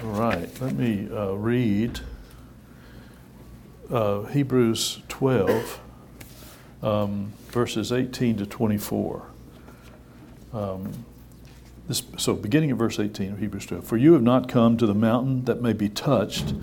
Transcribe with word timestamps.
All 0.00 0.10
right, 0.10 0.48
let 0.60 0.76
me 0.76 1.08
uh, 1.10 1.32
read 1.32 1.98
uh, 3.90 4.22
Hebrews 4.26 5.00
12, 5.08 5.80
um, 6.84 7.32
verses 7.48 7.90
18 7.90 8.36
to 8.36 8.46
24. 8.46 9.26
Um, 10.52 11.04
this, 11.88 12.04
so, 12.16 12.34
beginning 12.34 12.70
at 12.70 12.76
verse 12.76 13.00
18 13.00 13.32
of 13.32 13.38
Hebrews 13.40 13.66
12 13.66 13.84
For 13.84 13.96
you 13.96 14.12
have 14.12 14.22
not 14.22 14.48
come 14.48 14.76
to 14.76 14.86
the 14.86 14.94
mountain 14.94 15.46
that 15.46 15.60
may 15.62 15.72
be 15.72 15.88
touched, 15.88 16.54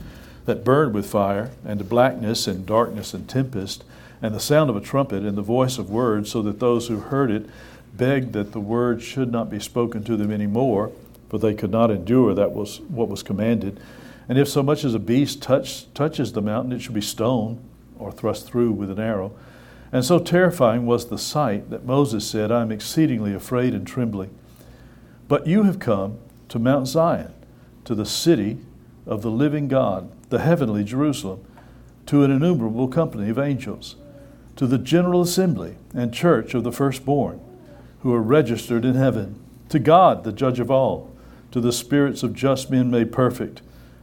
that 0.46 0.64
burned 0.64 0.94
with 0.94 1.06
fire, 1.06 1.52
and 1.66 1.80
to 1.80 1.84
blackness 1.84 2.48
and 2.48 2.66
darkness 2.66 3.14
and 3.14 3.28
tempest, 3.28 3.84
and 4.22 4.34
the 4.34 4.40
sound 4.40 4.70
of 4.70 4.78
a 4.78 4.82
trumpet 4.82 5.24
and 5.24 5.38
the 5.38 5.42
voice 5.42 5.78
of 5.78 5.90
words, 5.90 6.32
so 6.32 6.42
that 6.42 6.62
those 6.62 6.88
who 6.88 7.02
heard 7.02 7.32
it 7.32 7.50
begged 7.98 8.32
that 8.32 8.54
the 8.54 8.62
word 8.62 9.02
should 9.02 9.30
not 9.30 9.50
be 9.50 9.60
spoken 9.60 10.06
to 10.06 10.16
them 10.16 10.32
any 10.32 10.48
more 10.48 10.94
for 11.30 11.38
they 11.38 11.54
could 11.54 11.72
not 11.72 11.92
endure 11.92 12.34
that 12.34 12.52
was 12.52 12.82
what 12.82 13.10
was 13.10 13.24
commanded. 13.24 13.80
And 14.28 14.38
if 14.38 14.48
so 14.48 14.64
much 14.64 14.84
as 14.84 14.94
a 14.94 15.00
beast 15.00 15.42
touch, 15.42 15.92
touches 15.94 16.34
the 16.34 16.42
mountain, 16.42 16.72
it 16.72 16.80
should 16.80 16.94
be 16.94 17.02
stoned 17.02 17.64
or 17.98 18.12
thrust 18.12 18.48
through 18.48 18.72
with 18.72 18.90
an 18.90 19.00
arrow. 19.00 19.32
And 19.92 20.04
so 20.04 20.20
terrifying 20.20 20.86
was 20.86 21.08
the 21.08 21.18
sight 21.18 21.70
that 21.70 21.86
Moses 21.86 22.28
said, 22.28 22.52
I 22.52 22.62
am 22.62 22.72
exceedingly 22.72 23.34
afraid 23.34 23.74
and 23.74 23.86
trembling. 23.86 24.36
But 25.28 25.48
you 25.48 25.64
have 25.64 25.80
come 25.80 26.20
to 26.50 26.60
Mount 26.60 26.88
Zion, 26.88 27.34
to 27.86 27.96
the 27.96 28.06
city 28.06 28.58
of 29.06 29.22
the 29.22 29.32
living 29.32 29.68
God, 29.68 30.12
the 30.30 30.40
heavenly 30.40 30.84
Jerusalem, 30.84 31.46
to 32.08 32.24
an 32.24 32.32
innumerable 32.32 32.88
company 32.88 33.30
of 33.30 33.40
angels, 33.40 33.96
to 34.56 34.68
the 34.68 34.78
general 34.78 35.22
assembly 35.22 35.78
and 35.94 36.14
church 36.14 36.54
of 36.54 36.64
the 36.64 36.72
firstborn, 36.72 37.40
who 38.02 38.14
are 38.14 38.22
registered 38.22 38.86
in 38.86 38.96
heaven, 38.96 39.40
to 39.70 39.80
God, 39.80 40.24
the 40.24 40.32
judge 40.32 40.60
of 40.60 40.70
all 40.70 41.15
to 41.56 41.62
the 41.62 41.72
spirits 41.72 42.22
of 42.22 42.34
just 42.34 42.70
men 42.70 42.92
made 42.92 43.14
perfect, 43.14 43.62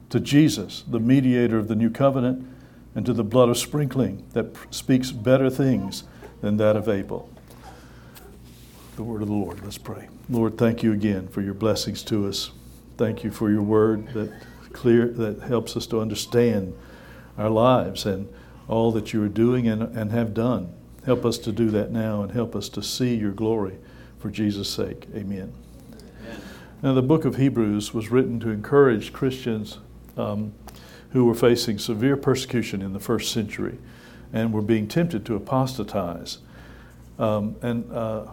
to 0.09 0.19
Jesus, 0.19 0.85
the 0.89 0.99
mediator 0.99 1.59
of 1.59 1.69
the 1.69 1.75
new 1.77 1.91
covenant, 1.91 2.49
and 2.95 3.05
to 3.05 3.13
the 3.13 3.23
blood 3.23 3.51
of 3.51 3.59
sprinkling 3.59 4.25
that 4.33 4.57
speaks 4.71 5.13
better 5.13 5.51
things 5.51 6.05
than 6.41 6.57
that 6.57 6.77
of 6.77 6.89
Abel. 6.89 7.29
The 8.97 9.03
word 9.03 9.21
of 9.21 9.29
the 9.29 9.35
Lord. 9.35 9.63
Let's 9.63 9.77
pray. 9.77 10.09
Lord, 10.31 10.57
thank 10.57 10.83
you 10.83 10.95
again 10.95 11.29
for 11.29 11.43
your 11.43 11.53
blessings 11.53 12.03
to 12.05 12.27
us. 12.27 12.53
Thank 12.97 13.23
you 13.23 13.31
for 13.31 13.51
your 13.51 13.61
word 13.61 14.09
that 14.15 14.33
clear 14.73 15.09
that 15.09 15.43
helps 15.43 15.77
us 15.77 15.87
to 15.89 16.01
understand 16.01 16.73
our 17.37 17.51
lives 17.51 18.07
and 18.07 18.33
all 18.67 18.93
that 18.93 19.13
you 19.13 19.23
are 19.23 19.29
doing 19.29 19.69
and, 19.69 19.95
and 19.95 20.11
have 20.11 20.33
done. 20.33 20.73
Help 21.05 21.27
us 21.27 21.37
to 21.37 21.53
do 21.53 21.69
that 21.69 21.91
now 21.91 22.23
and 22.23 22.33
help 22.33 22.57
us 22.57 22.71
to 22.71 22.83
see 22.83 23.15
your 23.15 23.33
glory 23.33 23.77
for 24.19 24.31
Jesus' 24.31 24.71
sake. 24.71 25.07
Amen. 25.15 25.53
Now, 26.83 26.93
the 26.93 27.03
book 27.03 27.25
of 27.25 27.37
Hebrews 27.37 27.95
was 27.95 28.11
written 28.11 28.41
to 28.41 28.51
encourage 28.51 29.13
Christians 29.13 29.79
um, 30.17 30.53
who 31.11 31.25
were 31.27 31.35
facing 31.35 31.79
severe 31.79 32.17
persecution 32.17 32.83
in 32.83 32.93
the 32.93 32.99
first 32.99 33.33
century 33.33 33.79
and 34.33 34.53
were 34.53 34.63
being 34.63 34.89
tempted 34.89 35.25
to 35.27 35.37
apostatize. 35.37 36.39
Um, 37.21 37.55
and 37.63 37.93
uh, 37.93 38.27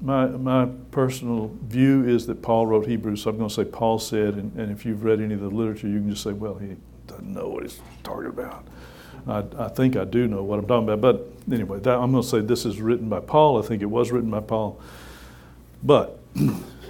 my, 0.00 0.28
my 0.28 0.66
personal 0.90 1.54
view 1.64 2.08
is 2.08 2.26
that 2.28 2.40
Paul 2.40 2.66
wrote 2.66 2.86
Hebrews, 2.86 3.22
so 3.22 3.30
I'm 3.30 3.36
going 3.36 3.50
to 3.50 3.54
say 3.54 3.64
Paul 3.64 3.98
said, 3.98 4.34
and, 4.34 4.56
and, 4.56 4.72
if 4.72 4.86
you've 4.86 5.04
read 5.04 5.20
any 5.20 5.34
of 5.34 5.40
the 5.40 5.50
literature, 5.50 5.88
you 5.88 5.98
can 5.98 6.08
just 6.08 6.22
say, 6.22 6.32
well, 6.32 6.54
he 6.54 6.76
doesn't 7.06 7.30
know 7.30 7.48
what 7.48 7.64
he's 7.64 7.80
talking 8.02 8.26
about. 8.26 8.66
I, 9.26 9.44
I 9.58 9.68
think 9.68 9.96
I 9.96 10.04
do 10.04 10.26
know 10.26 10.42
what 10.42 10.58
I'm 10.58 10.66
talking 10.66 10.88
about, 10.88 11.00
but 11.02 11.52
anyway, 11.52 11.80
that, 11.80 11.98
I'm 11.98 12.12
going 12.12 12.22
to 12.22 12.28
say 12.28 12.40
this 12.40 12.64
is 12.64 12.80
written 12.80 13.10
by 13.10 13.20
Paul. 13.20 13.62
I 13.62 13.66
think 13.66 13.82
it 13.82 13.90
was 13.90 14.10
written 14.10 14.30
by 14.30 14.40
Paul. 14.40 14.80
But 15.82 16.18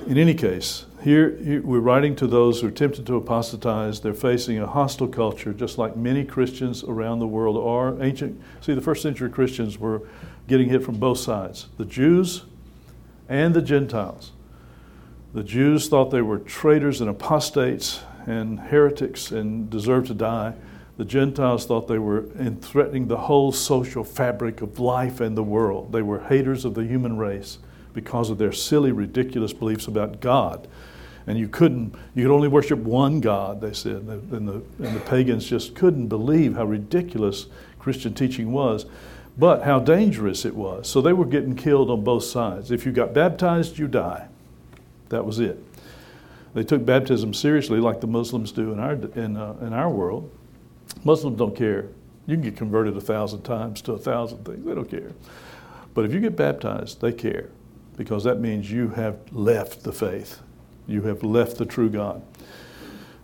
in 0.07 0.19
any 0.19 0.35
case, 0.35 0.87
here, 1.03 1.37
here, 1.37 1.63
we're 1.63 1.81
writing 1.81 2.15
to 2.17 2.27
those 2.27 2.61
who 2.61 2.69
are 2.69 2.73
tempted 2.73 3.07
to 3.07 3.17
apostatize. 3.17 4.01
They're 4.01 4.13
facing 4.13 4.59
a 4.59 4.67
hostile 4.67 5.09
culture, 5.09 5.53
just 5.53 5.79
like 5.79 5.97
many 5.97 6.25
Christians 6.25 6.85
around 6.85 7.21
the 7.21 7.27
world 7.27 7.57
are. 7.57 8.03
Ancient, 8.03 8.41
see, 8.61 8.75
the 8.75 8.81
first 8.81 9.03
century 9.03 9.31
Christians 9.31 9.79
were 9.79 10.03
getting 10.47 10.69
hit 10.69 10.83
from 10.83 10.99
both 10.99 11.19
sides 11.19 11.69
the 11.79 11.85
Jews 11.85 12.45
and 13.29 13.55
the 13.55 13.63
Gentiles. 13.63 14.33
The 15.33 15.45
Jews 15.45 15.89
thought 15.89 16.11
they 16.11 16.23
were 16.23 16.39
traitors 16.39 17.01
and 17.01 17.09
apostates 17.09 18.03
and 18.27 18.59
heretics 18.59 19.31
and 19.31 19.71
deserved 19.71 20.09
to 20.09 20.15
die. 20.15 20.55
The 20.97 21.05
Gentiles 21.05 21.65
thought 21.65 21.89
they 21.89 21.99
were 21.99 22.25
threatening 22.61 23.07
the 23.07 23.17
whole 23.17 23.53
social 23.53 24.05
fabric 24.05 24.61
of 24.61 24.79
life 24.81 25.21
and 25.21 25.37
the 25.37 25.43
world. 25.43 25.93
They 25.93 26.03
were 26.03 26.21
haters 26.21 26.65
of 26.65 26.75
the 26.75 26.85
human 26.85 27.17
race 27.17 27.59
because 27.93 28.31
of 28.31 28.39
their 28.39 28.53
silly, 28.53 28.93
ridiculous 28.93 29.53
beliefs 29.53 29.87
about 29.87 30.21
God. 30.21 30.69
And 31.27 31.39
you 31.39 31.49
couldn't 31.49 31.95
you 32.15 32.25
could 32.25 32.33
only 32.33 32.49
worship 32.49 32.79
one 32.79 33.21
god 33.21 33.61
they 33.61 33.73
said. 33.73 34.03
And 34.03 34.49
the, 34.49 34.63
and 34.85 34.97
the 34.97 35.01
pagans 35.01 35.47
just 35.47 35.75
couldn't 35.75 36.09
believe 36.09 36.57
how 36.57 36.65
ridiculous 36.65 37.47
christian 37.79 38.15
teaching 38.15 38.53
was 38.53 38.87
but 39.39 39.63
how 39.63 39.79
dangerous 39.79 40.45
it 40.45 40.55
was. 40.55 40.89
So 40.89 41.01
they 41.01 41.13
were 41.15 41.25
getting 41.25 41.57
killed 41.57 41.91
on 41.91 42.05
both 42.05 42.25
sides. 42.25 42.71
If 42.71 42.85
you 42.85 42.93
got 42.93 43.15
baptized 43.15 43.79
you 43.79 43.89
die. 43.89 44.29
That 45.09 45.25
was 45.25 45.41
it. 45.41 45.65
They 46.53 46.65
took 46.65 46.85
baptism 46.85 47.33
seriously 47.33 47.81
like 47.81 48.01
the 48.01 48.07
muslims 48.07 48.53
do 48.53 48.73
in 48.73 48.81
our 48.81 48.93
in, 48.93 49.37
uh, 49.37 49.55
in 49.61 49.73
our 49.73 49.89
world. 49.89 50.31
Muslims 51.05 51.39
don't 51.39 51.57
care. 51.57 51.89
You 52.27 52.37
can 52.37 52.43
get 52.43 52.57
converted 52.57 52.97
a 52.97 53.01
thousand 53.01 53.43
times 53.43 53.81
to 53.83 53.93
a 53.93 53.99
thousand 53.99 54.45
things. 54.45 54.65
They 54.65 54.75
don't 54.75 54.91
care. 54.91 55.13
But 55.95 56.05
if 56.05 56.13
you 56.13 56.21
get 56.21 56.37
baptized 56.37 57.01
they 57.01 57.13
care 57.13 57.51
because 58.01 58.25
that 58.25 58.41
means 58.41 58.73
you 58.73 58.89
have 58.89 59.19
left 59.31 59.83
the 59.83 59.93
faith 59.93 60.41
you 60.91 61.03
have 61.03 61.23
left 61.23 61.57
the 61.57 61.67
true 61.67 61.89
God. 61.89 62.23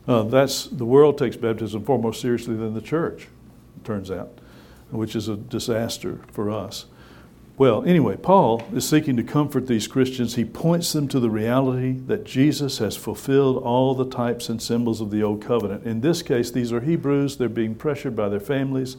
Uh, 0.06 0.22
that's 0.22 0.66
the 0.66 0.84
world 0.84 1.18
takes 1.18 1.36
baptism 1.36 1.82
far 1.82 1.98
more 1.98 2.14
seriously 2.14 2.54
than 2.54 2.74
the 2.74 2.80
church, 2.80 3.26
turns 3.84 4.10
out, 4.10 4.38
which 4.90 5.16
is 5.16 5.28
a 5.28 5.36
disaster 5.36 6.20
for 6.30 6.50
us. 6.50 6.86
Well, 7.58 7.84
anyway, 7.84 8.16
Paul 8.16 8.62
is 8.74 8.86
seeking 8.86 9.16
to 9.16 9.22
comfort 9.22 9.66
these 9.66 9.88
Christians. 9.88 10.34
He 10.34 10.44
points 10.44 10.92
them 10.92 11.08
to 11.08 11.18
the 11.18 11.30
reality 11.30 11.92
that 12.06 12.24
Jesus 12.24 12.78
has 12.78 12.96
fulfilled 12.96 13.56
all 13.56 13.94
the 13.94 14.04
types 14.04 14.50
and 14.50 14.60
symbols 14.60 15.00
of 15.00 15.10
the 15.10 15.22
old 15.22 15.42
covenant. 15.42 15.84
In 15.84 16.02
this 16.02 16.22
case, 16.22 16.50
these 16.50 16.70
are 16.70 16.82
Hebrews. 16.82 17.38
They're 17.38 17.48
being 17.48 17.74
pressured 17.74 18.14
by 18.14 18.28
their 18.28 18.40
families 18.40 18.98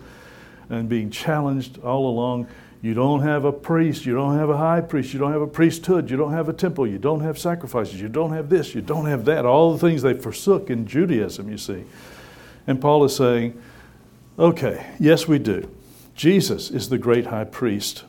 and 0.69 0.89
being 0.89 1.11
challenged 1.11 1.79
all 1.83 2.09
along 2.09 2.47
you 2.81 2.93
don't 2.93 3.21
have 3.21 3.43
a 3.43 3.51
priest, 3.51 4.05
you 4.05 4.13
don't 4.13 4.37
have 4.37 4.49
a 4.49 4.57
high 4.57 4.81
priest, 4.81 5.13
you 5.13 5.19
don't 5.19 5.31
have 5.31 5.41
a 5.41 5.47
priesthood, 5.47 6.09
you 6.11 6.17
don't 6.17 6.31
have 6.31 6.47
a 6.47 6.53
temple, 6.53 6.85
you 6.85 6.99
don't 6.99 7.21
have 7.21 7.39
sacrifices, 7.39 7.99
you 7.99 8.07
don't 8.07 8.31
have 8.33 8.49
this, 8.49 8.75
you 8.75 8.81
don't 8.81 9.05
have 9.05 9.25
that. 9.25 9.45
All 9.45 9.73
the 9.73 9.79
things 9.79 10.03
they 10.03 10.13
forsook 10.13 10.69
in 10.69 10.85
Judaism, 10.85 11.49
you 11.49 11.57
see. 11.57 11.85
And 12.67 12.79
Paul 12.79 13.03
is 13.03 13.15
saying, 13.15 13.59
okay, 14.37 14.85
yes, 14.99 15.27
we 15.27 15.39
do. 15.39 15.69
Jesus 16.13 16.69
is 16.69 16.89
the 16.89 16.97
great 16.97 17.27
high 17.27 17.45
priest. 17.45 18.03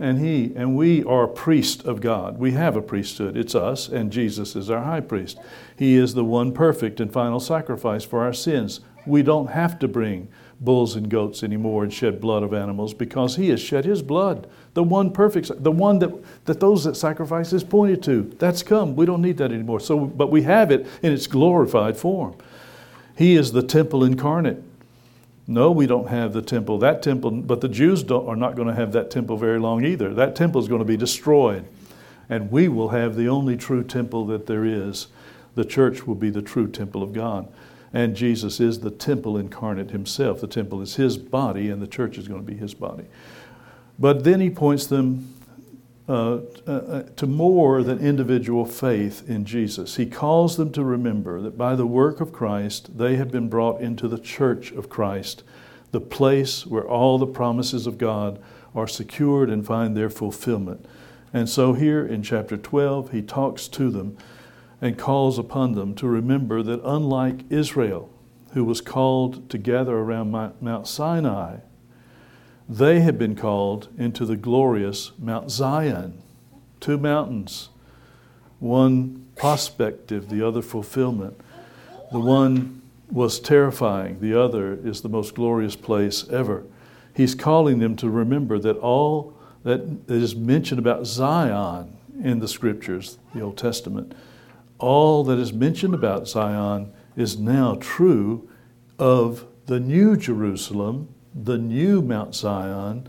And 0.00 0.20
he 0.20 0.52
and 0.54 0.76
we 0.76 1.02
are 1.02 1.26
priests 1.26 1.82
of 1.84 2.00
God. 2.00 2.38
We 2.38 2.52
have 2.52 2.76
a 2.76 2.82
priesthood. 2.82 3.36
It's 3.36 3.56
us, 3.56 3.88
and 3.88 4.12
Jesus 4.12 4.54
is 4.54 4.70
our 4.70 4.84
high 4.84 5.00
priest. 5.00 5.38
He 5.76 5.96
is 5.96 6.14
the 6.14 6.24
one 6.24 6.52
perfect 6.52 7.00
and 7.00 7.12
final 7.12 7.40
sacrifice 7.40 8.04
for 8.04 8.22
our 8.22 8.32
sins. 8.32 8.78
We 9.06 9.24
don't 9.24 9.48
have 9.48 9.76
to 9.80 9.88
bring 9.88 10.28
bulls 10.60 10.96
and 10.96 11.08
goats 11.08 11.42
anymore 11.42 11.84
and 11.84 11.92
shed 11.92 12.20
blood 12.20 12.42
of 12.42 12.52
animals 12.52 12.92
because 12.92 13.36
he 13.36 13.48
has 13.50 13.60
shed 13.60 13.84
his 13.84 14.02
blood. 14.02 14.48
The 14.74 14.82
one 14.82 15.12
perfect, 15.12 15.62
the 15.62 15.70
one 15.70 15.98
that, 16.00 16.12
that 16.46 16.60
those 16.60 16.84
that 16.84 16.96
sacrifices 16.96 17.62
pointed 17.62 18.02
to. 18.04 18.34
That's 18.38 18.62
come. 18.62 18.96
We 18.96 19.06
don't 19.06 19.22
need 19.22 19.38
that 19.38 19.52
anymore. 19.52 19.80
So, 19.80 19.98
but 19.98 20.30
we 20.30 20.42
have 20.42 20.70
it 20.70 20.86
in 21.02 21.12
its 21.12 21.26
glorified 21.26 21.96
form. 21.96 22.36
He 23.16 23.36
is 23.36 23.52
the 23.52 23.62
temple 23.62 24.04
incarnate. 24.04 24.62
No, 25.46 25.70
we 25.70 25.86
don't 25.86 26.08
have 26.08 26.34
the 26.34 26.42
temple. 26.42 26.78
That 26.78 27.02
temple, 27.02 27.30
but 27.30 27.60
the 27.60 27.68
Jews 27.68 28.04
are 28.10 28.36
not 28.36 28.54
going 28.54 28.68
to 28.68 28.74
have 28.74 28.92
that 28.92 29.10
temple 29.10 29.36
very 29.36 29.58
long 29.58 29.84
either. 29.84 30.12
That 30.12 30.36
temple 30.36 30.60
is 30.60 30.68
going 30.68 30.80
to 30.80 30.84
be 30.84 30.96
destroyed. 30.96 31.64
And 32.28 32.50
we 32.50 32.68
will 32.68 32.90
have 32.90 33.16
the 33.16 33.28
only 33.28 33.56
true 33.56 33.82
temple 33.82 34.26
that 34.26 34.46
there 34.46 34.64
is. 34.64 35.06
The 35.54 35.64
church 35.64 36.06
will 36.06 36.14
be 36.14 36.28
the 36.30 36.42
true 36.42 36.68
temple 36.68 37.02
of 37.02 37.14
God. 37.14 37.48
And 37.92 38.14
Jesus 38.14 38.60
is 38.60 38.80
the 38.80 38.90
temple 38.90 39.38
incarnate 39.38 39.90
himself. 39.90 40.40
The 40.40 40.46
temple 40.46 40.82
is 40.82 40.96
his 40.96 41.16
body, 41.16 41.70
and 41.70 41.80
the 41.80 41.86
church 41.86 42.18
is 42.18 42.28
going 42.28 42.40
to 42.40 42.46
be 42.46 42.56
his 42.56 42.74
body. 42.74 43.04
But 43.98 44.24
then 44.24 44.40
he 44.40 44.50
points 44.50 44.86
them 44.86 45.34
uh, 46.08 46.38
uh, 46.66 47.02
to 47.16 47.26
more 47.26 47.82
than 47.82 47.98
individual 47.98 48.64
faith 48.64 49.28
in 49.28 49.44
Jesus. 49.44 49.96
He 49.96 50.06
calls 50.06 50.56
them 50.56 50.72
to 50.72 50.82
remember 50.82 51.40
that 51.42 51.58
by 51.58 51.74
the 51.74 51.86
work 51.86 52.20
of 52.20 52.32
Christ, 52.32 52.96
they 52.96 53.16
have 53.16 53.30
been 53.30 53.48
brought 53.48 53.80
into 53.80 54.08
the 54.08 54.18
church 54.18 54.70
of 54.72 54.88
Christ, 54.88 55.42
the 55.90 56.00
place 56.00 56.66
where 56.66 56.88
all 56.88 57.18
the 57.18 57.26
promises 57.26 57.86
of 57.86 57.98
God 57.98 58.40
are 58.74 58.88
secured 58.88 59.50
and 59.50 59.66
find 59.66 59.94
their 59.94 60.08
fulfillment. 60.08 60.86
And 61.34 61.46
so, 61.46 61.74
here 61.74 62.06
in 62.06 62.22
chapter 62.22 62.56
12, 62.56 63.10
he 63.10 63.20
talks 63.20 63.68
to 63.68 63.90
them 63.90 64.16
and 64.80 64.98
calls 64.98 65.38
upon 65.38 65.72
them 65.72 65.94
to 65.96 66.06
remember 66.06 66.62
that 66.62 66.80
unlike 66.84 67.50
Israel, 67.50 68.10
who 68.52 68.64
was 68.64 68.80
called 68.80 69.50
to 69.50 69.58
gather 69.58 69.96
around 69.96 70.30
Mount 70.60 70.86
Sinai, 70.86 71.58
they 72.68 73.00
had 73.00 73.18
been 73.18 73.34
called 73.34 73.88
into 73.98 74.24
the 74.24 74.36
glorious 74.36 75.12
Mount 75.18 75.50
Zion. 75.50 76.22
Two 76.80 76.98
mountains, 76.98 77.70
one 78.58 79.26
prospective, 79.36 80.28
the 80.28 80.46
other 80.46 80.62
fulfillment. 80.62 81.40
The 82.12 82.20
one 82.20 82.82
was 83.10 83.40
terrifying, 83.40 84.20
the 84.20 84.38
other 84.38 84.74
is 84.74 85.00
the 85.00 85.08
most 85.08 85.34
glorious 85.34 85.76
place 85.76 86.28
ever. 86.28 86.64
He's 87.14 87.34
calling 87.34 87.78
them 87.78 87.96
to 87.96 88.10
remember 88.10 88.58
that 88.58 88.76
all 88.76 89.34
that 89.64 89.80
is 90.08 90.36
mentioned 90.36 90.78
about 90.78 91.06
Zion 91.06 91.96
in 92.22 92.38
the 92.38 92.48
scriptures, 92.48 93.18
the 93.34 93.40
Old 93.40 93.56
Testament, 93.56 94.14
all 94.78 95.24
that 95.24 95.38
is 95.38 95.52
mentioned 95.52 95.94
about 95.94 96.28
Zion 96.28 96.92
is 97.16 97.38
now 97.38 97.76
true 97.80 98.48
of 98.98 99.46
the 99.66 99.80
new 99.80 100.16
Jerusalem, 100.16 101.14
the 101.34 101.58
new 101.58 102.00
Mount 102.00 102.34
Zion, 102.34 103.08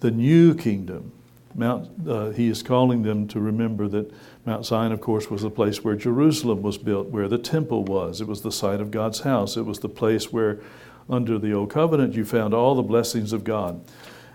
the 0.00 0.10
new 0.10 0.54
kingdom. 0.54 1.12
Mount, 1.54 1.88
uh, 2.06 2.30
he 2.30 2.48
is 2.48 2.62
calling 2.62 3.02
them 3.02 3.26
to 3.28 3.40
remember 3.40 3.88
that 3.88 4.12
Mount 4.44 4.66
Zion, 4.66 4.92
of 4.92 5.00
course, 5.00 5.30
was 5.30 5.42
the 5.42 5.50
place 5.50 5.82
where 5.82 5.96
Jerusalem 5.96 6.60
was 6.60 6.76
built, 6.76 7.08
where 7.08 7.28
the 7.28 7.38
temple 7.38 7.82
was. 7.84 8.20
It 8.20 8.28
was 8.28 8.42
the 8.42 8.52
site 8.52 8.80
of 8.80 8.90
God's 8.90 9.20
house. 9.20 9.56
It 9.56 9.64
was 9.64 9.78
the 9.78 9.88
place 9.88 10.32
where, 10.32 10.60
under 11.08 11.38
the 11.38 11.54
Old 11.54 11.70
Covenant, 11.70 12.14
you 12.14 12.24
found 12.26 12.52
all 12.52 12.74
the 12.74 12.82
blessings 12.82 13.32
of 13.32 13.42
God. 13.42 13.80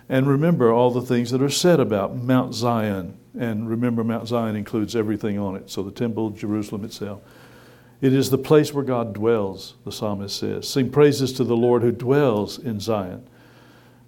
And 0.09 0.27
remember 0.27 0.71
all 0.71 0.91
the 0.91 1.01
things 1.01 1.31
that 1.31 1.41
are 1.41 1.49
said 1.49 1.79
about 1.79 2.15
Mount 2.15 2.53
Zion. 2.53 3.17
And 3.37 3.69
remember, 3.69 4.03
Mount 4.03 4.27
Zion 4.27 4.55
includes 4.55 4.95
everything 4.95 5.39
on 5.39 5.55
it. 5.55 5.69
So 5.69 5.83
the 5.83 5.91
temple, 5.91 6.31
Jerusalem 6.31 6.83
itself. 6.83 7.21
It 8.01 8.13
is 8.13 8.29
the 8.31 8.37
place 8.37 8.73
where 8.73 8.83
God 8.83 9.13
dwells, 9.13 9.75
the 9.85 9.91
psalmist 9.91 10.37
says. 10.37 10.67
Sing 10.67 10.89
praises 10.89 11.31
to 11.33 11.43
the 11.43 11.55
Lord 11.55 11.83
who 11.83 11.91
dwells 11.91 12.57
in 12.57 12.79
Zion. 12.79 13.27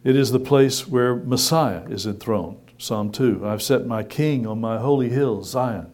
It 0.03 0.15
is 0.15 0.31
the 0.31 0.39
place 0.39 0.87
where 0.87 1.15
Messiah 1.15 1.85
is 1.87 2.05
enthroned. 2.05 2.57
Psalm 2.77 3.11
2 3.11 3.47
I've 3.47 3.61
set 3.61 3.85
my 3.85 4.03
king 4.03 4.45
on 4.45 4.59
my 4.59 4.79
holy 4.79 5.09
hill, 5.09 5.43
Zion. 5.43 5.92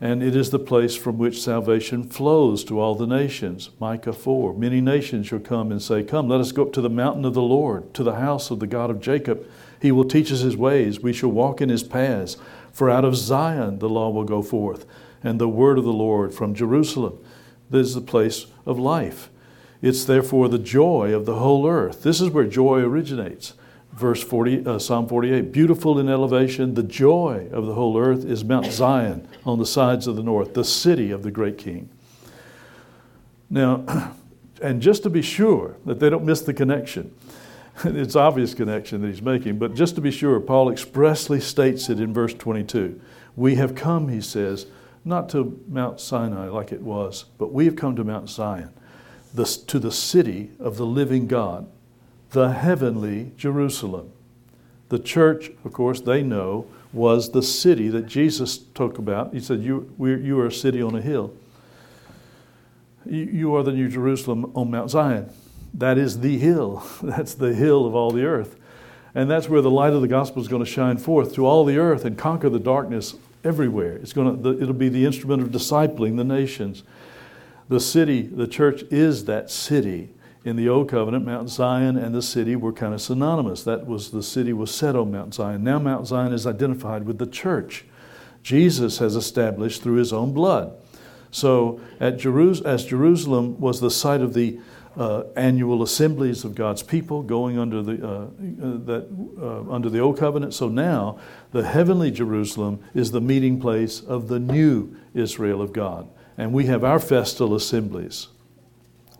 And 0.00 0.22
it 0.22 0.34
is 0.34 0.50
the 0.50 0.58
place 0.58 0.96
from 0.96 1.18
which 1.18 1.40
salvation 1.40 2.04
flows 2.04 2.64
to 2.64 2.80
all 2.80 2.94
the 2.94 3.06
nations. 3.06 3.70
Micah 3.78 4.12
4 4.12 4.54
Many 4.54 4.80
nations 4.80 5.26
shall 5.28 5.38
come 5.38 5.70
and 5.70 5.80
say, 5.80 6.02
Come, 6.02 6.28
let 6.28 6.40
us 6.40 6.52
go 6.52 6.62
up 6.62 6.72
to 6.74 6.80
the 6.80 6.90
mountain 6.90 7.24
of 7.24 7.34
the 7.34 7.42
Lord, 7.42 7.94
to 7.94 8.02
the 8.02 8.16
house 8.16 8.50
of 8.50 8.60
the 8.60 8.66
God 8.66 8.90
of 8.90 9.00
Jacob. 9.00 9.46
He 9.80 9.92
will 9.92 10.04
teach 10.04 10.32
us 10.32 10.40
his 10.40 10.56
ways. 10.56 11.00
We 11.00 11.12
shall 11.12 11.30
walk 11.30 11.60
in 11.60 11.68
his 11.68 11.84
paths. 11.84 12.36
For 12.72 12.90
out 12.90 13.04
of 13.04 13.16
Zion 13.16 13.78
the 13.78 13.88
law 13.88 14.10
will 14.10 14.24
go 14.24 14.42
forth 14.42 14.84
and 15.24 15.40
the 15.40 15.48
word 15.48 15.78
of 15.78 15.84
the 15.84 15.92
Lord 15.92 16.34
from 16.34 16.54
Jerusalem. 16.54 17.18
This 17.70 17.88
is 17.88 17.94
the 17.94 18.00
place 18.02 18.46
of 18.66 18.78
life. 18.78 19.30
It's 19.80 20.04
therefore 20.04 20.48
the 20.48 20.58
joy 20.58 21.14
of 21.14 21.24
the 21.24 21.36
whole 21.36 21.66
earth. 21.66 22.02
This 22.02 22.20
is 22.20 22.30
where 22.30 22.44
joy 22.44 22.80
originates. 22.80 23.54
Verse 23.94 24.22
40, 24.22 24.66
uh, 24.66 24.78
Psalm 24.78 25.08
48 25.08 25.52
Beautiful 25.52 26.00
in 26.00 26.08
elevation, 26.08 26.74
the 26.74 26.82
joy 26.82 27.48
of 27.52 27.66
the 27.66 27.74
whole 27.74 27.96
earth 27.98 28.24
is 28.24 28.44
Mount 28.44 28.66
Zion 28.66 29.28
on 29.46 29.58
the 29.58 29.66
sides 29.66 30.06
of 30.06 30.16
the 30.16 30.22
north, 30.22 30.54
the 30.54 30.64
city 30.64 31.12
of 31.12 31.22
the 31.22 31.30
great 31.30 31.58
king. 31.58 31.88
Now, 33.48 34.12
and 34.62 34.82
just 34.82 35.04
to 35.04 35.10
be 35.10 35.22
sure 35.22 35.76
that 35.84 36.00
they 36.00 36.10
don't 36.10 36.24
miss 36.24 36.40
the 36.40 36.52
connection, 36.52 37.14
it's 37.84 38.16
obvious 38.16 38.52
connection 38.52 39.02
that 39.02 39.08
he's 39.08 39.22
making, 39.22 39.58
but 39.58 39.74
just 39.74 39.94
to 39.94 40.00
be 40.00 40.10
sure, 40.10 40.40
Paul 40.40 40.70
expressly 40.70 41.40
states 41.40 41.88
it 41.88 42.00
in 42.00 42.12
verse 42.12 42.34
22. 42.34 43.00
We 43.36 43.54
have 43.56 43.74
come, 43.74 44.08
he 44.08 44.20
says, 44.20 44.66
not 45.04 45.28
to 45.30 45.60
Mount 45.68 46.00
Sinai 46.00 46.48
like 46.48 46.72
it 46.72 46.80
was, 46.80 47.26
but 47.38 47.52
we 47.52 47.66
have 47.66 47.76
come 47.76 47.94
to 47.96 48.04
Mount 48.04 48.30
Zion, 48.30 48.72
the, 49.34 49.44
to 49.66 49.78
the 49.78 49.92
city 49.92 50.50
of 50.58 50.76
the 50.76 50.86
living 50.86 51.26
God, 51.26 51.68
the 52.34 52.50
heavenly 52.50 53.32
Jerusalem. 53.38 54.12
The 54.88 54.98
church, 54.98 55.50
of 55.64 55.72
course, 55.72 56.00
they 56.00 56.22
know, 56.22 56.66
was 56.92 57.30
the 57.30 57.42
city 57.42 57.88
that 57.88 58.06
Jesus 58.06 58.58
talked 58.58 58.98
about. 58.98 59.32
He 59.32 59.40
said, 59.40 59.62
You, 59.62 59.90
you 59.98 60.38
are 60.40 60.46
a 60.46 60.52
city 60.52 60.82
on 60.82 60.94
a 60.94 61.00
hill. 61.00 61.32
You, 63.06 63.24
you 63.24 63.56
are 63.56 63.62
the 63.62 63.72
New 63.72 63.88
Jerusalem 63.88 64.52
on 64.54 64.70
Mount 64.70 64.90
Zion. 64.90 65.30
That 65.72 65.96
is 65.96 66.20
the 66.20 66.38
hill. 66.38 66.84
That's 67.02 67.34
the 67.34 67.54
hill 67.54 67.86
of 67.86 67.94
all 67.94 68.10
the 68.10 68.24
earth. 68.24 68.56
And 69.16 69.30
that's 69.30 69.48
where 69.48 69.62
the 69.62 69.70
light 69.70 69.92
of 69.92 70.00
the 70.00 70.08
gospel 70.08 70.42
is 70.42 70.48
going 70.48 70.64
to 70.64 70.68
shine 70.68 70.96
forth 70.96 71.36
to 71.36 71.46
all 71.46 71.64
the 71.64 71.78
earth 71.78 72.04
and 72.04 72.18
conquer 72.18 72.50
the 72.50 72.58
darkness 72.58 73.14
everywhere. 73.44 73.92
It's 73.92 74.12
going 74.12 74.42
to, 74.42 74.60
it'll 74.60 74.74
be 74.74 74.88
the 74.88 75.06
instrument 75.06 75.40
of 75.40 75.50
discipling 75.50 76.16
the 76.16 76.24
nations. 76.24 76.82
The 77.68 77.78
city, 77.78 78.22
the 78.22 78.48
church 78.48 78.82
is 78.90 79.26
that 79.26 79.52
city. 79.52 80.10
In 80.44 80.56
the 80.56 80.68
Old 80.68 80.90
Covenant, 80.90 81.24
Mount 81.24 81.48
Zion 81.48 81.96
and 81.96 82.14
the 82.14 82.20
city 82.20 82.54
were 82.54 82.72
kind 82.72 82.92
of 82.92 83.00
synonymous. 83.00 83.64
That 83.64 83.86
was 83.86 84.10
the 84.10 84.22
city 84.22 84.52
was 84.52 84.72
set 84.72 84.94
on 84.94 85.10
Mount 85.10 85.32
Zion. 85.32 85.64
Now 85.64 85.78
Mount 85.78 86.06
Zion 86.06 86.34
is 86.34 86.46
identified 86.46 87.06
with 87.06 87.16
the 87.16 87.26
church. 87.26 87.86
Jesus 88.42 88.98
has 88.98 89.16
established 89.16 89.82
through 89.82 89.96
his 89.96 90.12
own 90.12 90.34
blood. 90.34 90.76
So 91.30 91.80
at 91.98 92.18
Jerus- 92.18 92.62
as 92.62 92.84
Jerusalem 92.84 93.58
was 93.58 93.80
the 93.80 93.90
site 93.90 94.20
of 94.20 94.34
the 94.34 94.60
uh, 94.98 95.24
annual 95.34 95.82
assemblies 95.82 96.44
of 96.44 96.54
God's 96.54 96.82
people 96.82 97.22
going 97.22 97.58
under 97.58 97.82
the, 97.82 98.06
uh, 98.06 98.08
uh, 98.08 98.28
that, 98.84 99.08
uh, 99.40 99.72
under 99.72 99.88
the 99.88 99.98
Old 99.98 100.18
Covenant. 100.18 100.52
So 100.52 100.68
now 100.68 101.18
the 101.52 101.66
heavenly 101.66 102.10
Jerusalem 102.10 102.80
is 102.92 103.10
the 103.10 103.20
meeting 103.20 103.60
place 103.60 104.00
of 104.00 104.28
the 104.28 104.38
new 104.38 104.94
Israel 105.14 105.62
of 105.62 105.72
God. 105.72 106.06
And 106.36 106.52
we 106.52 106.66
have 106.66 106.84
our 106.84 107.00
festal 107.00 107.54
assemblies. 107.54 108.28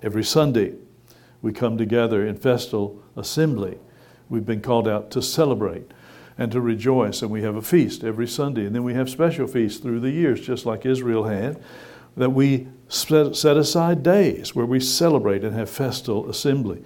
Every 0.03 0.23
Sunday 0.23 0.75
we 1.45 1.53
come 1.53 1.77
together 1.77 2.27
in 2.27 2.35
festal 2.35 3.03
assembly. 3.17 3.77
We've 4.31 4.47
been 4.47 4.63
called 4.63 4.89
out 4.89 5.11
to 5.11 5.21
celebrate 5.21 5.91
and 6.39 6.51
to 6.51 6.59
rejoice, 6.59 7.21
and 7.21 7.31
we 7.31 7.43
have 7.43 7.55
a 7.55 7.61
feast 7.61 8.03
every 8.03 8.27
Sunday. 8.27 8.65
And 8.65 8.75
then 8.75 8.83
we 8.83 8.95
have 8.95 9.11
special 9.11 9.47
feasts 9.47 9.79
through 9.79 10.01
the 10.01 10.11
years, 10.11 10.41
just 10.41 10.65
like 10.65 10.87
Israel 10.87 11.25
had 11.25 11.63
that 12.17 12.31
we 12.31 12.69
set 12.89 13.59
aside 13.59 14.03
days 14.03 14.55
where 14.55 14.65
we 14.65 14.81
celebrate 14.81 15.45
and 15.45 15.55
have 15.55 15.69
festal 15.69 16.31
assembly. 16.31 16.83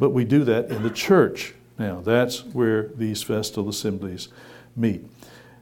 But 0.00 0.10
we 0.10 0.24
do 0.24 0.42
that 0.44 0.68
in 0.68 0.82
the 0.82 0.90
church 0.90 1.54
now. 1.78 2.00
That's 2.00 2.44
where 2.46 2.88
these 2.88 3.22
festal 3.22 3.68
assemblies 3.68 4.30
meet. 4.74 5.06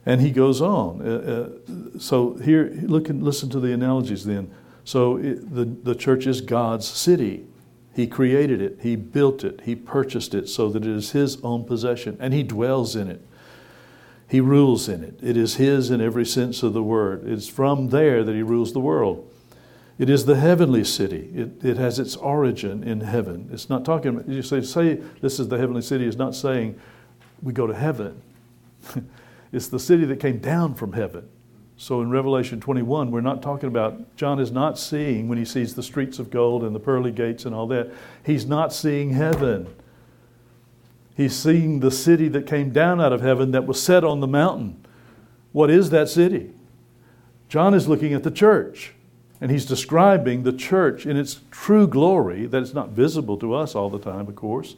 And 0.07 0.23
he 0.23 0.31
goes 0.31 0.63
on. 0.63 1.03
Uh, 1.07 1.51
uh, 1.95 1.99
so 1.99 2.37
here, 2.37 2.73
look 2.85 3.11
and 3.11 3.23
listen 3.23 3.51
to 3.51 3.61
the 3.61 3.75
analogies 3.75 4.25
then. 4.25 4.51
So 4.85 5.19
it, 5.19 5.55
the, 5.55 5.67
the 5.67 5.95
church 5.95 6.27
is 6.27 6.41
God's 6.41 6.89
city. 6.89 7.45
He 7.93 8.07
created 8.07 8.61
it, 8.61 8.79
He 8.83 8.97
built 8.97 9.45
it, 9.45 9.63
He 9.65 9.75
purchased 9.75 10.35
it 10.35 10.49
so 10.49 10.69
that 10.71 10.85
it 10.85 10.91
is 10.91 11.13
His 11.13 11.41
own 11.43 11.65
possession, 11.65 12.17
and 12.21 12.33
He 12.33 12.43
dwells 12.43 12.95
in 12.95 13.09
it. 13.09 13.27
He 14.29 14.41
rules 14.41 14.89
in 14.89 15.03
it. 15.03 15.19
It 15.23 15.37
is 15.37 15.57
His 15.57 15.91
in 15.91 16.01
every 16.01 16.25
sense 16.25 16.63
of 16.63 16.73
the 16.73 16.83
word. 16.83 17.27
It's 17.27 17.49
from 17.49 17.89
there 17.89 18.23
that 18.23 18.35
He 18.35 18.43
rules 18.43 18.73
the 18.73 18.81
world. 18.81 19.27
It 19.99 20.09
is 20.09 20.25
the 20.25 20.37
heavenly 20.37 20.85
city. 20.85 21.31
It, 21.35 21.63
it 21.63 21.77
has 21.77 21.99
its 21.99 22.17
origin 22.17 22.83
in 22.83 23.03
heaven. 23.03 23.51
It's 23.53 23.69
not 23.69 23.85
talking 23.85 24.17
about, 24.17 24.29
you 24.29 24.41
say, 24.41 24.63
say 24.63 24.95
this 25.21 25.39
is 25.39 25.49
the 25.49 25.59
heavenly 25.59 25.83
city, 25.83 26.07
is 26.07 26.17
not 26.17 26.35
saying 26.35 26.81
we 27.43 27.53
go 27.53 27.67
to 27.67 27.75
heaven. 27.75 28.23
it's 29.53 29.69
the 29.69 29.79
city 29.79 30.07
that 30.07 30.19
came 30.19 30.39
down 30.39 30.75
from 30.75 30.95
heaven. 30.95 31.29
So 31.81 32.03
in 32.03 32.11
Revelation 32.11 32.61
21, 32.61 33.11
we're 33.11 33.23
not 33.23 33.41
talking 33.41 33.67
about, 33.67 34.15
John 34.15 34.39
is 34.39 34.53
not 34.53 34.79
seeing, 34.79 35.29
when 35.29 35.39
he 35.39 35.47
sees 35.47 35.75
the 35.75 35.83
streets 35.83 36.19
of 36.19 36.29
gold 36.31 36.63
and 36.63 36.75
the 36.75 36.79
pearly 36.79 37.11
gates 37.11 37.47
and 37.47 37.55
all 37.55 37.67
that, 37.69 37.91
he's 38.23 38.45
not 38.45 38.75
seeing 38.75 39.15
heaven. 39.15 39.67
He's 41.17 41.35
seeing 41.35 41.81
the 41.81 41.91
city 41.91 42.29
that 42.29 42.47
came 42.47 42.71
down 42.71 43.01
out 43.01 43.15
of 43.15 43.23
heaven 43.23 43.53
that 43.53 43.67
was 43.67 43.83
set 43.83 44.05
on 44.05 44.21
the 44.21 44.27
mountain. 44.27 44.85
What 45.53 45.71
is 45.71 45.89
that 45.89 46.11
city? 46.11 46.51
John 47.49 47.73
is 47.73 47.89
looking 47.89 48.13
at 48.13 48.25
the 48.25 48.31
church, 48.31 48.93
and 49.41 49.51
he's 49.51 49.65
describing 49.65 50.43
the 50.43 50.53
church 50.53 51.07
in 51.07 51.17
its 51.17 51.41
true 51.51 51.87
glory, 51.87 52.45
that 52.45 52.63
is 52.63 52.75
not 52.75 52.91
visible 52.91 53.39
to 53.39 53.55
us 53.55 53.75
all 53.75 53.89
the 53.89 53.99
time, 53.99 54.29
of 54.29 54.37
course. 54.37 54.77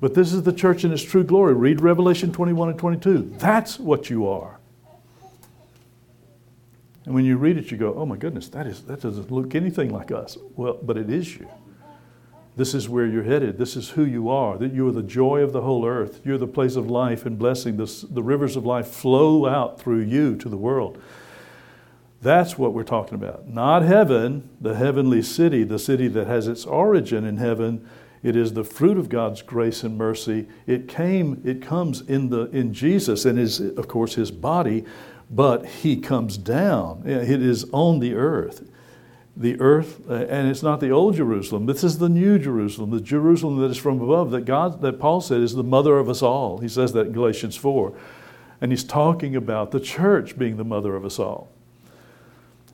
But 0.00 0.14
this 0.14 0.32
is 0.32 0.42
the 0.42 0.52
church 0.52 0.82
in 0.82 0.92
its 0.92 1.04
true 1.04 1.22
glory. 1.22 1.54
Read 1.54 1.80
Revelation 1.80 2.32
21 2.32 2.70
and 2.70 2.78
22. 2.80 3.34
That's 3.38 3.78
what 3.78 4.10
you 4.10 4.26
are. 4.26 4.58
And 7.06 7.14
when 7.14 7.24
you 7.24 7.36
read 7.36 7.56
it, 7.56 7.70
you 7.70 7.78
go, 7.78 7.94
oh 7.94 8.04
my 8.04 8.16
goodness, 8.16 8.48
that, 8.50 8.66
is, 8.66 8.82
that 8.82 9.00
doesn't 9.00 9.30
look 9.30 9.54
anything 9.54 9.90
like 9.90 10.10
us. 10.10 10.36
Well, 10.56 10.78
but 10.82 10.98
it 10.98 11.08
is 11.08 11.36
you. 11.36 11.48
This 12.56 12.74
is 12.74 12.88
where 12.88 13.06
you're 13.06 13.22
headed. 13.22 13.58
This 13.58 13.76
is 13.76 13.90
who 13.90 14.04
you 14.04 14.28
are. 14.28 14.58
That 14.58 14.72
you 14.72 14.88
are 14.88 14.92
the 14.92 15.02
joy 15.02 15.40
of 15.42 15.52
the 15.52 15.60
whole 15.60 15.86
earth. 15.86 16.20
You're 16.24 16.38
the 16.38 16.46
place 16.46 16.74
of 16.74 16.90
life 16.90 17.24
and 17.24 17.38
blessing. 17.38 17.76
The, 17.76 18.06
the 18.10 18.22
rivers 18.22 18.56
of 18.56 18.66
life 18.66 18.88
flow 18.88 19.46
out 19.46 19.78
through 19.78 20.00
you 20.00 20.36
to 20.36 20.48
the 20.48 20.56
world. 20.56 21.00
That's 22.22 22.58
what 22.58 22.72
we're 22.72 22.82
talking 22.82 23.14
about. 23.14 23.46
Not 23.46 23.82
heaven, 23.82 24.48
the 24.60 24.74
heavenly 24.74 25.22
city, 25.22 25.64
the 25.64 25.78
city 25.78 26.08
that 26.08 26.26
has 26.26 26.48
its 26.48 26.64
origin 26.64 27.24
in 27.24 27.36
heaven. 27.36 27.86
It 28.22 28.34
is 28.34 28.54
the 28.54 28.64
fruit 28.64 28.96
of 28.96 29.10
God's 29.10 29.42
grace 29.42 29.84
and 29.84 29.96
mercy. 29.96 30.48
It 30.66 30.88
came, 30.88 31.42
it 31.44 31.62
comes 31.62 32.00
in 32.00 32.30
the 32.30 32.46
in 32.46 32.72
Jesus 32.72 33.26
and 33.26 33.38
is 33.38 33.60
of 33.60 33.86
course 33.86 34.14
his 34.14 34.30
body, 34.30 34.84
but 35.30 35.66
he 35.66 35.96
comes 35.96 36.38
down. 36.38 37.02
It 37.06 37.42
is 37.42 37.66
on 37.72 38.00
the 38.00 38.14
earth 38.14 38.62
the 39.36 39.60
earth, 39.60 40.00
uh, 40.08 40.14
and 40.14 40.48
it's 40.48 40.62
not 40.62 40.80
the 40.80 40.90
old 40.90 41.14
Jerusalem. 41.14 41.66
This 41.66 41.84
is 41.84 41.98
the 41.98 42.08
new 42.08 42.38
Jerusalem, 42.38 42.90
the 42.90 43.00
Jerusalem 43.00 43.58
that 43.58 43.70
is 43.70 43.76
from 43.76 44.00
above, 44.00 44.30
that 44.30 44.46
God, 44.46 44.80
that 44.80 44.98
Paul 44.98 45.20
said 45.20 45.42
is 45.42 45.54
the 45.54 45.62
mother 45.62 45.98
of 45.98 46.08
us 46.08 46.22
all. 46.22 46.58
He 46.58 46.68
says 46.68 46.94
that 46.94 47.08
in 47.08 47.12
Galatians 47.12 47.54
4. 47.54 47.92
And 48.62 48.72
he's 48.72 48.84
talking 48.84 49.36
about 49.36 49.70
the 49.70 49.80
church 49.80 50.38
being 50.38 50.56
the 50.56 50.64
mother 50.64 50.96
of 50.96 51.04
us 51.04 51.18
all. 51.18 51.50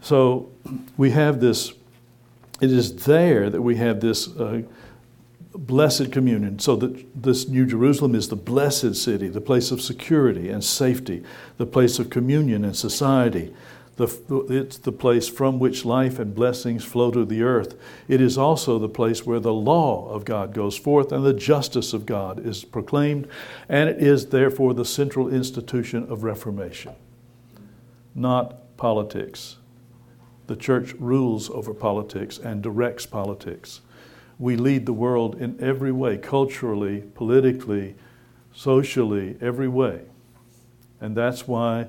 So 0.01 0.53
we 0.97 1.11
have 1.11 1.41
this 1.41 1.73
It 2.61 2.71
is 2.71 2.95
there 3.05 3.51
that 3.51 3.61
we 3.61 3.77
have 3.77 4.01
this 4.01 4.29
uh, 4.37 4.63
blessed 5.55 6.13
communion. 6.13 6.59
So 6.59 6.77
that 6.77 7.23
this 7.23 7.49
New 7.49 7.67
Jerusalem 7.67 8.15
is 8.15 8.29
the 8.29 8.37
blessed 8.37 8.95
city, 8.97 9.29
the 9.29 9.41
place 9.41 9.71
of 9.71 9.81
security 9.81 10.49
and 10.49 10.65
safety, 10.65 11.23
the 11.57 11.67
place 11.67 11.99
of 11.99 12.11
communion 12.11 12.65
and 12.65 12.77
society. 12.77 13.55
The, 13.97 14.47
it's 14.49 14.79
the 14.79 14.91
place 14.91 15.29
from 15.29 15.59
which 15.59 15.85
life 15.85 16.19
and 16.19 16.35
blessings 16.35 16.83
flow 16.83 17.11
to 17.11 17.27
the 17.27 17.43
earth. 17.43 17.79
It 18.09 18.23
is 18.23 18.39
also 18.39 18.79
the 18.79 18.89
place 18.89 19.27
where 19.27 19.39
the 19.39 19.53
law 19.53 20.09
of 20.09 20.25
God 20.25 20.55
goes 20.55 20.79
forth 20.79 21.13
and 21.13 21.25
the 21.25 21.35
justice 21.35 21.93
of 21.93 22.07
God 22.07 22.45
is 22.45 22.65
proclaimed, 22.65 23.29
and 23.69 23.91
it 23.91 24.03
is 24.03 24.27
therefore 24.27 24.73
the 24.73 24.87
central 24.87 25.29
institution 25.29 26.11
of 26.11 26.25
Reformation, 26.25 26.95
not 28.15 28.77
politics. 28.79 29.59
The 30.47 30.57
church 30.57 30.95
rules 30.95 31.51
over 31.51 31.75
politics 31.75 32.39
and 32.39 32.63
directs 32.63 33.05
politics. 33.05 33.83
We 34.43 34.57
lead 34.57 34.87
the 34.87 34.93
world 34.93 35.41
in 35.41 35.57
every 35.63 35.93
way, 35.93 36.19
culturally, 36.19 37.05
politically, 37.15 37.95
socially, 38.53 39.37
every 39.41 39.69
way. 39.69 40.01
And 41.01 41.17
that's 41.17 41.47
why 41.47 41.87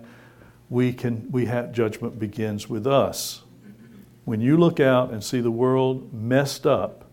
we 0.70 0.94
can 0.94 1.32
we 1.32 1.48
have 1.48 1.72
judgment 1.72 2.20
begins 2.20 2.70
with 2.70 2.86
us. 2.86 3.42
When 4.24 4.40
you 4.40 4.56
look 4.56 4.80
out 4.80 5.10
and 5.10 5.24
see 5.24 5.42
the 5.42 5.50
world 5.50 6.14
messed 6.14 6.68
up, 6.68 7.10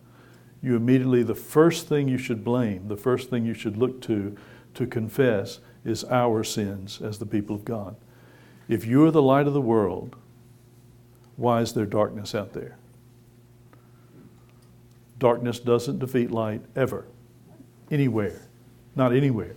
you 0.63 0.77
immediately 0.77 1.23
the 1.23 1.35
first 1.35 1.89
thing 1.89 2.07
you 2.07 2.19
should 2.19 2.45
blame, 2.45 2.89
the 2.89 2.99
first 2.99 3.31
thing 3.31 3.47
you 3.47 3.55
should 3.55 3.79
look 3.79 4.03
to 4.03 4.37
to 4.75 4.87
confess 4.87 5.61
is 5.87 6.05
our 6.05 6.45
sins 6.45 7.01
as 7.01 7.19
the 7.19 7.25
people 7.25 7.57
of 7.57 7.65
God. 7.65 7.97
If 8.69 8.85
you 8.85 9.07
are 9.07 9.11
the 9.11 9.23
light 9.23 9.47
of 9.47 9.55
the 9.55 9.61
world, 9.63 10.17
why 11.37 11.63
is 11.63 11.73
there 11.73 11.87
darkness 11.87 12.35
out 12.35 12.53
there? 12.53 12.77
Darkness 15.21 15.61
doesn't 15.61 15.99
defeat 15.99 16.31
light 16.31 16.63
ever, 16.75 17.07
anywhere, 17.91 18.41
not 18.97 19.15
anywhere. 19.15 19.55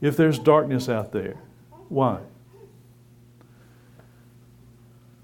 If 0.00 0.16
there's 0.16 0.40
darkness 0.40 0.88
out 0.88 1.12
there, 1.12 1.36
why? 1.88 2.20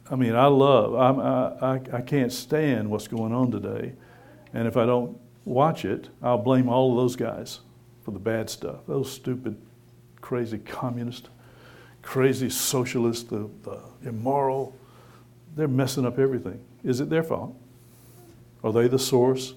I 0.09 0.15
mean, 0.15 0.37
I 0.37 0.47
love, 0.47 0.95
I, 0.95 1.67
I, 1.67 1.81
I 1.99 2.01
can't 2.03 2.33
stand 2.33 2.89
what's 2.89 3.09
going 3.09 3.33
on 3.33 3.51
today. 3.51 3.95
And 4.55 4.69
if 4.69 4.77
I 4.77 4.87
don't 4.87 5.19
watch 5.45 5.85
it, 5.85 6.09
I'll 6.23 6.39
blame 6.39 6.69
all 6.69 6.93
of 6.93 6.97
those 6.99 7.17
guys 7.17 7.61
for 8.05 8.13
the 8.13 8.21
bad 8.21 8.49
stuff. 8.49 8.87
Those 8.87 9.11
stupid, 9.11 9.61
crazy 10.21 10.59
communists, 10.59 11.29
crazy 12.03 12.49
socialists, 12.49 13.25
the, 13.25 13.51
the 13.65 13.81
immoral, 14.09 14.77
they're 15.57 15.67
messing 15.67 16.07
up 16.07 16.21
everything. 16.21 16.65
Is 16.85 17.01
it 17.01 17.11
their 17.11 17.25
fault? 17.25 17.57
Are 18.63 18.73
they 18.73 18.89
the 18.89 18.99
source? 18.99 19.55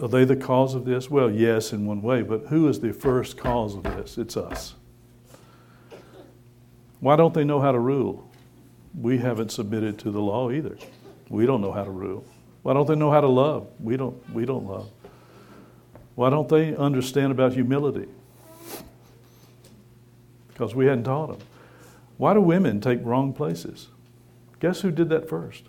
Are 0.00 0.08
they 0.08 0.24
the 0.24 0.36
cause 0.36 0.74
of 0.74 0.84
this? 0.84 1.10
Well, 1.10 1.30
yes, 1.30 1.72
in 1.72 1.86
one 1.86 2.02
way, 2.02 2.22
but 2.22 2.46
who 2.46 2.68
is 2.68 2.80
the 2.80 2.92
first 2.92 3.36
cause 3.36 3.74
of 3.74 3.82
this? 3.82 4.16
It's 4.16 4.36
us. 4.36 4.74
Why 7.00 7.16
don't 7.16 7.34
they 7.34 7.44
know 7.44 7.60
how 7.60 7.72
to 7.72 7.78
rule? 7.78 8.28
we 9.00 9.18
haven't 9.18 9.52
submitted 9.52 9.98
to 10.00 10.10
the 10.10 10.20
law 10.20 10.50
either. 10.50 10.76
We 11.28 11.46
don't 11.46 11.60
know 11.60 11.72
how 11.72 11.84
to 11.84 11.90
rule. 11.90 12.24
Why 12.62 12.74
don't 12.74 12.86
they 12.86 12.94
know 12.94 13.10
how 13.10 13.20
to 13.20 13.28
love? 13.28 13.68
We 13.80 13.96
don't, 13.96 14.16
we 14.34 14.44
don't 14.44 14.66
love. 14.66 14.90
Why 16.14 16.30
don't 16.30 16.48
they 16.48 16.74
understand 16.74 17.30
about 17.30 17.52
humility? 17.52 18.08
Because 20.48 20.74
we 20.74 20.86
hadn't 20.86 21.04
taught 21.04 21.28
them. 21.28 21.46
Why 22.16 22.34
do 22.34 22.40
women 22.40 22.80
take 22.80 22.98
wrong 23.04 23.32
places? 23.32 23.88
Guess 24.58 24.80
who 24.80 24.90
did 24.90 25.08
that 25.10 25.28
first? 25.28 25.64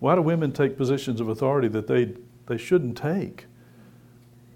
Why 0.00 0.14
do 0.14 0.22
women 0.22 0.52
take 0.52 0.76
positions 0.76 1.20
of 1.20 1.28
authority 1.28 1.68
that 1.68 1.86
they, 1.86 2.14
they 2.46 2.56
shouldn't 2.56 2.96
take? 2.96 3.46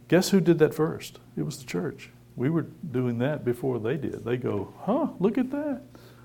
Guess 0.09 0.31
who 0.31 0.41
did 0.41 0.59
that 0.59 0.75
first? 0.75 1.21
It 1.37 1.43
was 1.43 1.59
the 1.59 1.67
church. 1.67 2.11
We 2.37 2.51
were 2.51 2.67
doing 2.91 3.19
that 3.19 3.45
before 3.45 3.79
they 3.79 3.97
did. 3.97 4.25
They 4.25 4.37
go, 4.37 4.75
huh, 4.81 5.09
look 5.21 5.39
at 5.39 5.51
that. 5.51 5.83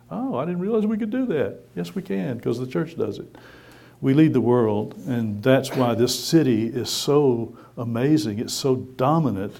Oh, 0.09 0.37
I 0.37 0.45
didn't 0.45 0.61
realize 0.61 0.85
we 0.85 0.97
could 0.97 1.11
do 1.11 1.25
that. 1.27 1.59
Yes, 1.75 1.93
we 1.93 2.01
can, 2.01 2.37
because 2.37 2.57
the 2.57 2.65
church 2.65 2.97
does 2.97 3.19
it. 3.19 3.35
We 4.01 4.13
lead 4.13 4.33
the 4.33 4.41
world, 4.41 4.95
and 5.07 5.43
that's 5.43 5.75
why 5.75 5.93
this 5.93 6.17
city 6.17 6.65
is 6.67 6.89
so 6.89 7.57
amazing. 7.77 8.39
It's 8.39 8.53
so 8.53 8.77
dominant. 8.77 9.53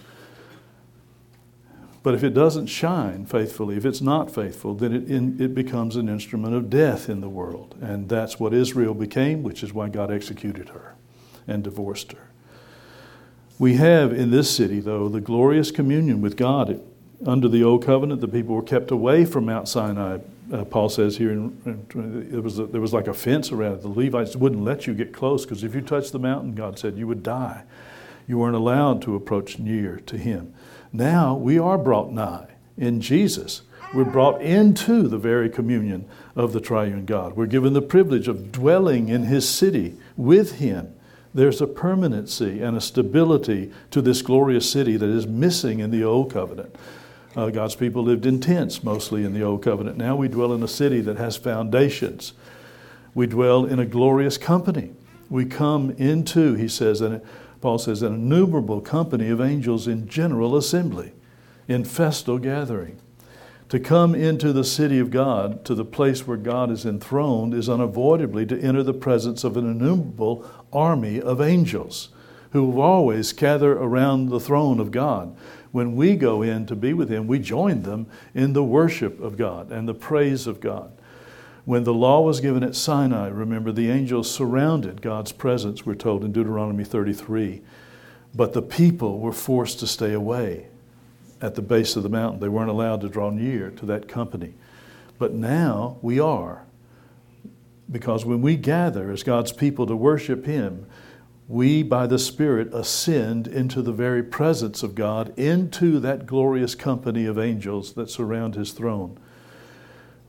But 2.02 2.14
if 2.14 2.24
it 2.24 2.34
doesn't 2.34 2.68
shine 2.68 3.26
faithfully, 3.26 3.76
if 3.76 3.86
it's 3.86 4.02
not 4.02 4.34
faithful, 4.34 4.74
then 4.74 4.94
it, 4.94 5.10
in, 5.10 5.42
it 5.42 5.54
becomes 5.54 5.96
an 5.96 6.08
instrument 6.08 6.56
of 6.56 6.70
death 6.70 7.10
in 7.10 7.20
the 7.20 7.30
world. 7.30 7.76
And 7.82 8.08
that's 8.08 8.40
what 8.40 8.54
Israel 8.54 8.94
became, 8.94 9.44
which 9.44 9.64
is 9.64 9.74
why 9.74 9.90
God 9.90 10.10
executed 10.10 10.70
her 10.70 10.96
and 11.48 11.64
divorced 11.64 12.14
her. 12.14 12.30
We 13.58 13.76
have 13.76 14.14
in 14.14 14.32
this 14.32 14.50
city, 14.50 14.80
though, 14.80 15.10
the 15.10 15.20
glorious 15.20 15.72
communion 15.72 16.22
with 16.22 16.38
God. 16.38 16.82
Under 17.26 17.50
the 17.50 17.64
old 17.64 17.86
covenant, 17.86 18.22
the 18.22 18.30
people 18.30 18.56
were 18.56 18.64
kept 18.64 18.92
away 18.92 19.26
from 19.26 19.46
Mount 19.46 19.68
Sinai 19.68 20.20
uh, 20.52 20.66
Paul 20.66 20.90
says 20.90 21.18
here, 21.18 21.32
in, 21.32 21.62
in, 21.66 22.28
it 22.34 22.42
was 22.42 22.60
a, 22.60 22.66
there 22.66 22.82
was 22.82 22.94
like 22.94 23.08
a 23.08 23.14
fence 23.14 23.52
around 23.52 23.74
it. 23.74 23.82
The 23.82 23.90
Levites 23.90 24.36
wouldn't 24.36 24.64
let 24.64 24.88
you 24.88 24.94
get 24.94 25.14
close 25.14 25.46
because 25.46 25.64
if 25.64 25.76
you 25.76 25.82
touched 25.82 26.12
the 26.12 26.20
mountain, 26.20 26.56
God 26.56 26.80
said 26.80 26.98
you 26.98 27.08
would 27.08 27.24
die. 27.24 27.64
You 28.28 28.38
weren't 28.38 28.56
allowed 28.56 29.02
to 29.04 29.16
approach 29.16 29.60
near 29.60 29.98
to 30.08 30.18
Him. 30.18 30.54
Now 30.92 31.36
we 31.36 31.60
are 31.60 31.78
brought 31.78 32.12
nigh 32.12 32.48
in 32.78 33.02
Jesus. 33.02 33.62
We're 33.94 34.06
brought 34.06 34.42
into 34.42 35.08
the 35.08 35.18
very 35.18 35.50
communion 35.50 36.08
of 36.36 36.54
the 36.54 36.62
triune 36.62 37.06
God. 37.06 37.36
We're 37.36 37.48
given 37.48 37.74
the 37.74 37.82
privilege 37.82 38.28
of 38.28 38.52
dwelling 38.52 39.10
in 39.10 39.24
His 39.24 39.48
city 39.50 39.96
with 40.16 40.60
Him. 40.60 40.94
There's 41.34 41.62
a 41.62 41.68
permanency 41.68 42.62
and 42.62 42.78
a 42.78 42.82
stability 42.82 43.72
to 43.92 44.02
this 44.02 44.22
glorious 44.22 44.70
city 44.70 44.98
that 44.98 45.10
is 45.10 45.28
missing 45.28 45.80
in 45.80 45.92
the 45.92 46.04
old 46.04 46.32
covenant. 46.32 46.76
Uh, 47.36 47.50
God's 47.50 47.76
people 47.76 48.04
lived 48.04 48.26
in 48.26 48.40
tents 48.40 48.84
mostly 48.84 49.24
in 49.24 49.34
the 49.34 49.44
Old 49.44 49.64
Covenant. 49.64 49.98
Now 49.98 50.16
we 50.16 50.28
dwell 50.28 50.54
in 50.54 50.64
a 50.64 50.68
city 50.68 51.00
that 51.02 51.18
has 51.18 51.38
foundations. 51.38 52.34
We 53.14 53.28
dwell 53.28 53.66
in 53.66 53.80
a 53.80 53.86
glorious 53.86 54.38
company. 54.38 54.94
We 55.30 55.46
come 55.46 55.92
into, 55.92 56.56
he 56.56 56.68
says, 56.68 57.02
and 57.02 57.22
Paul 57.62 57.78
says, 57.78 58.02
an 58.02 58.14
innumerable 58.14 58.82
company 58.82 59.30
of 59.30 59.42
angels 59.42 59.88
in 59.88 60.08
general 60.08 60.56
assembly, 60.56 61.14
in 61.68 61.84
festal 61.84 62.38
gathering. 62.38 63.00
To 63.70 63.80
come 63.80 64.16
into 64.16 64.52
the 64.52 64.64
city 64.64 64.98
of 64.98 65.12
God, 65.12 65.64
to 65.66 65.76
the 65.76 65.86
place 65.86 66.26
where 66.26 66.38
God 66.38 66.72
is 66.72 66.86
enthroned, 66.86 67.54
is 67.54 67.70
unavoidably 67.70 68.46
to 68.48 68.60
enter 68.60 68.82
the 68.82 68.94
presence 68.94 69.44
of 69.44 69.58
an 69.58 69.70
innumerable 69.70 70.50
army 70.74 71.22
of 71.22 71.40
angels 71.40 72.10
who 72.52 72.82
always 72.82 73.32
gather 73.32 73.74
around 73.74 74.30
the 74.30 74.40
throne 74.40 74.80
of 74.80 74.90
God 74.90 75.38
when 75.72 75.96
we 75.96 76.16
go 76.16 76.42
in 76.42 76.66
to 76.66 76.76
be 76.76 76.94
with 76.94 77.10
Him, 77.10 77.28
we 77.28 77.40
join 77.40 77.84
them 77.84 78.08
in 78.34 78.54
the 78.54 78.64
worship 78.64 79.20
of 79.20 79.38
God 79.38 79.72
and 79.72 79.88
the 79.88 79.94
praise 79.94 80.48
of 80.48 80.60
God. 80.60 80.92
When 81.66 81.84
the 81.84 81.94
law 81.94 82.22
was 82.22 82.40
given 82.40 82.64
at 82.64 82.76
Sinai, 82.76 83.28
remember, 83.28 83.72
the 83.72 83.90
angels 83.90 84.32
surrounded 84.32 85.02
God's 85.02 85.32
presence, 85.32 85.86
we're 85.86 85.96
told 85.96 86.24
in 86.24 86.32
Deuteronomy 86.32 86.84
33. 86.84 87.62
But 88.34 88.54
the 88.54 88.62
people 88.62 89.20
were 89.20 89.34
forced 89.34 89.80
to 89.80 89.88
stay 89.88 90.14
away 90.14 90.68
at 91.42 91.56
the 91.56 91.62
base 91.62 91.96
of 91.96 92.04
the 92.04 92.10
mountain. 92.10 92.40
They 92.40 92.50
weren't 92.50 92.70
allowed 92.70 93.02
to 93.02 93.10
draw 93.10 93.30
near 93.30 93.72
to 93.72 93.86
that 93.88 94.08
company. 94.08 94.54
But 95.18 95.34
now 95.34 95.98
we 96.02 96.20
are. 96.20 96.64
Because 97.92 98.26
when 98.26 98.42
we 98.42 98.56
gather 98.56 99.12
as 99.12 99.24
God's 99.24 99.52
people 99.52 99.88
to 99.88 99.96
worship 99.96 100.46
Him, 100.46 100.86
we, 101.48 101.82
by 101.82 102.06
the 102.06 102.20
Spirit, 102.20 102.72
ascend 102.74 103.48
into 103.48 103.82
the 103.82 103.92
very 103.92 104.22
presence 104.22 104.84
of 104.84 104.94
God, 104.94 105.38
into 105.38 106.00
that 106.00 106.28
glorious 106.28 106.76
company 106.76 107.26
of 107.26 107.40
angels 107.40 107.94
that 107.94 108.12
surround 108.12 108.54
His 108.54 108.72
throne. 108.72 109.20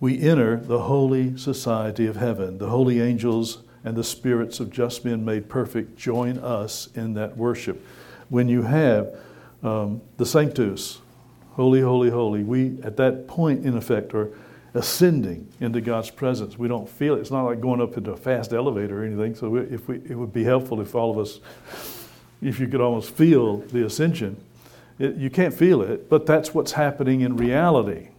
We 0.00 0.20
enter 0.22 0.56
the 0.56 0.80
holy 0.80 1.36
society 1.36 2.06
of 2.06 2.16
heaven. 2.16 2.56
The 2.56 2.70
holy 2.70 3.00
angels 3.00 3.62
and 3.84 3.96
the 3.96 4.04
spirits 4.04 4.58
of 4.58 4.70
just 4.70 5.04
men 5.04 5.24
made 5.24 5.48
perfect 5.48 5.96
join 5.96 6.38
us 6.38 6.88
in 6.94 7.14
that 7.14 7.36
worship. 7.36 7.84
When 8.30 8.48
you 8.48 8.62
have 8.62 9.14
um, 9.62 10.00
the 10.16 10.24
Sanctus, 10.24 11.00
holy, 11.52 11.82
holy, 11.82 12.08
holy, 12.10 12.42
we 12.42 12.78
at 12.82 12.96
that 12.96 13.28
point, 13.28 13.66
in 13.66 13.76
effect, 13.76 14.14
are 14.14 14.30
ascending 14.72 15.48
into 15.60 15.80
God's 15.80 16.10
presence. 16.10 16.58
We 16.58 16.68
don't 16.68 16.88
feel 16.88 17.16
it. 17.16 17.20
It's 17.20 17.30
not 17.30 17.44
like 17.44 17.60
going 17.60 17.80
up 17.80 17.96
into 17.96 18.12
a 18.12 18.16
fast 18.16 18.52
elevator 18.52 19.02
or 19.02 19.04
anything. 19.04 19.34
So 19.34 19.56
if 19.56 19.88
we, 19.88 19.96
it 19.96 20.14
would 20.14 20.32
be 20.32 20.44
helpful 20.44 20.80
if 20.80 20.94
all 20.94 21.10
of 21.10 21.18
us, 21.18 21.40
if 22.40 22.60
you 22.60 22.68
could 22.68 22.80
almost 22.80 23.14
feel 23.14 23.58
the 23.58 23.84
ascension. 23.84 24.36
It, 24.98 25.16
you 25.16 25.28
can't 25.28 25.52
feel 25.52 25.82
it, 25.82 26.08
but 26.08 26.24
that's 26.24 26.54
what's 26.54 26.72
happening 26.72 27.22
in 27.22 27.36
reality. 27.36 28.09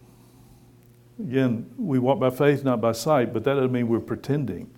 Again, 1.28 1.70
we 1.76 1.98
walk 1.98 2.18
by 2.18 2.30
faith, 2.30 2.64
not 2.64 2.80
by 2.80 2.92
sight, 2.92 3.32
but 3.32 3.44
that 3.44 3.54
doesn't 3.54 3.72
mean 3.72 3.88
we're 3.88 4.00
pretending. 4.00 4.70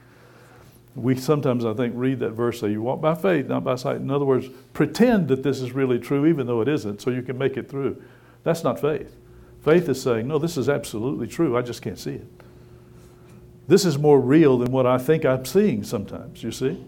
We 0.95 1.17
sometimes, 1.17 1.65
I 1.65 1.75
think, 1.75 1.95
read 1.97 2.21
that 2.21 2.31
verse 2.31 2.61
say, 2.61 2.71
You 2.71 2.83
walk 2.83 3.01
by 3.01 3.15
faith, 3.15 3.49
not 3.49 3.65
by 3.65 3.77
sight. 3.77 3.97
In 3.97 4.11
other 4.11 4.25
words, 4.25 4.49
pretend 4.73 5.29
that 5.29 5.43
this 5.43 5.61
is 5.61 5.73
really 5.73 5.99
true, 5.99 6.27
even 6.27 6.47
though 6.47 6.61
it 6.61 6.69
isn't, 6.69 7.01
so 7.01 7.11
you 7.11 7.23
can 7.23 7.39
make 7.39 7.57
it 7.57 7.69
through. 7.69 8.01
That's 8.43 8.63
not 8.63 8.81
faith. 8.81 9.17
Faith 9.63 9.89
is 9.89 10.01
saying, 10.01 10.29
no, 10.29 10.39
this 10.39 10.59
is 10.59 10.69
absolutely 10.69 11.27
true. 11.27 11.57
I 11.57 11.63
just 11.63 11.81
can't 11.81 11.99
see 11.99 12.17
it. 12.17 12.27
This 13.67 13.87
is 13.87 13.99
more 13.99 14.21
real 14.21 14.59
than 14.59 14.71
what 14.71 14.87
I 14.87 14.99
think 14.99 15.25
I'm 15.25 15.47
seeing 15.47 15.83
sometimes, 15.83 16.43
you 16.43 16.53
see? 16.53 16.85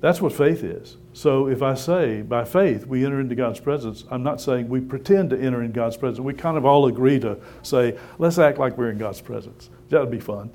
That's 0.00 0.20
what 0.20 0.32
faith 0.32 0.64
is. 0.64 0.96
So 1.12 1.48
if 1.48 1.62
I 1.62 1.74
say 1.74 2.22
by 2.22 2.44
faith 2.44 2.86
we 2.86 3.04
enter 3.04 3.20
into 3.20 3.34
God's 3.34 3.60
presence, 3.60 4.04
I'm 4.10 4.22
not 4.22 4.40
saying 4.40 4.68
we 4.68 4.80
pretend 4.80 5.30
to 5.30 5.38
enter 5.38 5.62
in 5.62 5.72
God's 5.72 5.96
presence. 5.96 6.20
We 6.20 6.32
kind 6.32 6.56
of 6.56 6.64
all 6.64 6.86
agree 6.86 7.18
to 7.20 7.38
say, 7.62 7.98
let's 8.18 8.38
act 8.38 8.58
like 8.58 8.78
we're 8.78 8.90
in 8.90 8.98
God's 8.98 9.20
presence. 9.20 9.68
That 9.90 10.00
would 10.00 10.10
be 10.10 10.20
fun. 10.20 10.50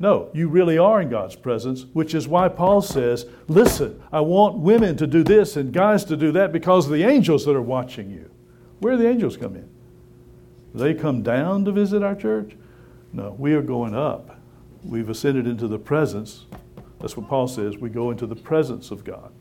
No, 0.00 0.30
you 0.32 0.48
really 0.48 0.78
are 0.78 1.00
in 1.00 1.10
God's 1.10 1.34
presence, 1.34 1.84
which 1.92 2.14
is 2.14 2.28
why 2.28 2.48
Paul 2.48 2.80
says, 2.80 3.26
listen, 3.48 4.00
I 4.12 4.20
want 4.20 4.56
women 4.56 4.96
to 4.96 5.06
do 5.06 5.24
this 5.24 5.56
and 5.56 5.72
guys 5.72 6.04
to 6.04 6.16
do 6.16 6.30
that 6.32 6.52
because 6.52 6.86
of 6.86 6.92
the 6.92 7.02
angels 7.02 7.44
that 7.44 7.56
are 7.56 7.62
watching 7.62 8.08
you. 8.08 8.30
Where 8.78 8.96
do 8.96 9.02
the 9.02 9.08
angels 9.08 9.36
come 9.36 9.56
in? 9.56 9.68
Do 10.72 10.78
they 10.78 10.94
come 10.94 11.22
down 11.22 11.64
to 11.64 11.72
visit 11.72 12.02
our 12.02 12.14
church? 12.14 12.56
No, 13.12 13.34
we 13.38 13.54
are 13.54 13.62
going 13.62 13.94
up. 13.94 14.38
We've 14.84 15.08
ascended 15.08 15.48
into 15.48 15.66
the 15.66 15.78
presence. 15.78 16.46
That's 17.00 17.16
what 17.16 17.28
Paul 17.28 17.48
says. 17.48 17.76
We 17.76 17.90
go 17.90 18.10
into 18.10 18.26
the 18.26 18.36
presence 18.36 18.90
of 18.90 19.04
God. 19.04 19.32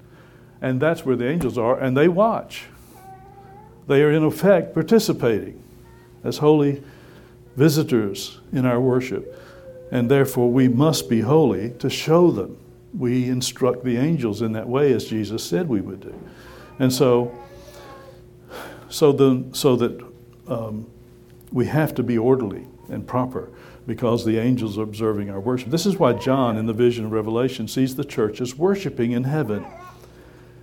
And 0.62 0.82
that's 0.82 1.06
where 1.06 1.16
the 1.16 1.28
angels 1.28 1.58
are, 1.58 1.80
and 1.80 1.96
they 1.96 2.08
watch. 2.08 2.66
They 3.88 4.02
are, 4.02 4.12
in 4.12 4.24
effect, 4.24 4.74
participating 4.74 5.64
as 6.24 6.40
holy 6.40 6.84
visitors 7.56 8.40
in 8.52 8.66
our 8.66 8.80
worship. 8.80 9.40
And 9.92 10.10
therefore, 10.10 10.52
we 10.52 10.68
must 10.68 11.10
be 11.10 11.22
holy 11.22 11.72
to 11.80 11.90
show 11.90 12.32
them. 12.32 12.58
We 12.98 13.30
instruct 13.30 13.84
the 13.84 13.98
angels 13.98 14.42
in 14.42 14.54
that 14.54 14.68
way, 14.68 14.94
as 14.94 15.06
Jesus 15.06 15.44
said 15.44 15.70
we 15.70 15.82
would 15.82 16.02
do. 16.02 16.20
And 16.80 16.92
so, 16.92 17.38
so, 18.90 19.12
the, 19.12 19.46
so 19.54 19.76
that 19.76 20.06
um, 20.48 20.90
we 21.52 21.66
have 21.68 21.94
to 21.96 22.04
be 22.04 22.18
orderly 22.18 22.66
and 22.90 23.06
proper 23.08 23.50
because 23.88 24.26
the 24.26 24.38
angels 24.38 24.78
are 24.78 24.84
observing 24.84 25.30
our 25.30 25.40
worship. 25.40 25.72
This 25.72 25.86
is 25.86 25.98
why 25.98 26.14
John, 26.14 26.58
in 26.58 26.66
the 26.66 26.74
vision 26.74 27.06
of 27.06 27.14
Revelation, 27.14 27.68
sees 27.68 27.96
the 27.96 28.04
church 28.04 28.42
as 28.42 28.56
worshiping 28.56 29.14
in 29.14 29.24
heaven. 29.24 29.66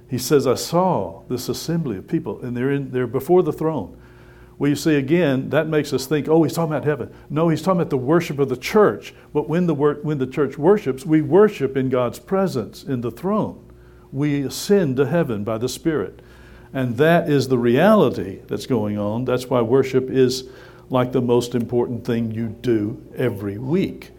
He 0.08 0.18
says, 0.18 0.46
I 0.46 0.54
saw 0.54 1.22
this 1.28 1.48
assembly 1.48 1.96
of 1.96 2.06
people, 2.06 2.40
and 2.42 2.54
they're, 2.54 2.70
in, 2.70 2.92
they're 2.92 3.06
before 3.06 3.42
the 3.42 3.52
throne. 3.52 3.98
Well, 4.58 4.68
you 4.68 4.76
see, 4.76 4.94
again, 4.94 5.50
that 5.50 5.66
makes 5.66 5.92
us 5.92 6.06
think, 6.06 6.28
oh, 6.28 6.42
he's 6.44 6.52
talking 6.52 6.72
about 6.72 6.84
heaven. 6.84 7.12
No, 7.28 7.48
he's 7.48 7.62
talking 7.62 7.80
about 7.80 7.90
the 7.90 7.96
worship 7.96 8.38
of 8.38 8.50
the 8.50 8.56
church. 8.56 9.14
But 9.32 9.48
when 9.48 9.66
the, 9.66 9.74
wor- 9.74 9.98
when 10.02 10.18
the 10.18 10.26
church 10.26 10.56
worships, 10.58 11.04
we 11.04 11.22
worship 11.22 11.76
in 11.76 11.88
God's 11.88 12.18
presence, 12.18 12.84
in 12.84 13.00
the 13.00 13.10
throne. 13.10 13.64
We 14.12 14.42
ascend 14.42 14.96
to 14.98 15.06
heaven 15.06 15.42
by 15.42 15.58
the 15.58 15.68
Spirit. 15.68 16.20
And 16.72 16.98
that 16.98 17.28
is 17.28 17.48
the 17.48 17.58
reality 17.58 18.42
that's 18.46 18.66
going 18.66 18.98
on. 18.98 19.24
That's 19.24 19.46
why 19.46 19.60
worship 19.62 20.08
is 20.10 20.48
like 20.90 21.12
the 21.12 21.22
most 21.22 21.54
important 21.54 22.04
thing 22.04 22.30
you 22.30 22.48
do 22.48 23.02
every 23.16 23.58
week. 23.58 24.10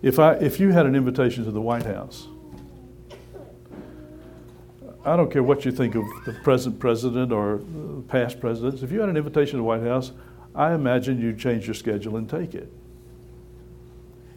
If, 0.00 0.18
I, 0.18 0.34
if 0.34 0.60
you 0.60 0.70
had 0.70 0.86
an 0.86 0.94
invitation 0.94 1.44
to 1.44 1.50
the 1.50 1.60
White 1.60 1.86
House, 1.86 2.28
I 5.04 5.16
don't 5.16 5.30
care 5.30 5.42
what 5.42 5.64
you 5.64 5.72
think 5.72 5.94
of 5.94 6.04
the 6.24 6.32
present 6.44 6.78
president 6.78 7.32
or 7.32 7.62
past 8.08 8.40
presidents. 8.40 8.82
If 8.82 8.92
you 8.92 9.00
had 9.00 9.08
an 9.08 9.16
invitation 9.16 9.52
to 9.52 9.56
the 9.58 9.62
White 9.64 9.82
House, 9.82 10.12
I 10.54 10.74
imagine 10.74 11.20
you'd 11.20 11.38
change 11.38 11.66
your 11.66 11.74
schedule 11.74 12.16
and 12.16 12.28
take 12.28 12.54
it. 12.54 12.70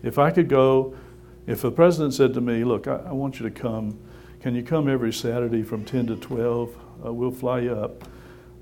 If 0.04 0.18
I 0.18 0.32
could 0.32 0.48
go, 0.48 0.96
if 1.46 1.62
the 1.62 1.72
president 1.72 2.14
said 2.14 2.34
to 2.36 2.42
me, 2.42 2.64
Look, 2.64 2.88
I, 2.88 2.96
I 3.08 3.12
want 3.12 3.40
you 3.40 3.50
to 3.50 3.52
come, 3.52 4.00
can 4.40 4.56
you 4.56 4.64
come 4.64 4.88
every 4.88 5.14
Saturday 5.14 5.62
from 5.62 5.86
10 5.86 6.08
to 6.08 6.16
12? 6.16 6.76
Uh, 7.06 7.14
we'll 7.14 7.32
fly 7.32 7.60
you 7.60 7.74
up. 7.74 8.08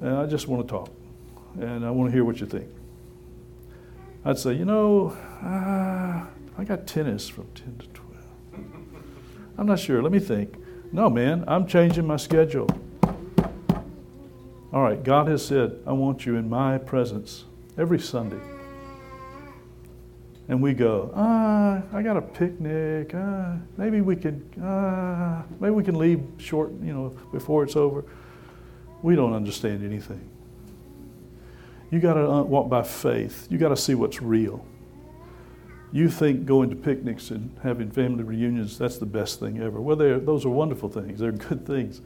And 0.01 0.15
I 0.15 0.25
just 0.25 0.47
want 0.47 0.67
to 0.67 0.69
talk. 0.69 0.89
And 1.55 1.85
I 1.85 1.91
want 1.91 2.09
to 2.09 2.13
hear 2.13 2.23
what 2.23 2.39
you 2.39 2.45
think. 2.45 2.67
I'd 4.25 4.37
say, 4.37 4.53
You 4.53 4.65
know, 4.65 5.17
uh, 5.43 6.25
I 6.57 6.63
got 6.65 6.85
tennis 6.85 7.27
from 7.29 7.47
10 7.55 7.77
to 7.79 7.87
12. 7.87 8.17
I'm 9.57 9.65
not 9.65 9.79
sure. 9.79 10.01
Let 10.01 10.11
me 10.11 10.19
think. 10.19 10.55
No, 10.91 11.09
man, 11.09 11.43
I'm 11.47 11.67
changing 11.67 12.05
my 12.05 12.17
schedule. 12.17 12.67
All 14.71 14.81
right, 14.83 15.01
God 15.01 15.27
has 15.27 15.45
said, 15.45 15.79
I 15.87 15.93
want 15.93 16.25
you 16.25 16.35
in 16.35 16.49
my 16.49 16.77
presence 16.77 17.45
every 17.77 17.99
Sunday. 17.99 18.39
And 20.47 20.61
we 20.61 20.73
go, 20.73 21.11
ah, 21.15 21.81
I 21.91 22.01
got 22.01 22.17
a 22.17 22.21
picnic. 22.21 23.11
Ah, 23.13 23.57
maybe 23.77 24.01
we 24.01 24.15
can, 24.15 24.47
ah, 24.61 25.43
maybe 25.59 25.71
we 25.71 25.83
can 25.83 25.97
leave 25.97 26.23
short, 26.37 26.71
you 26.83 26.93
know, 26.93 27.09
before 27.31 27.63
it's 27.63 27.75
over. 27.75 28.03
We 29.01 29.15
don't 29.15 29.33
understand 29.33 29.83
anything. 29.83 30.28
You 31.91 31.99
got 31.99 32.13
to 32.13 32.29
uh, 32.29 32.41
walk 32.43 32.69
by 32.69 32.83
faith. 32.83 33.47
You 33.49 33.57
got 33.57 33.69
to 33.69 33.77
see 33.77 33.95
what's 33.95 34.21
real 34.21 34.65
you 35.91 36.09
think 36.09 36.45
going 36.45 36.69
to 36.69 36.75
picnics 36.75 37.31
and 37.31 37.57
having 37.63 37.89
family 37.89 38.23
reunions, 38.23 38.77
that's 38.77 38.97
the 38.97 39.05
best 39.05 39.39
thing 39.39 39.59
ever. 39.61 39.81
Well, 39.81 39.95
those 39.95 40.45
are 40.45 40.49
wonderful 40.49 40.89
things, 40.89 41.19
they're 41.19 41.31
good 41.49 41.65
things, 41.65 42.01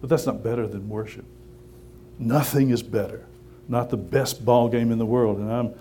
but 0.00 0.08
that's 0.08 0.26
not 0.26 0.42
better 0.42 0.66
than 0.66 0.88
worship. 0.88 1.24
Nothing 2.18 2.70
is 2.70 2.82
better. 2.82 3.26
Not 3.68 3.90
the 3.90 3.96
best 3.96 4.44
ball 4.44 4.68
game 4.68 4.90
in 4.90 4.98
the 4.98 5.06
world. 5.06 5.38
And 5.38 5.50
I'm 5.50 5.74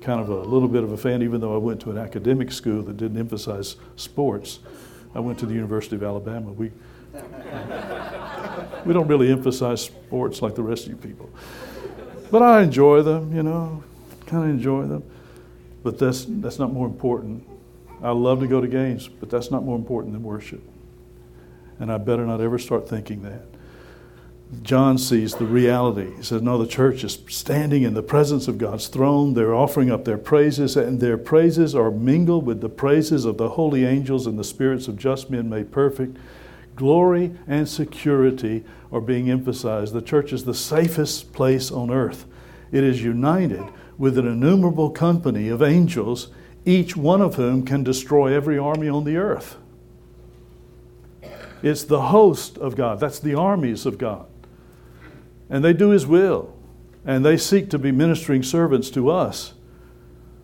kind 0.00 0.20
of 0.20 0.28
a 0.28 0.40
little 0.42 0.68
bit 0.68 0.82
of 0.82 0.92
a 0.92 0.96
fan, 0.96 1.22
even 1.22 1.40
though 1.40 1.54
I 1.54 1.58
went 1.58 1.80
to 1.82 1.90
an 1.90 1.98
academic 1.98 2.52
school 2.52 2.82
that 2.82 2.96
didn't 2.96 3.18
emphasize 3.18 3.76
sports. 3.96 4.58
I 5.14 5.20
went 5.20 5.38
to 5.38 5.46
the 5.46 5.54
University 5.54 5.96
of 5.96 6.02
Alabama. 6.02 6.52
We, 6.52 6.72
we 8.84 8.92
don't 8.92 9.06
really 9.06 9.30
emphasize 9.30 9.82
sports 9.82 10.42
like 10.42 10.54
the 10.54 10.62
rest 10.62 10.84
of 10.84 10.90
you 10.90 10.96
people. 10.96 11.30
But 12.30 12.42
I 12.42 12.62
enjoy 12.62 13.02
them, 13.02 13.34
you 13.34 13.42
know, 13.42 13.82
kind 14.26 14.44
of 14.44 14.50
enjoy 14.50 14.86
them. 14.86 15.02
But 15.82 15.98
that's, 15.98 16.26
that's 16.28 16.58
not 16.58 16.72
more 16.72 16.86
important. 16.86 17.46
I 18.02 18.10
love 18.10 18.40
to 18.40 18.46
go 18.46 18.60
to 18.60 18.68
games, 18.68 19.08
but 19.08 19.30
that's 19.30 19.50
not 19.50 19.64
more 19.64 19.76
important 19.76 20.12
than 20.12 20.22
worship. 20.22 20.62
And 21.78 21.90
I 21.90 21.98
better 21.98 22.26
not 22.26 22.40
ever 22.40 22.58
start 22.58 22.88
thinking 22.88 23.22
that. 23.22 23.42
John 24.62 24.96
sees 24.96 25.34
the 25.34 25.44
reality. 25.44 26.14
He 26.16 26.22
says, 26.22 26.40
No, 26.40 26.56
the 26.56 26.66
church 26.66 27.04
is 27.04 27.18
standing 27.28 27.82
in 27.82 27.94
the 27.94 28.02
presence 28.02 28.48
of 28.48 28.56
God's 28.56 28.88
throne. 28.88 29.34
They're 29.34 29.54
offering 29.54 29.90
up 29.90 30.04
their 30.04 30.16
praises, 30.16 30.76
and 30.76 31.00
their 31.00 31.18
praises 31.18 31.74
are 31.74 31.90
mingled 31.90 32.46
with 32.46 32.62
the 32.62 32.70
praises 32.70 33.26
of 33.26 33.36
the 33.36 33.50
holy 33.50 33.84
angels 33.84 34.26
and 34.26 34.38
the 34.38 34.44
spirits 34.44 34.88
of 34.88 34.96
just 34.96 35.28
men 35.28 35.50
made 35.50 35.70
perfect. 35.70 36.16
Glory 36.78 37.32
and 37.48 37.68
security 37.68 38.64
are 38.92 39.00
being 39.00 39.28
emphasized. 39.28 39.92
The 39.92 40.00
church 40.00 40.32
is 40.32 40.44
the 40.44 40.54
safest 40.54 41.32
place 41.32 41.72
on 41.72 41.90
earth. 41.90 42.24
It 42.70 42.84
is 42.84 43.02
united 43.02 43.64
with 43.98 44.16
an 44.16 44.28
innumerable 44.28 44.90
company 44.90 45.48
of 45.48 45.60
angels, 45.60 46.28
each 46.64 46.96
one 46.96 47.20
of 47.20 47.34
whom 47.34 47.64
can 47.64 47.82
destroy 47.82 48.32
every 48.32 48.56
army 48.56 48.88
on 48.88 49.02
the 49.02 49.16
earth. 49.16 49.56
It's 51.64 51.82
the 51.82 52.00
host 52.00 52.56
of 52.58 52.76
God, 52.76 53.00
that's 53.00 53.18
the 53.18 53.34
armies 53.34 53.84
of 53.84 53.98
God. 53.98 54.26
And 55.50 55.64
they 55.64 55.72
do 55.72 55.88
His 55.88 56.06
will, 56.06 56.54
and 57.04 57.24
they 57.24 57.36
seek 57.36 57.70
to 57.70 57.78
be 57.80 57.90
ministering 57.90 58.44
servants 58.44 58.88
to 58.90 59.10
us 59.10 59.54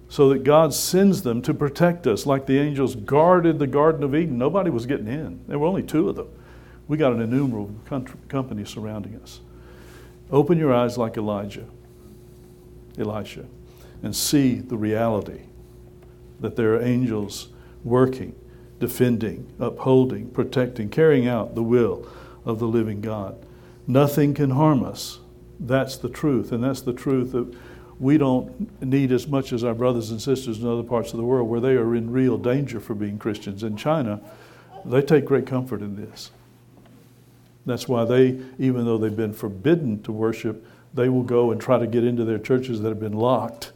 so 0.09 0.29
that 0.29 0.45
God 0.45 0.73
sends 0.75 1.23
them 1.23 1.43
to 1.43 1.55
protect 1.55 2.07
us, 2.07 2.27
like 2.27 2.47
the 2.47 2.59
angels 2.59 2.95
guarded 2.95 3.59
the 3.59 3.67
Garden 3.67 4.03
of 4.03 4.15
Eden. 4.15 4.39
Nobody 4.39 4.71
was 4.71 4.87
getting 4.87 5.09
in, 5.09 5.41
there 5.47 5.59
were 5.59 5.67
only 5.67 5.83
two 5.83 6.09
of 6.09 6.17
them. 6.17 6.29
We 6.87 6.97
got 6.97 7.13
an 7.13 7.23
innumerable 7.23 7.75
company 8.29 8.65
surrounding 8.65 9.17
us. 9.17 9.41
Open 10.31 10.59
your 10.59 10.73
eyes 10.73 10.99
like 10.99 11.17
Elijah. 11.17 11.67
Elisha, 12.99 13.45
and 14.03 14.15
see 14.15 14.55
the 14.55 14.77
reality 14.77 15.43
that 16.41 16.57
there 16.57 16.75
are 16.75 16.83
angels 16.83 17.49
working, 17.83 18.35
defending, 18.79 19.53
upholding, 19.59 20.31
protecting, 20.31 20.89
carrying 20.89 21.27
out 21.27 21.55
the 21.55 21.63
will 21.63 22.07
of 22.45 22.59
the 22.59 22.67
living 22.67 23.01
God. 23.01 23.45
Nothing 23.87 24.35
can 24.35 24.51
harm 24.51 24.83
us. 24.83 25.21
That's 25.59 25.97
the 25.97 26.09
truth, 26.09 26.53
and 26.53 26.63
that's 26.63 26.81
the 26.83 26.93
truth 26.93 27.33
that 27.33 27.55
we 28.05 28.19
don't 28.19 28.83
need 28.83 29.11
as 29.11 29.27
much 29.27 29.53
as 29.53 29.65
our 29.65 29.75
brothers 29.75 30.11
and 30.11 30.21
sisters 30.21 30.59
in 30.59 30.69
other 30.69 30.83
parts 30.83 31.13
of 31.13 31.17
the 31.17 31.25
world 31.25 31.49
where 31.49 31.61
they 31.61 31.75
are 31.75 31.95
in 31.95 32.11
real 32.11 32.37
danger 32.37 32.79
for 32.79 32.95
being 32.95 33.19
Christians. 33.19 33.63
In 33.63 33.77
China, 33.77 34.21
they 34.85 35.03
take 35.03 35.25
great 35.25 35.47
comfort 35.47 35.81
in 35.81 35.97
this. 35.97 36.31
That's 37.67 37.89
why 37.89 38.05
they, 38.05 38.41
even 38.59 38.85
though 38.85 38.99
they've 38.99 39.17
been 39.17 39.33
forbidden 39.33 40.03
to 40.03 40.13
worship 40.13 40.67
they 40.95 41.09
will 41.09 41.25
go 41.25 41.51
and 41.51 41.61
try 41.61 41.79
to 41.79 41.87
get 41.87 42.05
into 42.05 42.25
their 42.25 42.39
churches 42.39 42.81
that 42.81 42.89
have 42.89 43.01
been 43.01 43.15
locked 43.15 43.73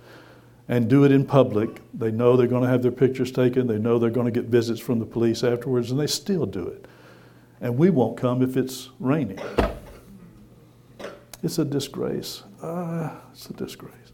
and 0.68 0.88
do 0.88 1.04
it 1.04 1.12
in 1.12 1.26
public. 1.26 1.80
They 1.92 2.12
know 2.12 2.36
they're 2.36 2.46
going 2.46 2.62
to 2.62 2.68
have 2.68 2.82
their 2.82 2.92
pictures 2.92 3.32
taken, 3.32 3.66
they 3.66 3.78
know 3.78 3.98
they're 3.98 4.10
going 4.10 4.32
to 4.32 4.40
get 4.40 4.44
visits 4.44 4.80
from 4.80 5.00
the 5.00 5.06
police 5.06 5.42
afterwards, 5.42 5.90
and 5.90 5.98
they 5.98 6.06
still 6.06 6.46
do 6.46 6.66
it. 6.66 6.86
And 7.60 7.76
we 7.76 7.90
won't 7.90 8.16
come 8.16 8.40
if 8.40 8.56
it's 8.56 8.90
raining. 9.00 9.40
It's 11.42 11.58
a 11.58 11.64
disgrace. 11.64 12.44
Uh, 12.62 13.10
it's 13.32 13.46
a 13.50 13.52
disgrace. 13.52 14.07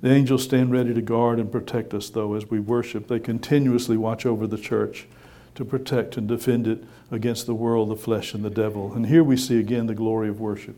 The 0.00 0.10
angels 0.10 0.44
stand 0.44 0.70
ready 0.70 0.94
to 0.94 1.02
guard 1.02 1.38
and 1.40 1.50
protect 1.50 1.92
us, 1.92 2.08
though, 2.08 2.34
as 2.34 2.48
we 2.48 2.60
worship. 2.60 3.08
They 3.08 3.18
continuously 3.18 3.96
watch 3.96 4.24
over 4.24 4.46
the 4.46 4.58
church 4.58 5.06
to 5.56 5.64
protect 5.64 6.16
and 6.16 6.28
defend 6.28 6.68
it 6.68 6.84
against 7.10 7.46
the 7.46 7.54
world, 7.54 7.88
the 7.88 7.96
flesh, 7.96 8.32
and 8.32 8.44
the 8.44 8.50
devil. 8.50 8.92
And 8.92 9.06
here 9.06 9.24
we 9.24 9.36
see 9.36 9.58
again 9.58 9.86
the 9.86 9.94
glory 9.94 10.28
of 10.28 10.40
worship 10.40 10.76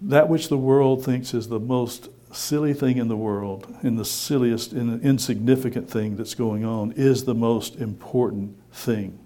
that 0.00 0.28
which 0.28 0.48
the 0.48 0.58
world 0.58 1.04
thinks 1.04 1.34
is 1.34 1.48
the 1.48 1.60
most 1.60 2.08
silly 2.32 2.74
thing 2.74 2.98
in 2.98 3.08
the 3.08 3.16
world, 3.16 3.74
and 3.82 3.98
the 3.98 4.04
silliest, 4.04 4.72
in 4.72 5.00
insignificant 5.00 5.90
thing 5.90 6.16
that's 6.16 6.34
going 6.34 6.64
on, 6.64 6.92
is 6.92 7.24
the 7.24 7.34
most 7.34 7.76
important 7.76 8.56
thing. 8.72 9.18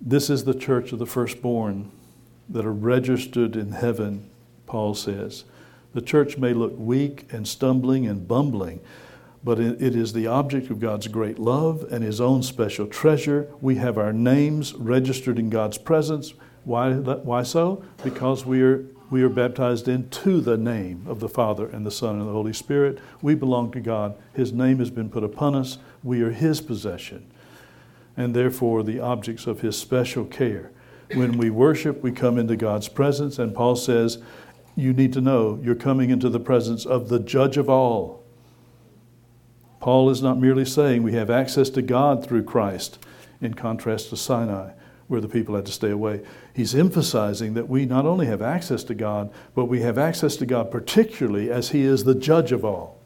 This 0.00 0.30
is 0.30 0.44
the 0.44 0.54
church 0.54 0.92
of 0.92 0.98
the 0.98 1.06
firstborn 1.06 1.90
that 2.48 2.64
are 2.64 2.72
registered 2.72 3.56
in 3.56 3.72
heaven, 3.72 4.30
Paul 4.66 4.94
says. 4.94 5.44
The 5.94 6.02
church 6.02 6.36
may 6.36 6.52
look 6.52 6.74
weak 6.76 7.26
and 7.32 7.48
stumbling 7.48 8.06
and 8.06 8.28
bumbling, 8.28 8.80
but 9.42 9.58
it 9.58 9.96
is 9.96 10.12
the 10.12 10.26
object 10.26 10.70
of 10.70 10.80
God's 10.80 11.08
great 11.08 11.38
love 11.38 11.86
and 11.90 12.04
His 12.04 12.20
own 12.20 12.42
special 12.42 12.86
treasure. 12.86 13.48
We 13.60 13.76
have 13.76 13.96
our 13.96 14.12
names 14.12 14.74
registered 14.74 15.38
in 15.38 15.50
God's 15.50 15.78
presence. 15.78 16.34
Why, 16.64 16.92
why 16.92 17.42
so? 17.42 17.84
Because 18.02 18.44
we 18.44 18.62
are, 18.62 18.84
we 19.10 19.22
are 19.22 19.28
baptized 19.28 19.88
into 19.88 20.40
the 20.40 20.56
name 20.56 21.04
of 21.06 21.20
the 21.20 21.28
Father 21.28 21.66
and 21.66 21.86
the 21.86 21.90
Son 21.90 22.18
and 22.18 22.28
the 22.28 22.32
Holy 22.32 22.54
Spirit. 22.54 22.98
We 23.22 23.34
belong 23.34 23.70
to 23.72 23.80
God. 23.80 24.16
His 24.34 24.52
name 24.52 24.78
has 24.78 24.90
been 24.90 25.10
put 25.10 25.24
upon 25.24 25.54
us. 25.54 25.78
We 26.02 26.22
are 26.22 26.30
His 26.30 26.60
possession 26.60 27.30
and 28.16 28.34
therefore 28.34 28.82
the 28.82 29.00
objects 29.00 29.46
of 29.46 29.60
his 29.60 29.78
special 29.78 30.24
care. 30.24 30.70
When 31.14 31.36
we 31.36 31.50
worship, 31.50 32.02
we 32.02 32.12
come 32.12 32.38
into 32.38 32.56
God's 32.56 32.88
presence, 32.88 33.38
and 33.38 33.54
Paul 33.54 33.76
says, 33.76 34.18
You 34.76 34.92
need 34.92 35.12
to 35.12 35.20
know 35.20 35.60
you're 35.62 35.74
coming 35.74 36.10
into 36.10 36.28
the 36.28 36.40
presence 36.40 36.84
of 36.84 37.08
the 37.08 37.20
judge 37.20 37.56
of 37.56 37.68
all. 37.68 38.24
Paul 39.80 40.10
is 40.10 40.22
not 40.22 40.40
merely 40.40 40.64
saying 40.64 41.02
we 41.02 41.12
have 41.12 41.30
access 41.30 41.68
to 41.70 41.82
God 41.82 42.26
through 42.26 42.44
Christ, 42.44 42.98
in 43.40 43.54
contrast 43.54 44.08
to 44.10 44.16
Sinai, 44.16 44.72
where 45.08 45.20
the 45.20 45.28
people 45.28 45.54
had 45.54 45.66
to 45.66 45.72
stay 45.72 45.90
away. 45.90 46.22
He's 46.54 46.74
emphasizing 46.74 47.54
that 47.54 47.68
we 47.68 47.84
not 47.84 48.06
only 48.06 48.26
have 48.26 48.40
access 48.40 48.82
to 48.84 48.94
God, 48.94 49.30
but 49.54 49.66
we 49.66 49.82
have 49.82 49.98
access 49.98 50.36
to 50.36 50.46
God 50.46 50.70
particularly 50.70 51.50
as 51.50 51.68
He 51.68 51.82
is 51.82 52.04
the 52.04 52.14
judge 52.14 52.50
of 52.50 52.64
all. 52.64 52.98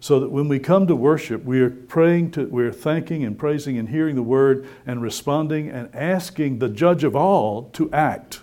So 0.00 0.20
that 0.20 0.30
when 0.30 0.48
we 0.48 0.60
come 0.60 0.86
to 0.86 0.94
worship, 0.94 1.44
we 1.44 1.60
are 1.60 1.70
praying 1.70 2.32
to, 2.32 2.44
we're 2.44 2.72
thanking 2.72 3.24
and 3.24 3.36
praising 3.36 3.78
and 3.78 3.88
hearing 3.88 4.14
the 4.14 4.22
word 4.22 4.68
and 4.86 5.02
responding 5.02 5.70
and 5.70 5.92
asking 5.94 6.58
the 6.58 6.68
judge 6.68 7.02
of 7.02 7.16
all 7.16 7.70
to 7.70 7.90
act. 7.92 8.40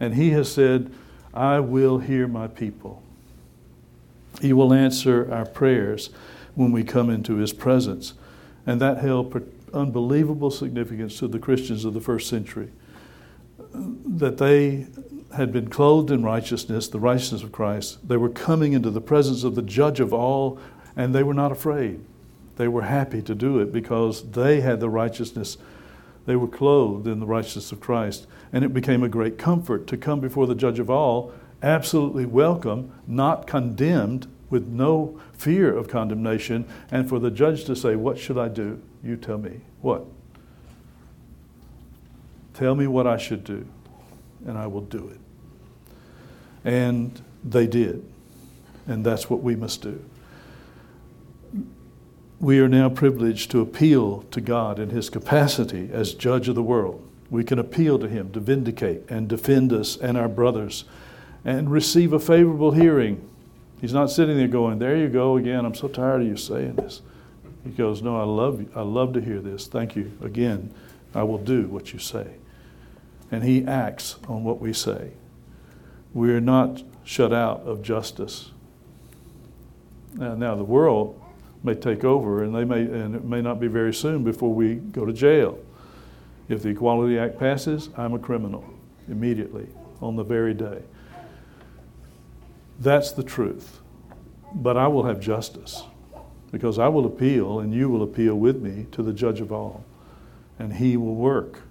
And 0.00 0.14
he 0.14 0.30
has 0.30 0.50
said, 0.50 0.92
I 1.32 1.60
will 1.60 1.98
hear 1.98 2.26
my 2.26 2.46
people. 2.46 3.02
He 4.40 4.52
will 4.52 4.72
answer 4.72 5.32
our 5.32 5.46
prayers 5.46 6.10
when 6.54 6.72
we 6.72 6.84
come 6.84 7.10
into 7.10 7.36
his 7.36 7.52
presence. 7.52 8.14
And 8.66 8.80
that 8.80 8.98
held 8.98 9.42
unbelievable 9.72 10.50
significance 10.50 11.18
to 11.18 11.28
the 11.28 11.38
Christians 11.38 11.84
of 11.84 11.94
the 11.94 12.00
first 12.00 12.28
century. 12.28 12.70
That 13.74 14.38
they 14.38 14.86
had 15.36 15.52
been 15.52 15.68
clothed 15.68 16.10
in 16.10 16.22
righteousness, 16.22 16.88
the 16.88 17.00
righteousness 17.00 17.42
of 17.42 17.52
Christ. 17.52 18.06
They 18.08 18.16
were 18.16 18.30
coming 18.30 18.72
into 18.72 18.90
the 18.90 19.00
presence 19.00 19.44
of 19.44 19.54
the 19.54 19.62
judge 19.62 20.00
of 20.00 20.12
all, 20.12 20.58
and 20.96 21.14
they 21.14 21.22
were 21.22 21.34
not 21.34 21.52
afraid. 21.52 22.00
They 22.56 22.68
were 22.68 22.82
happy 22.82 23.22
to 23.22 23.34
do 23.34 23.60
it 23.60 23.72
because 23.72 24.30
they 24.30 24.60
had 24.60 24.80
the 24.80 24.88
righteousness. 24.88 25.58
They 26.28 26.36
were 26.36 26.46
clothed 26.46 27.06
in 27.06 27.20
the 27.20 27.26
righteousness 27.26 27.72
of 27.72 27.80
Christ. 27.80 28.26
And 28.52 28.62
it 28.62 28.74
became 28.74 29.02
a 29.02 29.08
great 29.08 29.38
comfort 29.38 29.86
to 29.86 29.96
come 29.96 30.20
before 30.20 30.46
the 30.46 30.54
judge 30.54 30.78
of 30.78 30.90
all, 30.90 31.32
absolutely 31.62 32.26
welcome, 32.26 32.92
not 33.06 33.46
condemned, 33.46 34.26
with 34.50 34.66
no 34.66 35.18
fear 35.32 35.74
of 35.74 35.88
condemnation, 35.88 36.68
and 36.90 37.08
for 37.08 37.18
the 37.18 37.30
judge 37.30 37.64
to 37.64 37.74
say, 37.74 37.96
What 37.96 38.18
should 38.18 38.36
I 38.36 38.48
do? 38.48 38.78
You 39.02 39.16
tell 39.16 39.38
me. 39.38 39.62
What? 39.80 40.04
Tell 42.52 42.74
me 42.74 42.86
what 42.86 43.06
I 43.06 43.16
should 43.16 43.42
do 43.42 43.66
and 44.46 44.58
I 44.58 44.66
will 44.66 44.82
do 44.82 45.08
it. 45.08 45.20
And 46.62 47.18
they 47.42 47.66
did. 47.66 48.04
And 48.86 49.02
that's 49.02 49.30
what 49.30 49.42
we 49.42 49.56
must 49.56 49.80
do. 49.80 50.04
We 52.40 52.60
are 52.60 52.68
now 52.68 52.88
privileged 52.88 53.50
to 53.50 53.60
appeal 53.60 54.22
to 54.30 54.40
God 54.40 54.78
in 54.78 54.90
His 54.90 55.10
capacity 55.10 55.90
as 55.92 56.14
judge 56.14 56.48
of 56.48 56.54
the 56.54 56.62
world. 56.62 57.02
We 57.30 57.44
can 57.44 57.58
appeal 57.58 57.98
to 57.98 58.08
Him 58.08 58.32
to 58.32 58.40
vindicate 58.40 59.02
and 59.08 59.28
defend 59.28 59.72
us 59.72 59.96
and 59.96 60.16
our 60.16 60.28
brothers 60.28 60.84
and 61.44 61.70
receive 61.70 62.12
a 62.12 62.20
favorable 62.20 62.72
hearing. 62.72 63.28
He's 63.80 63.92
not 63.92 64.10
sitting 64.10 64.36
there 64.36 64.48
going, 64.48 64.78
There 64.78 64.96
you 64.96 65.08
go 65.08 65.36
again. 65.36 65.64
I'm 65.64 65.74
so 65.74 65.88
tired 65.88 66.22
of 66.22 66.26
you 66.28 66.36
saying 66.36 66.76
this. 66.76 67.02
He 67.64 67.70
goes, 67.70 68.02
No, 68.02 68.20
I 68.20 68.24
love 68.24 68.60
you. 68.60 68.70
I 68.74 68.82
love 68.82 69.12
to 69.14 69.20
hear 69.20 69.40
this. 69.40 69.66
Thank 69.66 69.96
you. 69.96 70.12
Again, 70.22 70.72
I 71.14 71.24
will 71.24 71.38
do 71.38 71.66
what 71.66 71.92
you 71.92 71.98
say 71.98 72.28
and 73.30 73.44
He 73.44 73.64
acts 73.64 74.16
on 74.28 74.44
what 74.44 74.60
we 74.60 74.72
say. 74.72 75.12
We 76.14 76.30
are 76.32 76.40
not 76.40 76.82
shut 77.04 77.32
out 77.32 77.60
of 77.62 77.82
justice. 77.82 78.50
Now, 80.14 80.34
now 80.34 80.54
the 80.54 80.64
world 80.64 81.20
may 81.62 81.74
take 81.74 82.04
over, 82.04 82.44
and 82.44 82.54
they 82.54 82.64
may, 82.64 82.80
and 82.80 83.14
it 83.14 83.24
may 83.24 83.42
not 83.42 83.60
be 83.60 83.66
very 83.66 83.92
soon 83.92 84.24
before 84.24 84.52
we 84.52 84.76
go 84.76 85.04
to 85.04 85.12
jail. 85.12 85.58
If 86.48 86.62
the 86.62 86.70
Equality 86.70 87.18
Act 87.18 87.38
passes, 87.38 87.90
I'm 87.96 88.14
a 88.14 88.18
criminal 88.18 88.64
immediately 89.08 89.68
on 90.00 90.16
the 90.16 90.22
very 90.22 90.54
day. 90.54 90.82
That's 92.80 93.12
the 93.12 93.22
truth. 93.22 93.80
But 94.54 94.76
I 94.76 94.86
will 94.86 95.04
have 95.04 95.20
justice 95.20 95.82
because 96.50 96.78
I 96.78 96.88
will 96.88 97.04
appeal 97.04 97.60
and 97.60 97.74
you 97.74 97.90
will 97.90 98.02
appeal 98.02 98.36
with 98.36 98.62
me 98.62 98.86
to 98.92 99.02
the 99.02 99.12
judge 99.12 99.40
of 99.40 99.52
all, 99.52 99.84
and 100.58 100.72
he 100.72 100.96
will 100.96 101.16
work 101.16 101.62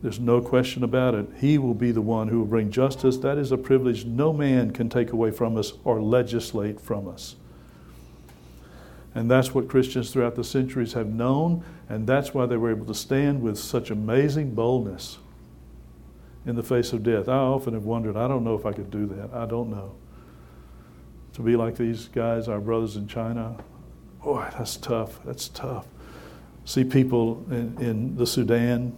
there's 0.00 0.20
no 0.20 0.40
question 0.40 0.84
about 0.84 1.14
it. 1.14 1.26
He 1.40 1.58
will 1.58 1.74
be 1.74 1.90
the 1.90 2.02
one 2.02 2.28
who 2.28 2.38
will 2.38 2.46
bring 2.46 2.70
justice. 2.70 3.16
That 3.18 3.36
is 3.36 3.50
a 3.50 3.58
privilege 3.58 4.04
no 4.04 4.32
man 4.32 4.70
can 4.70 4.88
take 4.88 5.12
away 5.12 5.32
from 5.32 5.56
us 5.56 5.72
or 5.84 6.00
legislate 6.00 6.80
from 6.80 7.08
us. 7.08 7.34
And 9.18 9.28
that's 9.28 9.52
what 9.52 9.66
Christians 9.66 10.12
throughout 10.12 10.36
the 10.36 10.44
centuries 10.44 10.92
have 10.92 11.08
known, 11.08 11.64
and 11.88 12.06
that's 12.06 12.32
why 12.32 12.46
they 12.46 12.56
were 12.56 12.70
able 12.70 12.86
to 12.86 12.94
stand 12.94 13.42
with 13.42 13.58
such 13.58 13.90
amazing 13.90 14.54
boldness 14.54 15.18
in 16.46 16.54
the 16.54 16.62
face 16.62 16.92
of 16.92 17.02
death. 17.02 17.28
I 17.28 17.32
often 17.32 17.74
have 17.74 17.82
wondered, 17.82 18.16
I 18.16 18.28
don't 18.28 18.44
know 18.44 18.54
if 18.54 18.64
I 18.64 18.72
could 18.72 18.92
do 18.92 19.06
that. 19.06 19.34
I 19.34 19.44
don't 19.44 19.70
know. 19.70 19.96
To 21.32 21.42
be 21.42 21.56
like 21.56 21.76
these 21.76 22.06
guys, 22.06 22.46
our 22.46 22.60
brothers 22.60 22.94
in 22.94 23.08
China, 23.08 23.56
boy, 24.22 24.46
that's 24.56 24.76
tough. 24.76 25.18
That's 25.24 25.48
tough. 25.48 25.88
See 26.64 26.84
people 26.84 27.44
in, 27.50 27.76
in 27.80 28.16
the 28.16 28.24
Sudan 28.24 28.96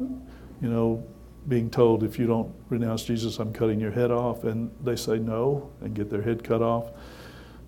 you 0.00 0.68
know, 0.68 1.06
being 1.46 1.70
told, 1.70 2.02
if 2.02 2.18
you 2.18 2.26
don't 2.26 2.52
renounce 2.68 3.04
Jesus, 3.04 3.38
I'm 3.38 3.52
cutting 3.52 3.78
your 3.78 3.92
head 3.92 4.10
off, 4.10 4.42
and 4.42 4.72
they 4.82 4.96
say 4.96 5.20
no 5.20 5.70
and 5.82 5.94
get 5.94 6.10
their 6.10 6.22
head 6.22 6.42
cut 6.42 6.62
off. 6.62 6.90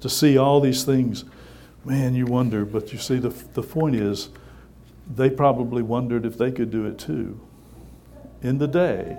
To 0.00 0.08
see 0.08 0.36
all 0.36 0.60
these 0.60 0.82
things, 0.82 1.24
man, 1.84 2.14
you 2.14 2.26
wonder. 2.26 2.64
But 2.64 2.92
you 2.92 2.98
see, 2.98 3.18
the, 3.18 3.28
the 3.28 3.62
point 3.62 3.96
is, 3.96 4.28
they 5.12 5.30
probably 5.30 5.82
wondered 5.82 6.24
if 6.24 6.38
they 6.38 6.50
could 6.50 6.70
do 6.70 6.86
it 6.86 6.98
too. 6.98 7.40
In 8.42 8.58
the 8.58 8.68
day, 8.68 9.18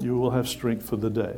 you 0.00 0.16
will 0.16 0.30
have 0.30 0.48
strength 0.48 0.88
for 0.88 0.96
the 0.96 1.10
day. 1.10 1.36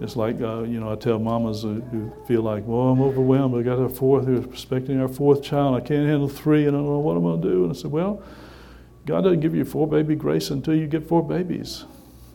It's 0.00 0.16
like, 0.16 0.40
uh, 0.40 0.62
you 0.62 0.80
know, 0.80 0.90
I 0.90 0.96
tell 0.96 1.18
mamas 1.18 1.62
who 1.62 2.12
feel 2.26 2.42
like, 2.42 2.64
well, 2.66 2.88
I'm 2.88 3.00
overwhelmed. 3.00 3.54
I 3.56 3.62
got 3.62 3.78
our 3.78 3.88
fourth, 3.88 4.24
we're 4.24 4.42
expecting 4.42 5.00
our 5.00 5.08
fourth 5.08 5.42
child. 5.42 5.76
I 5.76 5.80
can't 5.80 6.08
handle 6.08 6.28
three, 6.28 6.66
and 6.66 6.76
I 6.76 6.80
don't 6.80 6.88
know 6.88 6.98
what 6.98 7.16
I'm 7.16 7.22
going 7.22 7.40
to 7.40 7.48
do. 7.48 7.62
And 7.64 7.72
I 7.72 7.74
said, 7.74 7.92
well, 7.92 8.22
God 9.06 9.22
doesn't 9.22 9.40
give 9.40 9.54
you 9.54 9.64
four 9.64 9.86
baby 9.86 10.16
grace 10.16 10.50
until 10.50 10.74
you 10.74 10.86
get 10.86 11.06
four 11.06 11.26
babies. 11.26 11.84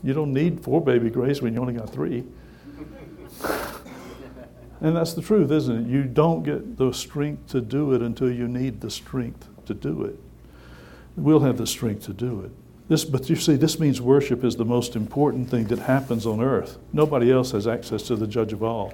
You 0.04 0.14
don't 0.14 0.34
need 0.34 0.64
four 0.64 0.82
baby 0.82 1.10
grace 1.10 1.42
when 1.42 1.54
you 1.54 1.60
only 1.60 1.74
got 1.74 1.92
three. 1.92 2.24
And 4.82 4.96
that's 4.96 5.14
the 5.14 5.22
truth, 5.22 5.52
isn't 5.52 5.86
it? 5.86 5.90
You 5.90 6.04
don't 6.04 6.44
get 6.44 6.78
the 6.78 6.92
strength 6.92 7.48
to 7.50 7.62
do 7.62 7.94
it 7.94 8.02
until 8.02 8.32
you 8.32 8.48
need 8.48 8.82
the 8.82 8.92
strength 8.92 9.48
to 9.66 9.74
do 9.74 10.04
it. 10.04 10.20
We'll 11.16 11.40
have 11.40 11.58
the 11.58 11.68
strength 11.68 12.06
to 12.06 12.14
do 12.14 12.42
it. 12.42 12.52
This, 12.88 13.04
but 13.04 13.30
you 13.30 13.36
see, 13.36 13.56
this 13.56 13.80
means 13.80 14.00
worship 14.00 14.44
is 14.44 14.56
the 14.56 14.66
most 14.66 14.96
important 14.96 15.50
thing 15.50 15.66
that 15.66 15.80
happens 15.80 16.26
on 16.26 16.42
earth. 16.42 16.78
Nobody 16.94 17.32
else 17.32 17.52
has 17.52 17.68
access 17.68 18.04
to 18.04 18.16
the 18.16 18.28
judge 18.28 18.54
of 18.54 18.64
all 18.64 18.94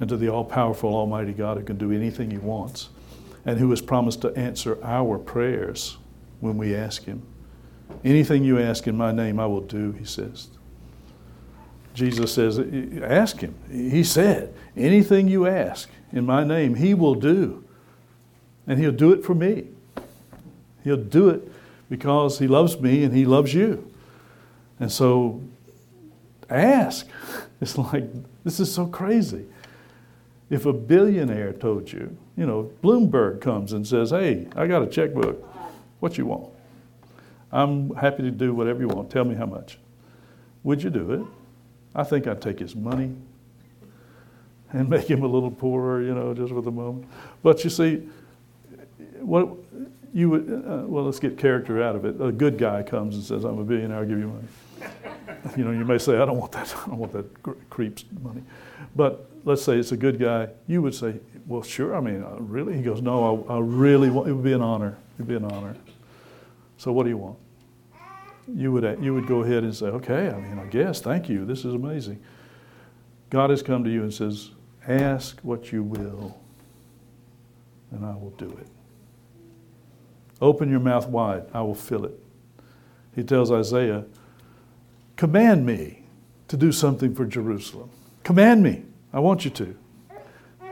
and 0.00 0.08
to 0.08 0.16
the 0.16 0.28
all 0.28 0.44
powerful, 0.44 0.94
almighty 0.94 1.32
God 1.32 1.58
who 1.58 1.62
can 1.62 1.76
do 1.76 1.92
anything 1.92 2.30
he 2.30 2.38
wants 2.38 2.88
and 3.44 3.58
who 3.58 3.70
has 3.70 3.80
promised 3.80 4.22
to 4.22 4.34
answer 4.36 4.78
our 4.82 5.18
prayers 5.18 5.98
when 6.40 6.56
we 6.56 6.74
ask 6.74 7.04
Him. 7.04 7.22
Anything 8.04 8.44
you 8.44 8.58
ask 8.58 8.86
in 8.86 8.96
my 8.96 9.12
name, 9.12 9.38
I 9.38 9.46
will 9.46 9.60
do, 9.60 9.92
He 9.92 10.04
says. 10.04 10.48
Jesus 11.94 12.32
says, 12.32 12.58
Ask 13.02 13.40
Him. 13.40 13.54
He 13.70 14.04
said, 14.04 14.54
Anything 14.76 15.28
you 15.28 15.46
ask 15.46 15.88
in 16.12 16.24
my 16.24 16.44
name, 16.44 16.74
He 16.74 16.94
will 16.94 17.14
do. 17.14 17.64
And 18.66 18.78
He'll 18.78 18.92
do 18.92 19.12
it 19.12 19.24
for 19.24 19.34
me. 19.34 19.68
He'll 20.84 20.96
do 20.96 21.28
it 21.28 21.50
because 21.90 22.38
He 22.38 22.46
loves 22.46 22.80
me 22.80 23.04
and 23.04 23.14
He 23.14 23.24
loves 23.24 23.52
you. 23.52 23.90
And 24.80 24.90
so, 24.90 25.42
ask. 26.50 27.06
It's 27.60 27.78
like, 27.78 28.02
this 28.42 28.58
is 28.58 28.74
so 28.74 28.86
crazy. 28.86 29.44
If 30.50 30.66
a 30.66 30.72
billionaire 30.72 31.52
told 31.52 31.92
you, 31.92 32.16
you 32.36 32.44
know, 32.44 32.72
Bloomberg 32.82 33.40
comes 33.40 33.72
and 33.72 33.86
says, 33.86 34.10
Hey, 34.10 34.48
I 34.56 34.66
got 34.66 34.82
a 34.82 34.88
checkbook. 34.88 35.40
What 36.00 36.18
you 36.18 36.26
want? 36.26 36.52
I'm 37.52 37.94
happy 37.94 38.24
to 38.24 38.32
do 38.32 38.52
whatever 38.52 38.80
you 38.80 38.88
want. 38.88 39.10
Tell 39.10 39.24
me 39.24 39.36
how 39.36 39.46
much. 39.46 39.78
Would 40.64 40.82
you 40.82 40.90
do 40.90 41.12
it? 41.12 41.41
I 41.94 42.04
think 42.04 42.26
I'd 42.26 42.40
take 42.40 42.58
his 42.58 42.74
money. 42.74 43.14
and 44.72 44.88
make 44.88 45.08
him 45.08 45.22
a 45.22 45.26
little 45.26 45.50
poorer, 45.50 46.00
you 46.02 46.14
know, 46.14 46.32
just 46.32 46.50
for 46.50 46.62
the 46.62 46.70
moment. 46.70 47.06
But 47.42 47.62
you 47.62 47.68
see, 47.68 48.08
what 49.20 49.50
you 50.14 50.30
would, 50.30 50.64
uh, 50.66 50.86
well, 50.86 51.04
let's 51.04 51.18
get 51.18 51.38
character 51.38 51.82
out 51.82 51.96
of 51.96 52.04
it. 52.04 52.20
A 52.20 52.32
good 52.32 52.58
guy 52.58 52.82
comes 52.82 53.14
and 53.14 53.24
says, 53.24 53.44
I'm 53.44 53.58
a 53.58 53.64
billionaire, 53.64 53.98
I'll 53.98 54.06
give 54.06 54.18
you 54.18 54.28
money. 54.28 54.88
you 55.56 55.64
know, 55.64 55.70
you 55.70 55.84
may 55.84 55.98
say, 55.98 56.18
I 56.18 56.24
don't 56.24 56.38
want 56.38 56.52
that, 56.52 56.74
I 56.86 56.88
don't 56.88 56.98
want 56.98 57.12
that 57.12 57.70
creep's 57.70 58.04
money. 58.22 58.42
But 58.94 59.30
let's 59.44 59.62
say 59.62 59.78
it's 59.78 59.92
a 59.92 59.96
good 59.96 60.18
guy. 60.18 60.48
You 60.66 60.82
would 60.82 60.94
say, 60.94 61.16
well, 61.46 61.62
sure, 61.62 61.96
I 61.96 62.00
mean, 62.00 62.22
uh, 62.22 62.36
really? 62.38 62.74
He 62.74 62.82
goes, 62.82 63.00
no, 63.00 63.46
I, 63.48 63.54
I 63.54 63.58
really 63.60 64.10
want, 64.10 64.28
it 64.28 64.32
would 64.32 64.44
be 64.44 64.52
an 64.52 64.62
honor. 64.62 64.96
It 65.18 65.22
would 65.22 65.28
be 65.28 65.36
an 65.36 65.44
honor. 65.44 65.76
So 66.76 66.92
what 66.92 67.04
do 67.04 67.10
you 67.10 67.16
want? 67.16 67.38
You 68.48 68.72
would, 68.72 68.98
you 69.02 69.14
would 69.14 69.26
go 69.26 69.42
ahead 69.42 69.62
and 69.62 69.74
say, 69.74 69.86
okay, 69.86 70.28
I 70.28 70.40
mean, 70.40 70.58
I 70.58 70.66
guess, 70.66 71.00
thank 71.00 71.28
you, 71.28 71.44
this 71.44 71.64
is 71.64 71.74
amazing. 71.74 72.20
God 73.30 73.50
has 73.50 73.62
come 73.62 73.84
to 73.84 73.90
you 73.90 74.02
and 74.02 74.12
says, 74.12 74.50
ask 74.86 75.40
what 75.40 75.72
you 75.72 75.82
will, 75.82 76.38
and 77.90 78.04
I 78.04 78.14
will 78.14 78.34
do 78.36 78.48
it. 78.48 78.66
Open 80.40 80.70
your 80.70 80.80
mouth 80.80 81.06
wide, 81.08 81.44
I 81.54 81.60
will 81.62 81.74
fill 81.74 82.04
it. 82.04 82.18
He 83.14 83.22
tells 83.22 83.50
Isaiah, 83.50 84.04
Command 85.16 85.64
me 85.64 86.02
to 86.48 86.56
do 86.56 86.72
something 86.72 87.14
for 87.14 87.24
Jerusalem. 87.24 87.90
Command 88.24 88.62
me. 88.62 88.82
I 89.12 89.20
want 89.20 89.44
you 89.44 89.50
to. 89.52 89.76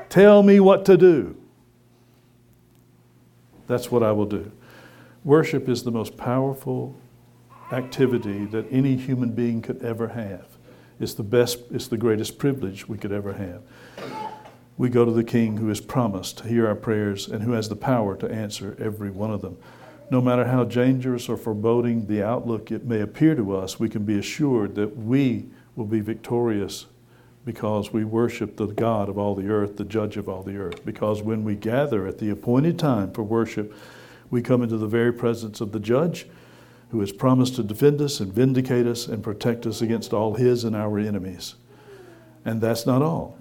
Tell 0.08 0.42
me 0.42 0.58
what 0.58 0.84
to 0.86 0.96
do. 0.96 1.36
That's 3.66 3.90
what 3.90 4.02
I 4.02 4.10
will 4.10 4.26
do. 4.26 4.50
Worship 5.22 5.68
is 5.68 5.84
the 5.84 5.92
most 5.92 6.16
powerful 6.16 6.96
activity 7.72 8.44
that 8.46 8.66
any 8.70 8.96
human 8.96 9.30
being 9.30 9.62
could 9.62 9.82
ever 9.82 10.08
have. 10.08 10.46
It's 10.98 11.14
the 11.14 11.22
best, 11.22 11.60
it's 11.70 11.88
the 11.88 11.96
greatest 11.96 12.38
privilege 12.38 12.88
we 12.88 12.98
could 12.98 13.12
ever 13.12 13.34
have 13.34 13.62
we 14.80 14.88
go 14.88 15.04
to 15.04 15.12
the 15.12 15.22
King 15.22 15.58
who 15.58 15.68
has 15.68 15.78
promised 15.78 16.38
to 16.38 16.48
hear 16.48 16.66
our 16.66 16.74
prayers 16.74 17.28
and 17.28 17.42
who 17.42 17.52
has 17.52 17.68
the 17.68 17.76
power 17.76 18.16
to 18.16 18.26
answer 18.32 18.74
every 18.80 19.10
one 19.10 19.30
of 19.30 19.42
them. 19.42 19.58
No 20.10 20.22
matter 20.22 20.46
how 20.46 20.64
dangerous 20.64 21.28
or 21.28 21.36
foreboding 21.36 22.06
the 22.06 22.22
outlook 22.22 22.72
it 22.72 22.86
may 22.86 23.02
appear 23.02 23.34
to 23.34 23.54
us, 23.54 23.78
we 23.78 23.90
can 23.90 24.06
be 24.06 24.18
assured 24.18 24.76
that 24.76 24.96
we 24.96 25.44
will 25.76 25.84
be 25.84 26.00
victorious 26.00 26.86
because 27.44 27.92
we 27.92 28.04
worship 28.04 28.56
the 28.56 28.68
God 28.68 29.10
of 29.10 29.18
all 29.18 29.34
the 29.34 29.50
earth, 29.50 29.76
the 29.76 29.84
judge 29.84 30.16
of 30.16 30.30
all 30.30 30.42
the 30.42 30.56
earth. 30.56 30.82
Because 30.82 31.20
when 31.20 31.44
we 31.44 31.56
gather 31.56 32.06
at 32.06 32.16
the 32.16 32.30
appointed 32.30 32.78
time 32.78 33.12
for 33.12 33.22
worship, 33.22 33.74
we 34.30 34.40
come 34.40 34.62
into 34.62 34.78
the 34.78 34.86
very 34.86 35.12
presence 35.12 35.60
of 35.60 35.72
the 35.72 35.80
judge 35.80 36.26
who 36.90 37.00
has 37.00 37.12
promised 37.12 37.56
to 37.56 37.62
defend 37.62 38.00
us 38.00 38.20
and 38.20 38.32
vindicate 38.32 38.86
us 38.86 39.06
and 39.06 39.22
protect 39.22 39.66
us 39.66 39.80
against 39.80 40.12
all 40.12 40.34
his 40.34 40.64
and 40.64 40.74
our 40.74 40.98
enemies. 40.98 41.54
And 42.44 42.60
that's 42.60 42.86
not 42.86 43.02
all. 43.02 43.38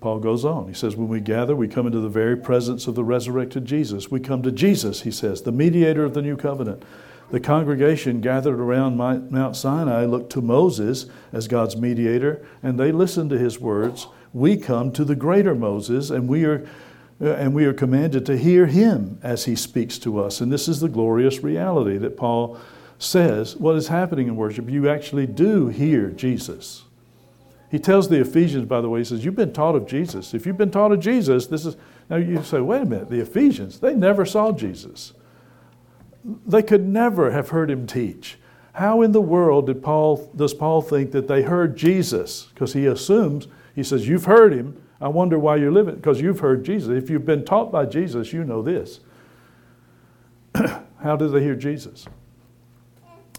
Paul 0.00 0.20
goes 0.20 0.44
on. 0.44 0.68
He 0.68 0.74
says, 0.74 0.94
When 0.94 1.08
we 1.08 1.20
gather, 1.20 1.56
we 1.56 1.68
come 1.68 1.86
into 1.86 2.00
the 2.00 2.08
very 2.08 2.36
presence 2.36 2.86
of 2.86 2.94
the 2.94 3.02
resurrected 3.02 3.64
Jesus. 3.64 4.10
We 4.10 4.20
come 4.20 4.42
to 4.42 4.52
Jesus, 4.52 5.02
he 5.02 5.10
says, 5.10 5.42
the 5.42 5.52
mediator 5.52 6.04
of 6.04 6.14
the 6.14 6.22
new 6.22 6.36
covenant. 6.36 6.84
The 7.30 7.40
congregation 7.40 8.20
gathered 8.20 8.60
around 8.60 8.96
Mount 8.96 9.56
Sinai 9.56 10.04
looked 10.04 10.30
to 10.34 10.40
Moses 10.40 11.06
as 11.32 11.48
God's 11.48 11.76
mediator, 11.76 12.46
and 12.62 12.78
they 12.78 12.92
listened 12.92 13.30
to 13.30 13.38
his 13.38 13.58
words. 13.58 14.06
We 14.32 14.56
come 14.56 14.92
to 14.92 15.04
the 15.04 15.16
greater 15.16 15.54
Moses, 15.54 16.10
and 16.10 16.28
we 16.28 16.44
are. 16.44 16.66
Uh, 17.18 17.30
and 17.30 17.54
we 17.54 17.64
are 17.64 17.72
commanded 17.72 18.26
to 18.26 18.36
hear 18.36 18.66
him 18.66 19.18
as 19.22 19.46
he 19.46 19.56
speaks 19.56 19.98
to 19.98 20.20
us. 20.20 20.42
And 20.42 20.52
this 20.52 20.68
is 20.68 20.80
the 20.80 20.88
glorious 20.90 21.38
reality 21.42 21.96
that 21.96 22.18
Paul 22.18 22.60
says 22.98 23.56
what 23.56 23.76
is 23.76 23.88
happening 23.88 24.28
in 24.28 24.36
worship. 24.36 24.70
You 24.70 24.88
actually 24.88 25.26
do 25.26 25.68
hear 25.68 26.08
Jesus. 26.10 26.84
He 27.70 27.78
tells 27.78 28.08
the 28.08 28.20
Ephesians, 28.20 28.66
by 28.66 28.80
the 28.80 28.88
way, 28.88 29.00
he 29.00 29.04
says, 29.04 29.24
You've 29.24 29.36
been 29.36 29.52
taught 29.52 29.74
of 29.74 29.86
Jesus. 29.86 30.34
If 30.34 30.46
you've 30.46 30.56
been 30.56 30.70
taught 30.70 30.92
of 30.92 31.00
Jesus, 31.00 31.46
this 31.46 31.66
is. 31.66 31.76
Now 32.08 32.16
you 32.16 32.42
say, 32.42 32.60
Wait 32.60 32.82
a 32.82 32.86
minute, 32.86 33.10
the 33.10 33.20
Ephesians, 33.20 33.80
they 33.80 33.94
never 33.94 34.24
saw 34.24 34.52
Jesus. 34.52 35.12
They 36.24 36.62
could 36.62 36.86
never 36.86 37.30
have 37.32 37.50
heard 37.50 37.70
him 37.70 37.86
teach. 37.86 38.38
How 38.72 39.02
in 39.02 39.12
the 39.12 39.20
world 39.20 39.66
did 39.66 39.82
Paul, 39.82 40.30
does 40.36 40.52
Paul 40.54 40.82
think 40.82 41.12
that 41.12 41.28
they 41.28 41.42
heard 41.42 41.76
Jesus? 41.76 42.44
Because 42.52 42.72
he 42.72 42.86
assumes, 42.86 43.48
he 43.74 43.82
says, 43.82 44.06
You've 44.06 44.26
heard 44.26 44.52
him. 44.52 44.80
I 45.00 45.08
wonder 45.08 45.38
why 45.38 45.56
you're 45.56 45.72
living, 45.72 45.96
because 45.96 46.20
you've 46.20 46.40
heard 46.40 46.64
Jesus. 46.64 46.90
If 46.90 47.10
you've 47.10 47.26
been 47.26 47.44
taught 47.44 47.70
by 47.70 47.84
Jesus, 47.84 48.32
you 48.32 48.44
know 48.44 48.62
this. 48.62 49.00
How 51.02 51.16
did 51.16 51.32
they 51.32 51.42
hear 51.42 51.54
Jesus? 51.54 52.06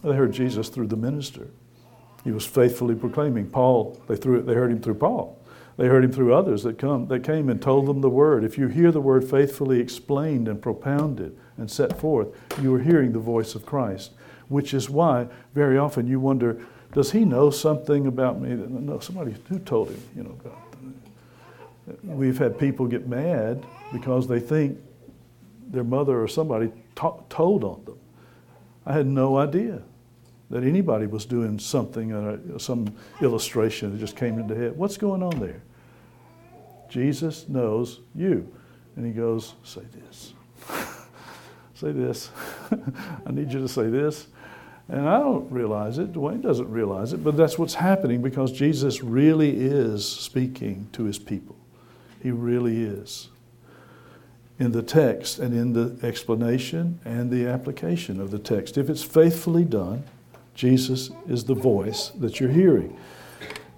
They 0.02 0.14
heard 0.14 0.32
Jesus 0.32 0.68
through 0.68 0.88
the 0.88 0.96
minister. 0.96 1.48
He 2.24 2.30
was 2.30 2.46
faithfully 2.46 2.94
proclaiming. 2.94 3.48
Paul, 3.48 4.00
they, 4.08 4.16
threw 4.16 4.38
it, 4.38 4.46
they 4.46 4.54
heard 4.54 4.70
him 4.70 4.80
through 4.80 4.94
Paul. 4.94 5.38
They 5.76 5.86
heard 5.86 6.04
him 6.04 6.12
through 6.12 6.34
others 6.34 6.64
that, 6.64 6.76
come, 6.76 7.06
that 7.06 7.22
came 7.22 7.48
and 7.48 7.62
told 7.62 7.86
them 7.86 8.00
the 8.00 8.10
word. 8.10 8.42
If 8.42 8.58
you 8.58 8.66
hear 8.66 8.90
the 8.90 9.00
word 9.00 9.28
faithfully 9.28 9.78
explained 9.78 10.48
and 10.48 10.60
propounded 10.60 11.38
and 11.56 11.70
set 11.70 11.98
forth, 12.00 12.28
you 12.60 12.74
are 12.74 12.80
hearing 12.80 13.12
the 13.12 13.20
voice 13.20 13.54
of 13.54 13.64
Christ, 13.64 14.12
which 14.48 14.74
is 14.74 14.90
why 14.90 15.28
very 15.54 15.78
often 15.78 16.08
you 16.08 16.18
wonder, 16.18 16.60
does 16.92 17.12
he 17.12 17.24
know 17.24 17.50
something 17.50 18.08
about 18.08 18.40
me? 18.40 18.50
No, 18.50 18.98
somebody 18.98 19.36
who 19.48 19.60
told 19.60 19.90
him, 19.90 20.02
you 20.16 20.22
know. 20.24 20.38
We've 22.02 22.38
had 22.38 22.58
people 22.58 22.86
get 22.86 23.06
mad 23.06 23.64
because 23.92 24.26
they 24.26 24.40
think 24.40 24.78
their 25.68 25.84
mother 25.84 26.20
or 26.20 26.28
somebody 26.28 26.72
told 26.96 27.64
on 27.64 27.84
them. 27.84 27.98
I 28.88 28.94
had 28.94 29.06
no 29.06 29.36
idea 29.36 29.82
that 30.48 30.64
anybody 30.64 31.06
was 31.06 31.26
doing 31.26 31.58
something, 31.58 32.10
uh, 32.14 32.58
some 32.58 32.96
illustration 33.20 33.92
that 33.92 33.98
just 33.98 34.16
came 34.16 34.38
into 34.38 34.54
head. 34.54 34.78
What's 34.78 34.96
going 34.96 35.22
on 35.22 35.38
there? 35.38 35.60
Jesus 36.88 37.50
knows 37.50 38.00
you. 38.14 38.50
And 38.96 39.04
he 39.04 39.12
goes, 39.12 39.54
Say 39.62 39.82
this. 39.92 40.32
say 41.74 41.92
this. 41.92 42.30
I 43.26 43.30
need 43.30 43.52
you 43.52 43.60
to 43.60 43.68
say 43.68 43.90
this. 43.90 44.28
And 44.88 45.06
I 45.06 45.18
don't 45.18 45.52
realize 45.52 45.98
it. 45.98 46.14
Dwayne 46.14 46.40
doesn't 46.40 46.70
realize 46.70 47.12
it, 47.12 47.22
but 47.22 47.36
that's 47.36 47.58
what's 47.58 47.74
happening 47.74 48.22
because 48.22 48.52
Jesus 48.52 49.02
really 49.02 49.50
is 49.50 50.08
speaking 50.08 50.88
to 50.92 51.04
his 51.04 51.18
people. 51.18 51.56
He 52.22 52.30
really 52.30 52.82
is. 52.82 53.28
In 54.58 54.72
the 54.72 54.82
text 54.82 55.38
and 55.38 55.54
in 55.54 55.72
the 55.72 56.04
explanation 56.06 56.98
and 57.04 57.30
the 57.30 57.46
application 57.46 58.20
of 58.20 58.30
the 58.30 58.38
text. 58.38 58.76
If 58.76 58.90
it's 58.90 59.04
faithfully 59.04 59.64
done, 59.64 60.04
Jesus 60.54 61.10
is 61.28 61.44
the 61.44 61.54
voice 61.54 62.08
that 62.18 62.40
you're 62.40 62.50
hearing. 62.50 62.98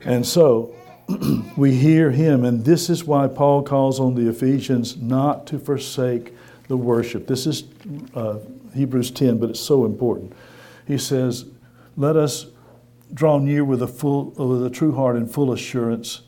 And 0.02 0.26
so 0.26 0.74
we 1.56 1.74
hear 1.74 2.10
him, 2.10 2.44
and 2.44 2.64
this 2.64 2.88
is 2.88 3.04
why 3.04 3.26
Paul 3.28 3.62
calls 3.62 4.00
on 4.00 4.14
the 4.14 4.28
Ephesians 4.30 4.96
not 4.96 5.46
to 5.48 5.58
forsake 5.58 6.34
the 6.68 6.76
worship. 6.76 7.26
This 7.26 7.46
is 7.46 7.64
uh, 8.14 8.38
Hebrews 8.74 9.10
10, 9.10 9.38
but 9.38 9.50
it's 9.50 9.60
so 9.60 9.84
important. 9.84 10.32
He 10.86 10.98
says, 10.98 11.44
Let 11.96 12.16
us 12.16 12.46
draw 13.12 13.38
near 13.38 13.64
with 13.64 13.82
a, 13.82 13.88
full, 13.88 14.30
with 14.30 14.64
a 14.64 14.70
true 14.70 14.94
heart 14.94 15.16
and 15.16 15.30
full 15.30 15.52
assurance, 15.52 16.22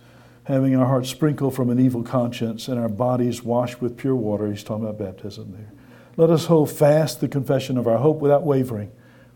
having 0.45 0.75
our 0.77 0.87
hearts 0.87 1.09
sprinkled 1.09 1.55
from 1.55 1.71
an 1.71 1.79
evil 1.79 2.03
conscience 2.03 2.69
and 2.69 2.79
our 2.79 2.89
bodies 2.89 3.43
washed 3.43 3.81
with 3.81 3.97
pure 3.97 4.17
water. 4.17 4.51
He's 4.51 4.65
talking 4.65 4.85
about 4.85 4.99
baptism 4.99 5.53
there. 5.53 5.73
Let 6.17 6.31
us 6.31 6.47
hold 6.47 6.71
fast 6.71 7.21
the 7.21 7.29
confession 7.29 7.79
of 7.79 7.87
our 7.87 7.99
hope 7.99 8.19
without 8.19 8.43
wavering 8.43 8.91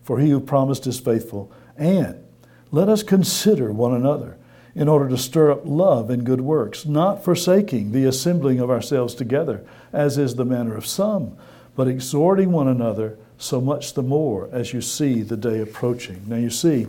for 0.06 0.20
he 0.20 0.30
who 0.30 0.38
promised 0.38 0.86
is 0.86 1.00
faithful. 1.00 1.50
And 1.76 2.24
let 2.70 2.88
us 2.88 3.02
consider 3.02 3.72
one 3.72 3.92
another 3.92 4.38
in 4.76 4.88
order 4.88 5.08
to 5.08 5.18
stir 5.18 5.50
up 5.50 5.62
love 5.64 6.10
and 6.10 6.24
good 6.24 6.40
works, 6.40 6.86
not 6.86 7.24
forsaking 7.24 7.90
the 7.90 8.04
assembling 8.04 8.60
of 8.60 8.70
ourselves 8.70 9.16
together, 9.16 9.66
as 9.92 10.16
is 10.16 10.36
the 10.36 10.44
manner 10.44 10.76
of 10.76 10.86
some, 10.86 11.36
but 11.74 11.88
exhorting 11.88 12.52
one 12.52 12.68
another 12.68 13.18
so 13.36 13.60
much 13.60 13.94
the 13.94 14.02
more 14.02 14.48
as 14.52 14.72
you 14.72 14.80
see 14.80 15.22
the 15.22 15.36
day 15.36 15.60
approaching. 15.60 16.22
Now, 16.28 16.36
you 16.36 16.50
see, 16.50 16.86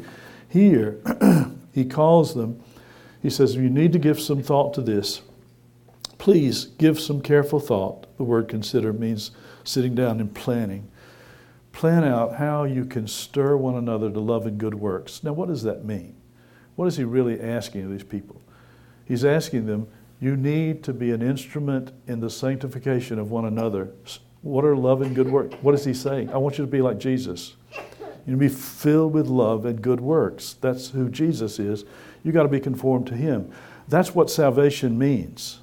here 0.48 1.00
he 1.74 1.86
calls 1.86 2.36
them, 2.36 2.62
he 3.22 3.30
says, 3.30 3.56
You 3.56 3.70
need 3.70 3.94
to 3.94 4.00
give 4.00 4.20
some 4.20 4.42
thought 4.42 4.74
to 4.76 4.82
this. 4.82 5.22
Please 6.18 6.66
give 6.66 7.00
some 7.00 7.22
careful 7.22 7.60
thought. 7.60 8.06
The 8.18 8.24
word 8.24 8.48
consider 8.48 8.92
means 8.92 9.32
sitting 9.64 9.96
down 9.96 10.20
and 10.20 10.34
planning 10.34 10.90
plan 11.78 12.04
out 12.04 12.38
how 12.38 12.64
you 12.64 12.84
can 12.84 13.08
stir 13.08 13.56
one 13.56 13.76
another 13.76 14.10
to 14.10 14.20
love 14.20 14.48
and 14.48 14.58
good 14.58 14.74
works. 14.74 15.24
Now, 15.24 15.34
what 15.34 15.48
does 15.48 15.62
that 15.62 15.86
mean? 15.86 16.16
What 16.76 16.88
is 16.88 16.98
he 16.98 17.04
really 17.04 17.40
asking 17.40 17.84
of 17.84 17.92
these 17.92 18.04
people? 18.04 18.42
He's 19.06 19.24
asking 19.24 19.68
them, 19.68 19.88
you 20.20 20.36
need 20.36 20.84
to 20.86 20.94
be 20.94 21.12
an 21.12 21.22
instrument 21.22 21.92
in 22.08 22.20
the 22.20 22.32
sanctification 22.32 23.20
of 23.20 23.30
one 23.30 23.46
another. 23.46 23.92
What 24.42 24.66
are 24.66 24.76
love 24.76 25.04
and 25.04 25.14
good 25.16 25.30
works? 25.30 25.56
What 25.62 25.76
is 25.76 25.86
he 25.86 25.94
saying? 25.94 26.32
I 26.32 26.38
want 26.38 26.58
you 26.58 26.66
to 26.66 26.72
be 26.72 26.82
like 26.82 26.98
Jesus. 26.98 27.56
You 28.26 28.36
need 28.36 28.50
to 28.50 28.56
be 28.56 28.62
filled 28.62 29.14
with 29.14 29.28
love 29.28 29.64
and 29.68 29.80
good 29.80 30.02
works. 30.02 30.54
That's 30.60 30.90
who 30.90 31.10
Jesus 31.10 31.60
is. 31.60 31.86
You 32.28 32.34
got 32.34 32.44
to 32.44 32.50
be 32.50 32.60
conformed 32.60 33.08
to 33.08 33.16
him. 33.16 33.52
That's 33.88 34.13
what 34.13 34.30
salvation 34.30 35.00
means. 35.00 35.62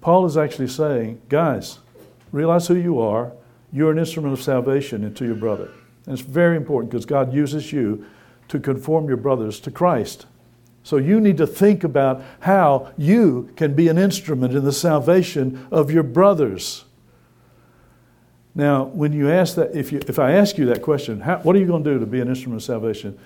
Paul 0.00 0.26
is 0.26 0.36
actually 0.36 0.68
saying, 0.68 1.22
guys, 1.28 1.78
realize 2.32 2.66
who 2.66 2.74
you 2.74 3.00
are 3.00 3.32
you're 3.72 3.90
an 3.90 3.98
instrument 3.98 4.32
of 4.32 4.42
salvation 4.42 5.04
into 5.04 5.26
your 5.26 5.34
brother. 5.34 5.70
And 6.06 6.18
it's 6.18 6.22
very 6.22 6.56
important 6.56 6.90
because 6.90 7.04
God 7.04 7.34
uses 7.34 7.72
you 7.72 8.06
to 8.48 8.60
conform 8.60 9.08
your 9.08 9.16
brothers 9.16 9.60
to 9.60 9.70
Christ. 9.70 10.26
So 10.82 10.98
you 10.98 11.20
need 11.20 11.36
to 11.38 11.46
think 11.46 11.82
about 11.82 12.22
how 12.40 12.92
you 12.96 13.50
can 13.56 13.74
be 13.74 13.88
an 13.88 13.98
instrument 13.98 14.54
in 14.54 14.64
the 14.64 14.72
salvation 14.72 15.66
of 15.70 15.90
your 15.90 16.04
brothers. 16.04 16.84
Now, 18.54 18.84
when 18.84 19.12
you 19.12 19.30
ask 19.30 19.56
that, 19.56 19.74
if, 19.76 19.92
you, 19.92 20.00
if 20.08 20.18
I 20.18 20.32
ask 20.32 20.56
you 20.56 20.64
that 20.66 20.80
question, 20.80 21.20
how, 21.20 21.38
what 21.38 21.56
are 21.56 21.58
you 21.58 21.66
going 21.66 21.84
to 21.84 21.92
do 21.92 21.98
to 21.98 22.06
be 22.06 22.20
an 22.20 22.28
instrument 22.28 22.62
of 22.62 22.64
salvation? 22.64 23.18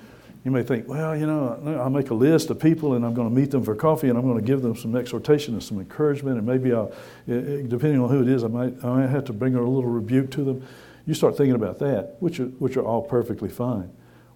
You 0.45 0.51
may 0.51 0.63
think, 0.63 0.89
well, 0.89 1.15
you 1.15 1.27
know, 1.27 1.61
I'll 1.79 1.91
make 1.91 2.09
a 2.11 2.15
list 2.15 2.49
of 2.49 2.59
people 2.59 2.95
and 2.95 3.05
I'm 3.05 3.13
going 3.13 3.29
to 3.29 3.35
meet 3.35 3.51
them 3.51 3.63
for 3.63 3.75
coffee 3.75 4.09
and 4.09 4.17
I'm 4.17 4.25
going 4.25 4.39
to 4.41 4.47
give 4.47 4.63
them 4.63 4.75
some 4.75 4.97
exhortation 4.97 5.53
and 5.53 5.63
some 5.63 5.79
encouragement 5.79 6.39
and 6.39 6.47
maybe 6.47 6.73
I'll, 6.73 6.93
depending 7.27 8.01
on 8.01 8.09
who 8.09 8.23
it 8.23 8.29
is, 8.29 8.43
I 8.43 8.49
might, 8.49 8.83
I 8.83 8.89
might 8.89 9.11
have 9.11 9.25
to 9.27 9.35
bring 9.35 9.55
a 9.55 9.61
little 9.61 9.91
rebuke 9.91 10.31
to 10.33 10.45
them. 10.45 10.67
You 11.07 11.13
start 11.13 11.37
thinking 11.37 11.55
about 11.55 11.79
that, 11.81 12.17
which 12.21 12.41
are, 12.41 12.47
which 12.47 12.79
are 12.79 12.85
all 12.85 13.03
perfectly 13.03 13.51
fine. 13.51 13.91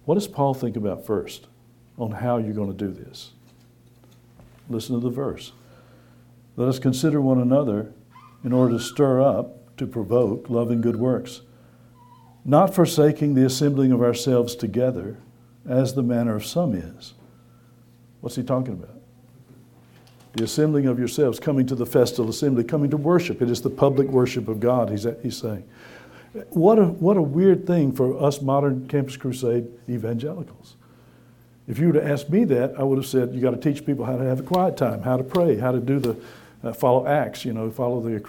What 0.05 0.15
does 0.15 0.27
Paul 0.27 0.53
think 0.53 0.75
about 0.75 1.07
first 1.07 1.47
on 1.97 2.11
how 2.11 2.37
you're 2.37 2.53
going 2.53 2.75
to 2.75 2.77
do 2.77 2.91
this? 2.91 3.31
Listen 4.69 4.99
to 4.99 5.01
the 5.01 5.13
verse. 5.13 5.53
Let 6.55 6.67
us 6.67 6.77
consider 6.77 7.19
one 7.19 7.39
another 7.39 7.91
in 8.43 8.53
order 8.53 8.77
to 8.77 8.79
stir 8.79 9.21
up, 9.21 9.75
to 9.77 9.87
provoke 9.87 10.49
love 10.51 10.69
and 10.69 10.83
good 10.83 10.97
works, 10.97 11.41
not 12.45 12.75
forsaking 12.75 13.33
the 13.33 13.45
assembling 13.45 13.91
of 13.91 14.03
ourselves 14.03 14.55
together 14.55 15.17
as 15.67 15.93
the 15.93 16.03
manner 16.03 16.35
of 16.35 16.45
some 16.45 16.73
is. 16.73 17.13
What's 18.21 18.35
he 18.35 18.43
talking 18.43 18.73
about? 18.73 18.95
The 20.33 20.43
assembling 20.43 20.87
of 20.87 20.99
yourselves, 20.99 21.39
coming 21.39 21.65
to 21.67 21.75
the 21.75 21.85
festal 21.85 22.29
assembly, 22.29 22.63
coming 22.63 22.89
to 22.89 22.97
worship. 22.97 23.41
It 23.41 23.49
is 23.49 23.61
the 23.61 23.69
public 23.69 24.07
worship 24.07 24.47
of 24.47 24.59
God, 24.59 24.89
he's, 24.89 25.07
he's 25.23 25.37
saying. 25.37 25.63
What 26.49 26.77
a, 26.77 26.85
what 26.85 27.15
a 27.15 27.21
weird 27.21 27.65
thing 27.65 27.93
for 27.93 28.21
us 28.21 28.41
modern 28.41 28.87
Campus 28.87 29.15
Crusade 29.15 29.67
evangelicals. 29.87 30.75
If 31.67 31.79
you 31.79 31.87
were 31.87 31.93
to 31.93 32.05
ask 32.05 32.29
me 32.29 32.43
that, 32.45 32.77
I 32.77 32.83
would 32.83 32.97
have 32.97 33.07
said 33.07 33.33
you 33.33 33.41
got 33.41 33.51
to 33.51 33.57
teach 33.57 33.85
people 33.85 34.05
how 34.05 34.17
to 34.17 34.23
have 34.23 34.41
a 34.41 34.43
quiet 34.43 34.75
time, 34.75 35.01
how 35.01 35.17
to 35.17 35.23
pray, 35.23 35.57
how 35.57 35.71
to 35.71 35.79
do 35.79 35.99
the 35.99 36.15
uh, 36.63 36.73
follow 36.73 37.07
Acts, 37.07 37.45
you 37.45 37.53
know, 37.53 37.71
follow 37.71 38.01
the, 38.01 38.23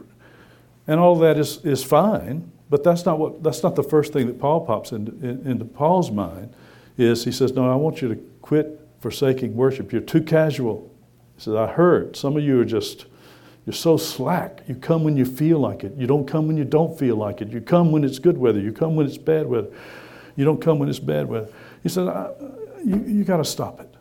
and 0.87 1.01
all 1.01 1.19
that 1.19 1.37
is, 1.37 1.65
is 1.65 1.83
fine. 1.83 2.51
But 2.69 2.83
that's 2.83 3.05
not 3.05 3.19
what 3.19 3.43
that's 3.43 3.63
not 3.63 3.77
the 3.77 3.83
first 3.83 4.13
thing 4.13 4.27
that 4.27 4.41
Paul 4.41 4.67
pops 4.67 4.93
into, 4.93 5.13
in, 5.25 5.47
into 5.47 5.65
Paul's 5.65 6.11
mind 6.11 6.53
is 6.97 7.25
he 7.25 7.33
says, 7.33 7.53
No, 7.53 7.71
I 7.71 7.75
want 7.75 8.03
you 8.03 8.09
to 8.09 8.17
quit 8.43 8.81
forsaking 9.01 9.55
worship. 9.55 9.93
You're 9.93 10.01
too 10.01 10.23
casual. 10.23 10.91
He 11.37 11.43
says, 11.43 11.55
I 11.55 11.67
heard 11.67 12.17
some 12.17 12.37
of 12.37 12.43
you 12.43 12.61
are 12.61 12.65
just, 12.65 13.07
you're 13.67 13.75
so 13.75 13.97
slack. 13.97 14.63
You 14.67 14.75
come 14.75 15.05
when 15.05 15.17
you 15.17 15.25
feel 15.25 15.59
like 15.59 15.85
it. 15.85 15.95
You 15.97 16.07
don't 16.07 16.27
come 16.27 16.47
when 16.47 16.57
you 16.57 16.65
don't 16.65 16.99
feel 16.99 17.17
like 17.17 17.43
it. 17.43 17.51
You 17.51 17.61
come 17.61 17.93
when 17.93 18.05
it's 18.05 18.19
good 18.19 18.39
weather. 18.39 18.61
You 18.61 18.73
come 18.73 18.97
when 18.97 19.07
it's 19.07 19.19
bad 19.19 19.47
weather. 19.47 19.69
You 20.37 20.45
don't 20.45 20.61
come 20.61 20.79
when 20.79 20.89
it's 20.89 20.99
bad 20.99 21.29
weather. 21.29 21.53
He 21.83 21.89
said, 21.89 22.07
You, 22.85 23.05
you 23.07 23.25
got 23.25 23.39
to 23.39 23.45
stop 23.45 23.81
it. 23.81 23.95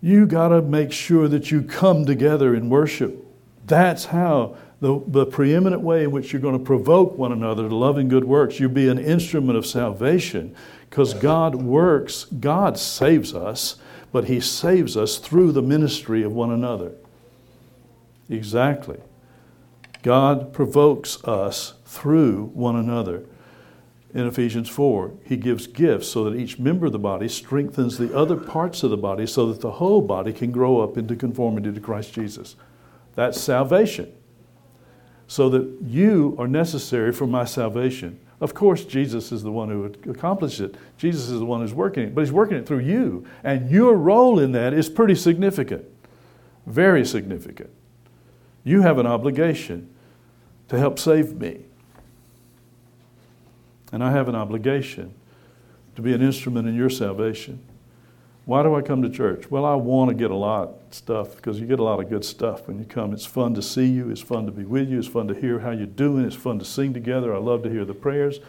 You 0.00 0.26
got 0.26 0.48
to 0.48 0.62
make 0.62 0.92
sure 0.92 1.28
that 1.28 1.50
you 1.50 1.62
come 1.62 2.04
together 2.04 2.54
in 2.54 2.68
worship. 2.68 3.24
That's 3.66 4.06
how 4.06 4.56
the, 4.82 5.00
the 5.06 5.24
preeminent 5.24 5.80
way 5.80 6.02
in 6.02 6.10
which 6.10 6.32
you're 6.32 6.42
going 6.42 6.58
to 6.58 6.64
provoke 6.64 7.16
one 7.16 7.30
another 7.30 7.68
to 7.68 7.74
loving 7.74 8.08
good 8.08 8.24
works. 8.24 8.58
You'll 8.58 8.70
be 8.70 8.88
an 8.88 8.98
instrument 8.98 9.56
of 9.56 9.64
salvation 9.64 10.56
because 10.90 11.14
God 11.14 11.54
works, 11.54 12.24
God 12.24 12.76
saves 12.76 13.32
us, 13.32 13.76
but 14.10 14.24
He 14.24 14.40
saves 14.40 14.96
us 14.96 15.18
through 15.18 15.52
the 15.52 15.62
ministry 15.62 16.24
of 16.24 16.32
one 16.32 16.50
another. 16.50 16.94
Exactly. 18.28 18.98
God 20.02 20.52
provokes 20.52 21.22
us 21.22 21.74
through 21.86 22.46
one 22.46 22.74
another. 22.74 23.22
In 24.12 24.26
Ephesians 24.26 24.68
4, 24.68 25.12
He 25.24 25.36
gives 25.36 25.68
gifts 25.68 26.08
so 26.08 26.24
that 26.24 26.36
each 26.36 26.58
member 26.58 26.86
of 26.86 26.92
the 26.92 26.98
body 26.98 27.28
strengthens 27.28 27.98
the 27.98 28.12
other 28.16 28.36
parts 28.36 28.82
of 28.82 28.90
the 28.90 28.96
body 28.96 29.28
so 29.28 29.46
that 29.46 29.60
the 29.60 29.70
whole 29.70 30.02
body 30.02 30.32
can 30.32 30.50
grow 30.50 30.80
up 30.80 30.98
into 30.98 31.14
conformity 31.14 31.72
to 31.72 31.80
Christ 31.80 32.12
Jesus. 32.12 32.56
That's 33.14 33.40
salvation. 33.40 34.12
So 35.32 35.48
that 35.48 35.78
you 35.86 36.36
are 36.38 36.46
necessary 36.46 37.10
for 37.10 37.26
my 37.26 37.46
salvation. 37.46 38.20
Of 38.42 38.52
course, 38.52 38.84
Jesus 38.84 39.32
is 39.32 39.42
the 39.42 39.50
one 39.50 39.70
who 39.70 39.86
accomplished 40.10 40.60
it. 40.60 40.74
Jesus 40.98 41.30
is 41.30 41.38
the 41.38 41.46
one 41.46 41.62
who's 41.62 41.72
working 41.72 42.02
it, 42.02 42.14
but 42.14 42.20
He's 42.20 42.30
working 42.30 42.58
it 42.58 42.66
through 42.66 42.80
you. 42.80 43.26
And 43.42 43.70
your 43.70 43.94
role 43.94 44.38
in 44.38 44.52
that 44.52 44.74
is 44.74 44.90
pretty 44.90 45.14
significant, 45.14 45.86
very 46.66 47.06
significant. 47.06 47.70
You 48.62 48.82
have 48.82 48.98
an 48.98 49.06
obligation 49.06 49.88
to 50.68 50.78
help 50.78 50.98
save 50.98 51.40
me. 51.40 51.62
And 53.90 54.04
I 54.04 54.10
have 54.10 54.28
an 54.28 54.34
obligation 54.34 55.14
to 55.96 56.02
be 56.02 56.12
an 56.12 56.20
instrument 56.20 56.68
in 56.68 56.74
your 56.74 56.90
salvation. 56.90 57.58
Why 58.44 58.64
do 58.64 58.74
I 58.74 58.82
come 58.82 59.02
to 59.02 59.08
church? 59.08 59.50
Well, 59.50 59.64
I 59.64 59.74
want 59.76 60.08
to 60.08 60.14
get 60.14 60.32
a 60.32 60.36
lot 60.36 60.68
of 60.68 60.74
stuff 60.90 61.36
because 61.36 61.60
you 61.60 61.66
get 61.66 61.78
a 61.78 61.84
lot 61.84 62.00
of 62.00 62.08
good 62.08 62.24
stuff 62.24 62.66
when 62.66 62.78
you 62.78 62.84
come. 62.84 63.12
It's 63.12 63.24
fun 63.24 63.54
to 63.54 63.62
see 63.62 63.86
you, 63.86 64.10
it's 64.10 64.20
fun 64.20 64.46
to 64.46 64.52
be 64.52 64.64
with 64.64 64.88
you, 64.88 64.98
it's 64.98 65.06
fun 65.06 65.28
to 65.28 65.34
hear 65.34 65.60
how 65.60 65.70
you're 65.70 65.86
doing, 65.86 66.24
it's 66.24 66.34
fun 66.34 66.58
to 66.58 66.64
sing 66.64 66.92
together. 66.92 67.32
I 67.32 67.38
love 67.38 67.62
to 67.62 67.70
hear 67.70 67.84
the 67.84 67.94
prayers. 67.94 68.40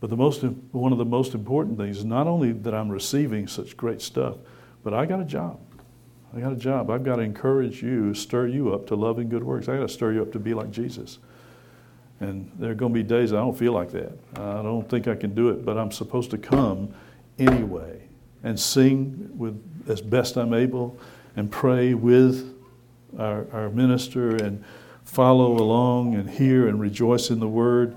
But 0.00 0.08
the 0.08 0.16
most, 0.16 0.42
one 0.72 0.92
of 0.92 0.98
the 0.98 1.04
most 1.04 1.34
important 1.34 1.76
things 1.76 1.98
is 1.98 2.04
not 2.04 2.26
only 2.26 2.52
that 2.52 2.72
I'm 2.72 2.88
receiving 2.88 3.48
such 3.48 3.76
great 3.76 4.00
stuff, 4.00 4.36
but 4.82 4.94
I 4.94 5.04
got 5.04 5.20
a 5.20 5.24
job. 5.24 5.60
I 6.34 6.40
got 6.40 6.52
a 6.52 6.56
job. 6.56 6.88
I've 6.88 7.04
got 7.04 7.16
to 7.16 7.22
encourage 7.22 7.82
you, 7.82 8.14
stir 8.14 8.46
you 8.46 8.72
up 8.72 8.86
to 8.86 8.94
love 8.94 9.18
and 9.18 9.28
good 9.28 9.42
works. 9.42 9.68
I 9.68 9.76
got 9.76 9.88
to 9.88 9.92
stir 9.92 10.12
you 10.12 10.22
up 10.22 10.32
to 10.32 10.38
be 10.38 10.54
like 10.54 10.70
Jesus. 10.70 11.18
And 12.20 12.50
there 12.58 12.70
are 12.70 12.74
going 12.74 12.94
to 12.94 12.98
be 12.98 13.02
days 13.02 13.32
I 13.32 13.36
don't 13.36 13.56
feel 13.56 13.72
like 13.72 13.90
that. 13.92 14.12
I 14.36 14.62
don't 14.62 14.88
think 14.88 15.06
I 15.06 15.16
can 15.16 15.34
do 15.34 15.50
it, 15.50 15.64
but 15.66 15.76
I'm 15.76 15.90
supposed 15.90 16.30
to 16.30 16.38
come 16.38 16.94
anyway 17.38 18.07
and 18.42 18.58
sing 18.58 19.30
with 19.36 19.62
as 19.88 20.00
best 20.00 20.36
I'm 20.36 20.54
able 20.54 20.98
and 21.36 21.50
pray 21.50 21.94
with 21.94 22.54
our, 23.18 23.46
our 23.52 23.70
minister 23.70 24.36
and 24.36 24.64
follow 25.04 25.52
along 25.52 26.14
and 26.14 26.28
hear 26.28 26.68
and 26.68 26.80
rejoice 26.80 27.30
in 27.30 27.40
the 27.40 27.48
word 27.48 27.96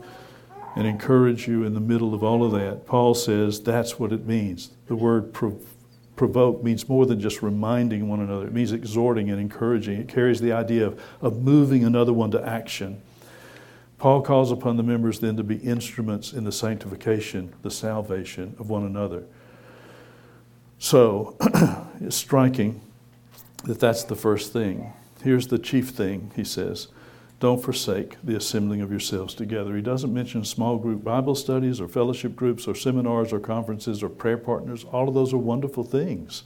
and 0.76 0.88
encourage 0.88 1.48
you 1.48 1.64
in 1.64 1.74
the 1.74 1.82
middle 1.82 2.14
of 2.14 2.24
all 2.24 2.44
of 2.44 2.54
that. 2.54 2.86
Paul 2.86 3.14
says 3.14 3.62
that's 3.62 4.00
what 4.00 4.14
it 4.14 4.26
means. 4.26 4.72
The 4.88 4.96
word 4.96 5.34
prov- 5.34 5.66
provoke 6.16 6.64
means 6.64 6.88
more 6.88 7.06
than 7.06 7.20
just 7.20 7.42
reminding 7.42 8.08
one 8.08 8.22
another, 8.22 8.48
it 8.48 8.54
means 8.54 8.72
exhorting 8.72 9.30
and 9.30 9.40
encouraging. 9.40 10.00
It 10.00 10.08
carries 10.08 10.40
the 10.40 10.54
idea 10.54 10.88
of, 10.88 11.02
of 11.22 11.42
moving 11.42 11.84
another 11.84 12.14
one 12.14 12.32
to 12.32 12.48
action. 12.48 13.02
Paul 13.98 14.22
calls 14.22 14.52
upon 14.52 14.78
the 14.78 14.84
members 14.84 15.20
then 15.20 15.36
to 15.38 15.44
be 15.44 15.58
instruments 15.58 16.34
in 16.34 16.44
the 16.44 16.52
sanctification, 16.52 17.54
the 17.62 17.70
salvation 17.70 18.56
of 18.58 18.70
one 18.70 18.86
another. 18.86 19.24
So 20.82 21.36
it's 22.02 22.16
striking 22.16 22.82
that 23.66 23.80
that's 23.80 24.04
the 24.04 24.16
first 24.16 24.52
thing. 24.52 24.92
Here's 25.24 25.46
the 25.46 25.60
chief 25.60 25.90
thing, 25.90 26.32
he 26.36 26.44
says 26.44 26.88
don't 27.40 27.62
forsake 27.62 28.18
the 28.24 28.36
assembling 28.36 28.82
of 28.82 28.92
yourselves 28.92 29.34
together. 29.34 29.76
He 29.76 29.82
doesn't 29.82 30.14
mention 30.14 30.44
small 30.44 30.78
group 30.78 31.04
Bible 31.04 31.34
studies 31.34 31.80
or 31.80 31.88
fellowship 31.88 32.36
groups 32.36 32.68
or 32.68 32.76
seminars 32.76 33.32
or 33.32 33.40
conferences 33.40 34.04
or 34.04 34.10
prayer 34.10 34.38
partners. 34.38 34.84
All 34.86 35.08
of 35.08 35.14
those 35.14 35.34
are 35.34 35.38
wonderful 35.38 35.84
things. 35.84 36.44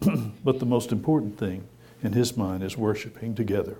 but 0.44 0.58
the 0.58 0.66
most 0.66 0.92
important 0.92 1.38
thing 1.38 1.64
in 2.02 2.12
his 2.12 2.36
mind 2.36 2.62
is 2.62 2.76
worshiping 2.76 3.34
together. 3.34 3.76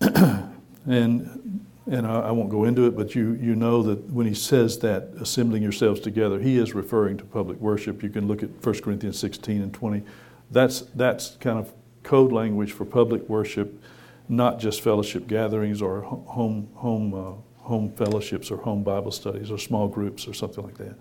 and 0.00 1.64
and 1.86 2.06
I, 2.06 2.20
I, 2.20 2.30
won't 2.30 2.48
go 2.48 2.64
into 2.64 2.86
it, 2.86 2.96
but 2.96 3.14
you, 3.14 3.34
you 3.34 3.54
know 3.54 3.82
that 3.82 4.10
when 4.10 4.26
he 4.26 4.34
says 4.34 4.78
that, 4.78 5.08
assembling 5.20 5.62
yourselves 5.62 6.00
together, 6.00 6.40
he 6.40 6.56
is 6.56 6.74
referring 6.74 7.18
to 7.18 7.24
public 7.24 7.60
worship. 7.60 8.02
You 8.02 8.08
can 8.08 8.26
look 8.26 8.42
at 8.42 8.48
1 8.64 8.80
Corinthians 8.80 9.18
16 9.18 9.60
and 9.60 9.72
20. 9.72 10.02
That's, 10.50 10.80
that's 10.94 11.36
kind 11.40 11.58
of 11.58 11.72
code 12.02 12.32
language 12.32 12.72
for 12.72 12.86
public 12.86 13.28
worship, 13.28 13.82
not 14.28 14.58
just 14.58 14.80
fellowship 14.80 15.26
gatherings 15.26 15.82
or 15.82 16.00
home, 16.00 16.68
home, 16.74 17.14
uh, 17.14 17.62
home 17.62 17.92
fellowships 17.92 18.50
or 18.50 18.56
home 18.56 18.82
Bible 18.82 19.10
studies 19.10 19.50
or 19.50 19.58
small 19.58 19.86
groups 19.86 20.26
or 20.26 20.32
something 20.32 20.64
like 20.64 20.78
that. 20.78 20.94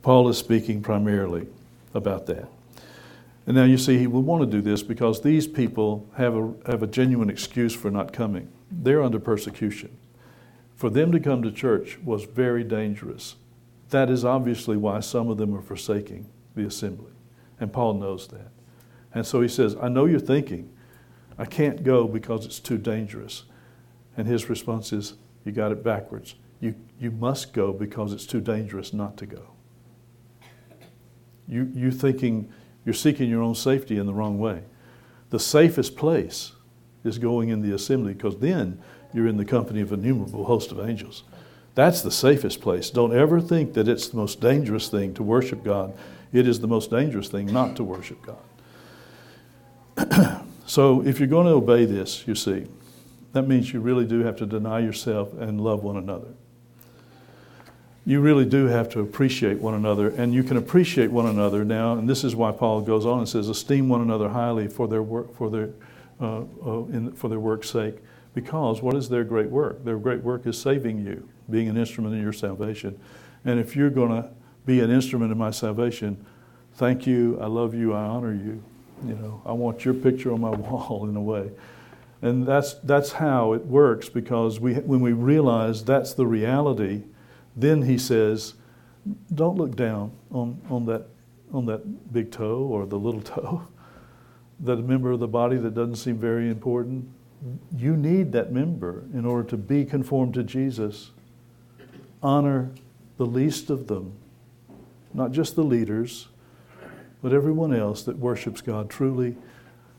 Paul 0.00 0.28
is 0.30 0.38
speaking 0.38 0.80
primarily 0.80 1.46
about 1.92 2.26
that. 2.26 2.48
And 3.46 3.56
now 3.56 3.64
you 3.64 3.76
see, 3.78 3.98
he 3.98 4.06
would 4.06 4.24
want 4.24 4.42
to 4.42 4.46
do 4.46 4.62
this 4.62 4.82
because 4.82 5.20
these 5.20 5.46
people 5.46 6.06
have 6.16 6.34
a, 6.34 6.54
have 6.66 6.82
a 6.82 6.86
genuine 6.86 7.28
excuse 7.28 7.74
for 7.74 7.90
not 7.90 8.12
coming 8.12 8.48
they're 8.70 9.02
under 9.02 9.18
persecution. 9.18 9.96
For 10.76 10.90
them 10.90 11.10
to 11.12 11.20
come 11.20 11.42
to 11.42 11.50
church 11.50 11.98
was 12.04 12.24
very 12.24 12.62
dangerous. 12.62 13.36
That 13.90 14.10
is 14.10 14.24
obviously 14.24 14.76
why 14.76 15.00
some 15.00 15.28
of 15.28 15.38
them 15.38 15.54
are 15.54 15.62
forsaking 15.62 16.28
the 16.54 16.64
assembly. 16.64 17.12
And 17.58 17.72
Paul 17.72 17.94
knows 17.94 18.28
that. 18.28 18.50
And 19.14 19.26
so 19.26 19.40
he 19.40 19.48
says, 19.48 19.76
I 19.80 19.88
know 19.88 20.04
you're 20.04 20.20
thinking, 20.20 20.70
I 21.38 21.44
can't 21.44 21.82
go 21.82 22.06
because 22.06 22.44
it's 22.44 22.60
too 22.60 22.78
dangerous. 22.78 23.44
And 24.16 24.26
his 24.28 24.48
response 24.48 24.92
is, 24.92 25.14
You 25.44 25.52
got 25.52 25.72
it 25.72 25.82
backwards. 25.82 26.34
You, 26.60 26.74
you 26.98 27.10
must 27.10 27.52
go 27.52 27.72
because 27.72 28.12
it's 28.12 28.26
too 28.26 28.40
dangerous 28.40 28.92
not 28.92 29.16
to 29.18 29.26
go. 29.26 29.50
You, 31.46 31.70
you 31.74 31.90
thinking 31.90 32.52
you're 32.84 32.94
seeking 32.94 33.30
your 33.30 33.42
own 33.42 33.54
safety 33.54 33.98
in 33.98 34.06
the 34.06 34.14
wrong 34.14 34.38
way. 34.38 34.62
The 35.30 35.38
safest 35.38 35.96
place 35.96 36.52
is 37.08 37.18
going 37.18 37.48
in 37.48 37.62
the 37.62 37.74
assembly 37.74 38.12
because 38.12 38.38
then 38.38 38.80
you're 39.12 39.26
in 39.26 39.36
the 39.36 39.44
company 39.44 39.80
of 39.80 39.92
innumerable 39.92 40.44
host 40.44 40.70
of 40.70 40.78
angels. 40.78 41.24
That's 41.74 42.02
the 42.02 42.10
safest 42.10 42.60
place. 42.60 42.90
Don't 42.90 43.16
ever 43.16 43.40
think 43.40 43.74
that 43.74 43.88
it's 43.88 44.08
the 44.08 44.16
most 44.16 44.40
dangerous 44.40 44.88
thing 44.88 45.14
to 45.14 45.22
worship 45.22 45.64
God 45.64 45.96
It 46.32 46.46
is 46.46 46.60
the 46.60 46.66
most 46.66 46.90
dangerous 46.90 47.28
thing 47.28 47.46
not 47.46 47.76
to 47.76 47.84
worship 47.84 48.18
God. 49.96 50.42
so 50.66 51.04
if 51.06 51.18
you're 51.18 51.28
going 51.28 51.46
to 51.46 51.52
obey 51.52 51.84
this, 51.84 52.26
you 52.26 52.34
see, 52.34 52.66
that 53.32 53.48
means 53.48 53.72
you 53.72 53.80
really 53.80 54.04
do 54.04 54.20
have 54.20 54.36
to 54.36 54.46
deny 54.46 54.80
yourself 54.80 55.32
and 55.34 55.60
love 55.60 55.82
one 55.82 55.96
another. 55.96 56.34
You 58.04 58.20
really 58.20 58.46
do 58.46 58.66
have 58.66 58.88
to 58.90 59.00
appreciate 59.00 59.58
one 59.58 59.74
another, 59.74 60.08
and 60.08 60.32
you 60.32 60.42
can 60.42 60.56
appreciate 60.56 61.10
one 61.10 61.26
another 61.26 61.64
now. 61.64 61.92
And 61.92 62.08
this 62.08 62.24
is 62.24 62.34
why 62.34 62.52
Paul 62.52 62.80
goes 62.80 63.04
on 63.04 63.18
and 63.18 63.28
says, 63.28 63.48
"Esteem 63.50 63.88
one 63.90 64.00
another 64.00 64.30
highly 64.30 64.66
for 64.66 64.88
their 64.88 65.02
work, 65.02 65.34
for 65.36 65.50
their, 65.50 65.70
uh, 66.20 66.42
uh, 66.64 66.84
in, 66.86 67.12
for 67.12 67.28
their 67.28 67.40
work's 67.40 67.70
sake." 67.70 67.96
Because 68.34 68.82
what 68.82 68.94
is 68.94 69.08
their 69.08 69.24
great 69.24 69.50
work? 69.50 69.84
Their 69.84 69.98
great 69.98 70.22
work 70.22 70.46
is 70.46 70.60
saving 70.60 71.04
you, 71.04 71.28
being 71.50 71.68
an 71.68 71.76
instrument 71.76 72.14
in 72.14 72.22
your 72.22 72.32
salvation. 72.32 72.98
And 73.44 73.58
if 73.58 73.74
you're 73.74 73.90
going 73.90 74.10
to 74.22 74.30
be 74.66 74.80
an 74.80 74.90
instrument 74.90 75.32
in 75.32 75.38
my 75.38 75.50
salvation, 75.50 76.24
thank 76.74 77.06
you, 77.06 77.38
I 77.40 77.46
love 77.46 77.74
you, 77.74 77.94
I 77.94 78.02
honor 78.02 78.32
you. 78.32 78.62
You 79.06 79.14
know, 79.14 79.42
I 79.46 79.52
want 79.52 79.84
your 79.84 79.94
picture 79.94 80.32
on 80.32 80.40
my 80.40 80.50
wall 80.56 81.08
in 81.08 81.16
a 81.16 81.20
way. 81.20 81.50
And 82.20 82.46
that's, 82.46 82.74
that's 82.74 83.12
how 83.12 83.52
it 83.52 83.64
works 83.64 84.08
because 84.08 84.58
we, 84.58 84.74
when 84.74 85.00
we 85.00 85.12
realize 85.12 85.84
that's 85.84 86.14
the 86.14 86.26
reality, 86.26 87.04
then 87.56 87.82
he 87.82 87.96
says, 87.96 88.54
don't 89.34 89.56
look 89.56 89.76
down 89.76 90.12
on, 90.30 90.60
on, 90.68 90.84
that, 90.86 91.06
on 91.52 91.66
that 91.66 92.12
big 92.12 92.30
toe 92.30 92.58
or 92.58 92.86
the 92.86 92.98
little 92.98 93.20
toe, 93.22 93.66
that 94.60 94.76
member 94.76 95.10
of 95.12 95.20
the 95.20 95.28
body 95.28 95.56
that 95.56 95.74
doesn't 95.74 95.96
seem 95.96 96.18
very 96.18 96.48
important. 96.48 97.08
You 97.76 97.96
need 97.96 98.32
that 98.32 98.52
member 98.52 99.04
in 99.14 99.24
order 99.24 99.48
to 99.50 99.56
be 99.56 99.84
conformed 99.84 100.34
to 100.34 100.42
Jesus. 100.42 101.10
Honor 102.22 102.70
the 103.16 103.26
least 103.26 103.70
of 103.70 103.86
them, 103.86 104.12
not 105.14 105.30
just 105.32 105.54
the 105.54 105.62
leaders, 105.62 106.28
but 107.22 107.32
everyone 107.32 107.74
else 107.74 108.02
that 108.02 108.18
worships 108.18 108.60
God 108.60 108.90
truly. 108.90 109.36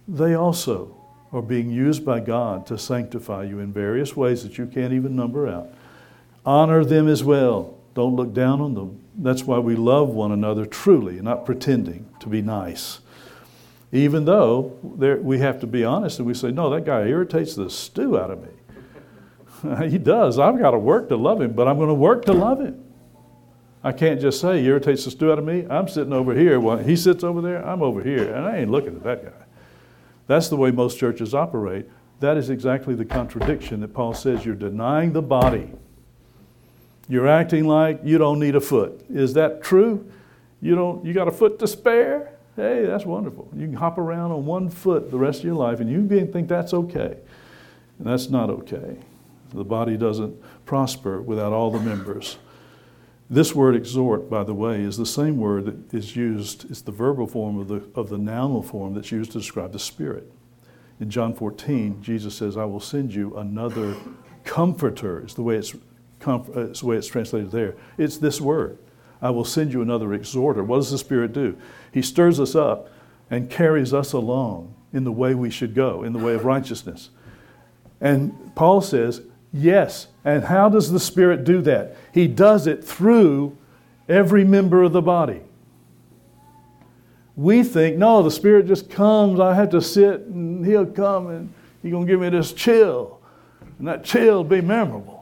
They 0.07 0.33
also 0.33 0.95
are 1.31 1.41
being 1.41 1.69
used 1.69 2.03
by 2.03 2.19
God 2.19 2.65
to 2.67 2.77
sanctify 2.77 3.43
you 3.43 3.59
in 3.59 3.71
various 3.71 4.15
ways 4.15 4.43
that 4.43 4.57
you 4.57 4.65
can't 4.65 4.93
even 4.93 5.15
number 5.15 5.47
out. 5.47 5.69
Honor 6.45 6.83
them 6.83 7.07
as 7.07 7.23
well. 7.23 7.77
Don't 7.93 8.15
look 8.15 8.33
down 8.33 8.61
on 8.61 8.73
them. 8.73 9.01
That's 9.17 9.43
why 9.43 9.59
we 9.59 9.75
love 9.75 10.09
one 10.09 10.31
another 10.31 10.65
truly, 10.65 11.21
not 11.21 11.45
pretending 11.45 12.09
to 12.21 12.27
be 12.27 12.41
nice. 12.41 12.99
Even 13.91 14.25
though 14.25 14.77
we 14.81 15.39
have 15.39 15.59
to 15.61 15.67
be 15.67 15.83
honest 15.83 16.19
and 16.19 16.27
we 16.27 16.33
say, 16.33 16.51
no, 16.51 16.69
that 16.69 16.85
guy 16.85 17.07
irritates 17.07 17.55
the 17.55 17.69
stew 17.69 18.19
out 18.19 18.29
of 18.29 18.41
me. 18.41 19.87
he 19.89 19.97
does. 19.97 20.37
I've 20.37 20.59
got 20.59 20.71
to 20.71 20.79
work 20.79 21.09
to 21.09 21.15
love 21.15 21.41
him, 21.41 21.53
but 21.53 21.67
I'm 21.67 21.77
going 21.77 21.89
to 21.89 21.95
work 21.95 22.25
to 22.25 22.33
love 22.33 22.59
him. 22.59 22.83
I 23.83 23.91
can't 23.91 24.19
just 24.19 24.41
say 24.41 24.61
he 24.61 24.67
irritates 24.67 25.05
the 25.05 25.11
stew 25.11 25.31
out 25.31 25.39
of 25.39 25.45
me. 25.45 25.65
I'm 25.69 25.87
sitting 25.87 26.13
over 26.13 26.35
here. 26.35 26.59
While 26.59 26.77
he 26.77 26.95
sits 26.95 27.23
over 27.23 27.41
there, 27.41 27.65
I'm 27.65 27.81
over 27.81 28.03
here, 28.03 28.33
and 28.33 28.45
I 28.45 28.57
ain't 28.57 28.69
looking 28.69 28.95
at 28.95 29.03
that 29.03 29.23
guy. 29.23 29.45
That's 30.27 30.49
the 30.49 30.57
way 30.57 30.69
most 30.69 30.99
churches 30.99 31.33
operate. 31.33 31.87
That 32.19 32.37
is 32.37 32.49
exactly 32.49 32.93
the 32.93 33.05
contradiction 33.05 33.79
that 33.79 33.93
Paul 33.93 34.13
says 34.13 34.45
you're 34.45 34.55
denying 34.55 35.13
the 35.13 35.21
body. 35.21 35.71
You're 37.07 37.27
acting 37.27 37.65
like 37.65 38.01
you 38.03 38.17
don't 38.17 38.39
need 38.39 38.55
a 38.55 38.61
foot. 38.61 39.03
Is 39.09 39.33
that 39.33 39.63
true? 39.63 40.11
You 40.61 40.75
don't 40.75 41.03
you 41.05 41.13
got 41.13 41.27
a 41.27 41.31
foot 41.31 41.57
to 41.59 41.67
spare? 41.67 42.33
Hey, 42.55 42.85
that's 42.85 43.05
wonderful. 43.05 43.49
You 43.55 43.67
can 43.67 43.75
hop 43.75 43.97
around 43.97 44.31
on 44.31 44.45
one 44.45 44.69
foot 44.69 45.11
the 45.11 45.17
rest 45.17 45.39
of 45.39 45.45
your 45.45 45.55
life 45.55 45.79
and 45.79 45.89
you 45.89 46.07
think 46.27 46.47
that's 46.47 46.73
okay. 46.73 47.17
And 47.97 48.07
that's 48.07 48.29
not 48.29 48.49
okay. 48.49 48.97
The 49.53 49.63
body 49.63 49.97
doesn't 49.97 50.41
prosper 50.65 51.21
without 51.21 51.53
all 51.53 51.71
the 51.71 51.79
members. 51.79 52.37
This 53.29 53.53
word 53.53 53.75
exhort, 53.75 54.29
by 54.29 54.43
the 54.43 54.55
way, 54.55 54.81
is 54.81 54.97
the 54.97 55.05
same 55.05 55.37
word 55.37 55.65
that 55.65 55.93
is 55.93 56.15
used, 56.15 56.69
it's 56.71 56.81
the 56.81 56.91
verbal 56.91 57.27
form 57.27 57.59
of 57.59 57.67
the, 57.67 57.83
of 57.93 58.09
the 58.09 58.17
nominal 58.17 58.63
form 58.63 58.95
that's 58.95 59.11
used 59.11 59.31
to 59.33 59.37
describe 59.37 59.71
the 59.71 59.79
Spirit. 59.79 60.31
In 60.99 61.09
John 61.11 61.35
14, 61.35 62.01
Jesus 62.01 62.35
says, 62.35 62.57
I 62.57 62.65
will 62.65 62.79
send 62.79 63.13
you 63.13 63.37
another 63.37 63.95
comforter, 64.43 65.23
is 65.23 65.35
the 65.35 65.43
way 65.43 65.57
it's, 65.57 65.75
uh, 66.25 66.41
it's 66.55 66.79
the 66.79 66.87
way 66.87 66.97
it's 66.97 67.07
translated 67.07 67.51
there. 67.51 67.75
It's 67.99 68.17
this 68.17 68.41
word. 68.41 68.79
I 69.21 69.29
will 69.31 69.45
send 69.45 69.73
you 69.73 69.81
another 69.81 70.13
exhorter. 70.13 70.63
What 70.63 70.77
does 70.77 70.91
the 70.91 70.97
Spirit 70.97 71.33
do? 71.33 71.57
He 71.91 72.01
stirs 72.01 72.39
us 72.39 72.55
up 72.55 72.89
and 73.29 73.49
carries 73.49 73.93
us 73.93 74.13
along 74.13 74.73
in 74.93 75.03
the 75.03 75.11
way 75.11 75.35
we 75.35 75.49
should 75.49 75.75
go, 75.75 76.03
in 76.03 76.13
the 76.13 76.19
way 76.19 76.33
of 76.33 76.45
righteousness. 76.45 77.09
And 78.01 78.55
Paul 78.55 78.81
says, 78.81 79.21
Yes. 79.51 80.07
And 80.23 80.43
how 80.43 80.69
does 80.69 80.91
the 80.91 80.99
Spirit 80.99 81.43
do 81.43 81.61
that? 81.63 81.95
He 82.13 82.27
does 82.27 82.67
it 82.67 82.83
through 82.83 83.57
every 84.07 84.43
member 84.43 84.83
of 84.83 84.93
the 84.93 85.01
body. 85.01 85.41
We 87.35 87.63
think, 87.63 87.97
no, 87.97 88.21
the 88.21 88.31
Spirit 88.31 88.67
just 88.67 88.89
comes, 88.89 89.39
I 89.39 89.55
have 89.55 89.69
to 89.69 89.81
sit, 89.81 90.21
and 90.21 90.65
He'll 90.65 90.85
come 90.85 91.27
and 91.27 91.53
He's 91.81 91.91
going 91.91 92.05
to 92.05 92.11
give 92.11 92.19
me 92.19 92.29
this 92.29 92.51
chill. 92.53 93.21
And 93.79 93.87
that 93.87 94.03
chill 94.03 94.37
will 94.37 94.43
be 94.43 94.61
memorable. 94.61 95.18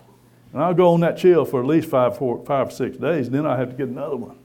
And 0.58 0.66
I'll 0.66 0.74
go 0.74 0.92
on 0.92 1.02
that 1.02 1.18
chill 1.18 1.46
for 1.46 1.60
at 1.60 1.68
least 1.68 1.88
five, 1.88 2.18
four, 2.18 2.44
five, 2.44 2.74
six 2.74 2.98
days, 2.98 3.28
and 3.28 3.36
then 3.36 3.46
I 3.46 3.58
have 3.58 3.70
to 3.70 3.76
get 3.76 3.90
another 3.90 4.16
one. 4.16 4.40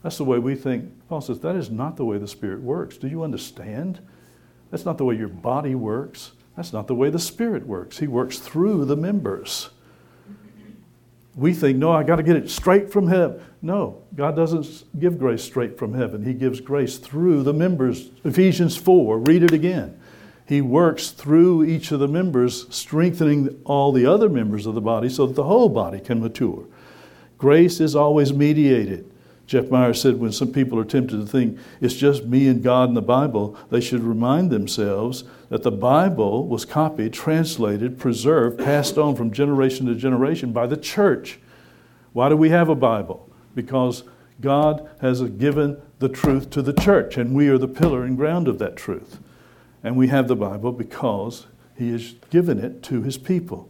That's 0.00 0.16
the 0.16 0.22
way 0.22 0.38
we 0.38 0.54
think. 0.54 0.92
Paul 1.08 1.20
says, 1.20 1.40
that 1.40 1.56
is 1.56 1.70
not 1.70 1.96
the 1.96 2.04
way 2.04 2.18
the 2.18 2.28
Spirit 2.28 2.60
works. 2.60 2.96
Do 2.96 3.08
you 3.08 3.24
understand? 3.24 3.98
That's 4.70 4.84
not 4.84 4.96
the 4.96 5.04
way 5.04 5.16
your 5.16 5.26
body 5.26 5.74
works. 5.74 6.30
That's 6.54 6.72
not 6.72 6.86
the 6.86 6.94
way 6.94 7.10
the 7.10 7.18
Spirit 7.18 7.66
works. 7.66 7.98
He 7.98 8.06
works 8.06 8.38
through 8.38 8.84
the 8.84 8.94
members. 8.94 9.70
We 11.34 11.52
think, 11.52 11.78
no, 11.78 11.90
I 11.90 12.04
got 12.04 12.16
to 12.16 12.22
get 12.22 12.36
it 12.36 12.48
straight 12.48 12.92
from 12.92 13.08
heaven. 13.08 13.42
No, 13.60 14.04
God 14.14 14.36
doesn't 14.36 14.84
give 15.00 15.18
grace 15.18 15.42
straight 15.42 15.76
from 15.76 15.94
heaven. 15.94 16.24
He 16.24 16.32
gives 16.32 16.60
grace 16.60 16.98
through 16.98 17.42
the 17.42 17.52
members. 17.52 18.10
Ephesians 18.22 18.76
4, 18.76 19.18
read 19.18 19.42
it 19.42 19.52
again. 19.52 20.00
He 20.46 20.60
works 20.60 21.10
through 21.10 21.64
each 21.64 21.90
of 21.90 22.00
the 22.00 22.08
members, 22.08 22.66
strengthening 22.74 23.60
all 23.64 23.92
the 23.92 24.06
other 24.06 24.28
members 24.28 24.66
of 24.66 24.74
the 24.74 24.80
body 24.80 25.08
so 25.08 25.26
that 25.26 25.36
the 25.36 25.44
whole 25.44 25.68
body 25.68 26.00
can 26.00 26.20
mature. 26.20 26.64
Grace 27.38 27.80
is 27.80 27.96
always 27.96 28.32
mediated. 28.32 29.10
Jeff 29.46 29.70
Meyer 29.70 29.92
said 29.92 30.18
when 30.18 30.32
some 30.32 30.52
people 30.52 30.78
are 30.78 30.84
tempted 30.84 31.18
to 31.18 31.26
think 31.26 31.58
it's 31.80 31.94
just 31.94 32.24
me 32.24 32.48
and 32.48 32.62
God 32.62 32.88
and 32.88 32.96
the 32.96 33.02
Bible, 33.02 33.58
they 33.70 33.80
should 33.80 34.02
remind 34.02 34.50
themselves 34.50 35.24
that 35.50 35.62
the 35.62 35.70
Bible 35.70 36.46
was 36.46 36.64
copied, 36.64 37.12
translated, 37.12 37.98
preserved, 37.98 38.58
passed 38.58 38.96
on 38.96 39.14
from 39.14 39.30
generation 39.30 39.86
to 39.86 39.94
generation 39.94 40.52
by 40.52 40.66
the 40.66 40.76
church. 40.76 41.38
Why 42.14 42.28
do 42.28 42.36
we 42.36 42.50
have 42.50 42.68
a 42.68 42.74
Bible? 42.74 43.28
Because 43.54 44.04
God 44.40 44.88
has 45.00 45.20
given 45.22 45.80
the 45.98 46.08
truth 46.08 46.48
to 46.50 46.62
the 46.62 46.72
church, 46.72 47.16
and 47.18 47.34
we 47.34 47.48
are 47.48 47.58
the 47.58 47.68
pillar 47.68 48.04
and 48.04 48.16
ground 48.16 48.48
of 48.48 48.58
that 48.60 48.76
truth. 48.76 49.18
And 49.84 49.96
we 49.96 50.08
have 50.08 50.26
the 50.26 50.34
Bible 50.34 50.72
because 50.72 51.46
He 51.76 51.92
has 51.92 52.14
given 52.30 52.58
it 52.58 52.82
to 52.84 53.02
His 53.02 53.18
people. 53.18 53.68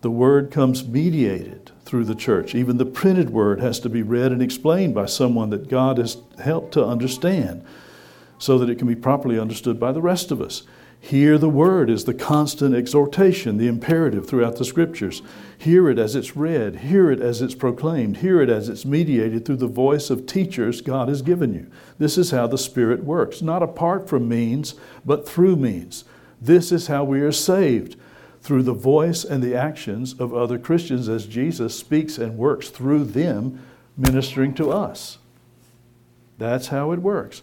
The 0.00 0.10
Word 0.10 0.50
comes 0.50 0.86
mediated 0.86 1.72
through 1.84 2.04
the 2.04 2.14
church. 2.14 2.54
Even 2.54 2.78
the 2.78 2.86
printed 2.86 3.30
Word 3.30 3.60
has 3.60 3.80
to 3.80 3.90
be 3.90 4.02
read 4.02 4.32
and 4.32 4.40
explained 4.40 4.94
by 4.94 5.06
someone 5.06 5.50
that 5.50 5.68
God 5.68 5.98
has 5.98 6.16
helped 6.42 6.72
to 6.74 6.86
understand 6.86 7.64
so 8.38 8.56
that 8.56 8.70
it 8.70 8.78
can 8.78 8.86
be 8.86 8.96
properly 8.96 9.38
understood 9.38 9.78
by 9.78 9.92
the 9.92 10.00
rest 10.00 10.30
of 10.30 10.40
us. 10.40 10.62
Hear 11.00 11.38
the 11.38 11.48
Word 11.48 11.88
is 11.88 12.04
the 12.04 12.14
constant 12.14 12.74
exhortation, 12.74 13.56
the 13.56 13.66
imperative 13.66 14.28
throughout 14.28 14.56
the 14.56 14.66
Scriptures. 14.66 15.22
Hear 15.56 15.88
it 15.88 15.98
as 15.98 16.14
it's 16.14 16.36
read, 16.36 16.76
hear 16.76 17.10
it 17.10 17.20
as 17.20 17.40
it's 17.40 17.54
proclaimed, 17.54 18.18
hear 18.18 18.42
it 18.42 18.50
as 18.50 18.68
it's 18.68 18.84
mediated 18.84 19.44
through 19.44 19.56
the 19.56 19.66
voice 19.66 20.10
of 20.10 20.26
teachers 20.26 20.82
God 20.82 21.08
has 21.08 21.22
given 21.22 21.54
you. 21.54 21.66
This 21.98 22.18
is 22.18 22.32
how 22.32 22.46
the 22.46 22.58
Spirit 22.58 23.02
works, 23.02 23.40
not 23.40 23.62
apart 23.62 24.08
from 24.08 24.28
means, 24.28 24.74
but 25.04 25.26
through 25.26 25.56
means. 25.56 26.04
This 26.40 26.70
is 26.70 26.86
how 26.88 27.04
we 27.04 27.20
are 27.20 27.32
saved 27.32 27.96
through 28.42 28.62
the 28.62 28.74
voice 28.74 29.24
and 29.24 29.42
the 29.42 29.54
actions 29.54 30.14
of 30.18 30.34
other 30.34 30.58
Christians 30.58 31.08
as 31.08 31.26
Jesus 31.26 31.74
speaks 31.74 32.18
and 32.18 32.36
works 32.36 32.68
through 32.68 33.04
them, 33.04 33.60
ministering 33.96 34.54
to 34.54 34.70
us. 34.70 35.18
That's 36.38 36.68
how 36.68 36.92
it 36.92 37.00
works. 37.00 37.42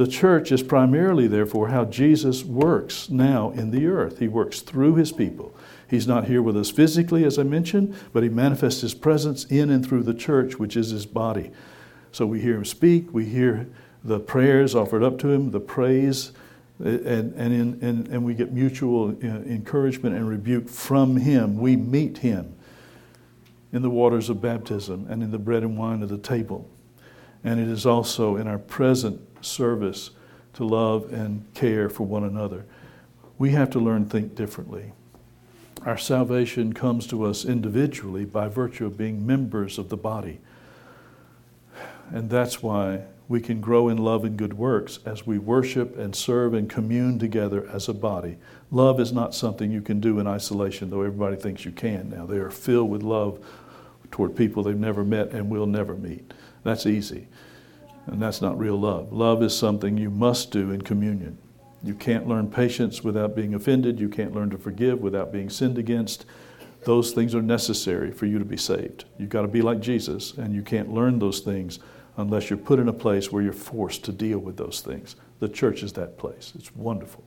The 0.00 0.06
church 0.06 0.50
is 0.50 0.62
primarily, 0.62 1.26
therefore, 1.26 1.68
how 1.68 1.84
Jesus 1.84 2.42
works 2.42 3.10
now 3.10 3.50
in 3.50 3.70
the 3.70 3.86
earth. 3.86 4.18
He 4.18 4.28
works 4.28 4.62
through 4.62 4.94
his 4.94 5.12
people. 5.12 5.54
He's 5.90 6.06
not 6.06 6.24
here 6.24 6.40
with 6.40 6.56
us 6.56 6.70
physically, 6.70 7.22
as 7.22 7.38
I 7.38 7.42
mentioned, 7.42 7.94
but 8.14 8.22
he 8.22 8.30
manifests 8.30 8.80
his 8.80 8.94
presence 8.94 9.44
in 9.44 9.68
and 9.68 9.86
through 9.86 10.04
the 10.04 10.14
church, 10.14 10.58
which 10.58 10.74
is 10.74 10.88
his 10.88 11.04
body. 11.04 11.50
So 12.12 12.24
we 12.24 12.40
hear 12.40 12.54
him 12.54 12.64
speak, 12.64 13.12
we 13.12 13.26
hear 13.26 13.68
the 14.02 14.18
prayers 14.18 14.74
offered 14.74 15.02
up 15.02 15.18
to 15.18 15.28
him, 15.28 15.50
the 15.50 15.60
praise 15.60 16.32
and, 16.78 17.34
and, 17.34 17.52
in, 17.52 17.78
and, 17.82 18.08
and 18.08 18.24
we 18.24 18.32
get 18.32 18.54
mutual 18.54 19.10
uh, 19.10 19.26
encouragement 19.26 20.16
and 20.16 20.26
rebuke 20.26 20.70
from 20.70 21.18
Him. 21.18 21.58
We 21.58 21.76
meet 21.76 22.16
Him 22.16 22.54
in 23.70 23.82
the 23.82 23.90
waters 23.90 24.30
of 24.30 24.40
baptism 24.40 25.08
and 25.10 25.22
in 25.22 25.30
the 25.30 25.38
bread 25.38 25.62
and 25.62 25.76
wine 25.76 26.02
of 26.02 26.08
the 26.08 26.16
table. 26.16 26.70
And 27.44 27.60
it 27.60 27.68
is 27.68 27.84
also 27.84 28.36
in 28.36 28.46
our 28.46 28.58
present 28.58 29.29
service 29.40 30.10
to 30.54 30.64
love 30.64 31.12
and 31.12 31.44
care 31.54 31.88
for 31.88 32.06
one 32.06 32.24
another. 32.24 32.64
We 33.38 33.50
have 33.50 33.70
to 33.70 33.78
learn 33.80 34.04
to 34.04 34.10
think 34.10 34.34
differently. 34.34 34.92
Our 35.86 35.96
salvation 35.96 36.72
comes 36.74 37.06
to 37.06 37.24
us 37.24 37.44
individually 37.44 38.24
by 38.24 38.48
virtue 38.48 38.86
of 38.86 38.98
being 38.98 39.26
members 39.26 39.78
of 39.78 39.88
the 39.88 39.96
body. 39.96 40.40
And 42.12 42.28
that's 42.28 42.62
why 42.62 43.04
we 43.28 43.40
can 43.40 43.60
grow 43.60 43.88
in 43.88 43.96
love 43.96 44.24
and 44.24 44.36
good 44.36 44.54
works 44.54 44.98
as 45.06 45.26
we 45.26 45.38
worship 45.38 45.96
and 45.96 46.14
serve 46.14 46.52
and 46.52 46.68
commune 46.68 47.18
together 47.18 47.66
as 47.72 47.88
a 47.88 47.94
body. 47.94 48.36
Love 48.72 49.00
is 49.00 49.12
not 49.12 49.34
something 49.34 49.70
you 49.70 49.80
can 49.80 50.00
do 50.00 50.18
in 50.18 50.26
isolation, 50.26 50.90
though 50.90 51.02
everybody 51.02 51.36
thinks 51.36 51.64
you 51.64 51.70
can 51.70 52.10
now. 52.10 52.26
They 52.26 52.38
are 52.38 52.50
filled 52.50 52.90
with 52.90 53.02
love 53.02 53.38
toward 54.10 54.36
people 54.36 54.64
they've 54.64 54.76
never 54.76 55.04
met 55.04 55.30
and 55.30 55.48
will 55.48 55.66
never 55.66 55.94
meet. 55.94 56.32
That's 56.64 56.86
easy. 56.86 57.28
And 58.10 58.20
that's 58.20 58.42
not 58.42 58.58
real 58.58 58.78
love. 58.78 59.12
Love 59.12 59.40
is 59.40 59.56
something 59.56 59.96
you 59.96 60.10
must 60.10 60.50
do 60.50 60.72
in 60.72 60.82
communion. 60.82 61.38
You 61.82 61.94
can't 61.94 62.26
learn 62.26 62.50
patience 62.50 63.04
without 63.04 63.36
being 63.36 63.54
offended. 63.54 64.00
You 64.00 64.08
can't 64.08 64.34
learn 64.34 64.50
to 64.50 64.58
forgive 64.58 65.00
without 65.00 65.32
being 65.32 65.48
sinned 65.48 65.78
against. 65.78 66.26
Those 66.84 67.12
things 67.12 67.36
are 67.36 67.42
necessary 67.42 68.10
for 68.10 68.26
you 68.26 68.40
to 68.40 68.44
be 68.44 68.56
saved. 68.56 69.04
You've 69.16 69.30
got 69.30 69.42
to 69.42 69.48
be 69.48 69.62
like 69.62 69.80
Jesus, 69.80 70.32
and 70.32 70.52
you 70.52 70.62
can't 70.62 70.92
learn 70.92 71.20
those 71.20 71.38
things 71.38 71.78
unless 72.16 72.50
you're 72.50 72.58
put 72.58 72.80
in 72.80 72.88
a 72.88 72.92
place 72.92 73.30
where 73.30 73.44
you're 73.44 73.52
forced 73.52 74.04
to 74.04 74.12
deal 74.12 74.40
with 74.40 74.56
those 74.56 74.80
things. 74.80 75.14
The 75.38 75.48
church 75.48 75.84
is 75.84 75.92
that 75.92 76.18
place. 76.18 76.52
It's 76.56 76.74
wonderful. 76.74 77.22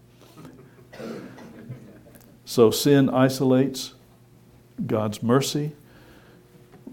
So 2.43 2.71
sin 2.71 3.09
isolates, 3.09 3.93
God's 4.85 5.23
mercy 5.23 5.71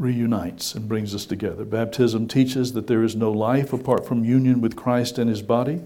reunites 0.01 0.75
and 0.75 0.89
brings 0.89 1.15
us 1.15 1.27
together. 1.27 1.65
Baptism 1.65 2.27
teaches 2.27 2.73
that 2.73 2.87
there 2.87 3.05
is 3.05 3.15
no 3.15 3.31
life 3.31 3.73
apart 3.73 4.07
from 4.07 4.25
union 4.25 4.61
with 4.61 4.75
Christ 4.75 5.19
and 5.19 5.29
his 5.29 5.43
body, 5.43 5.81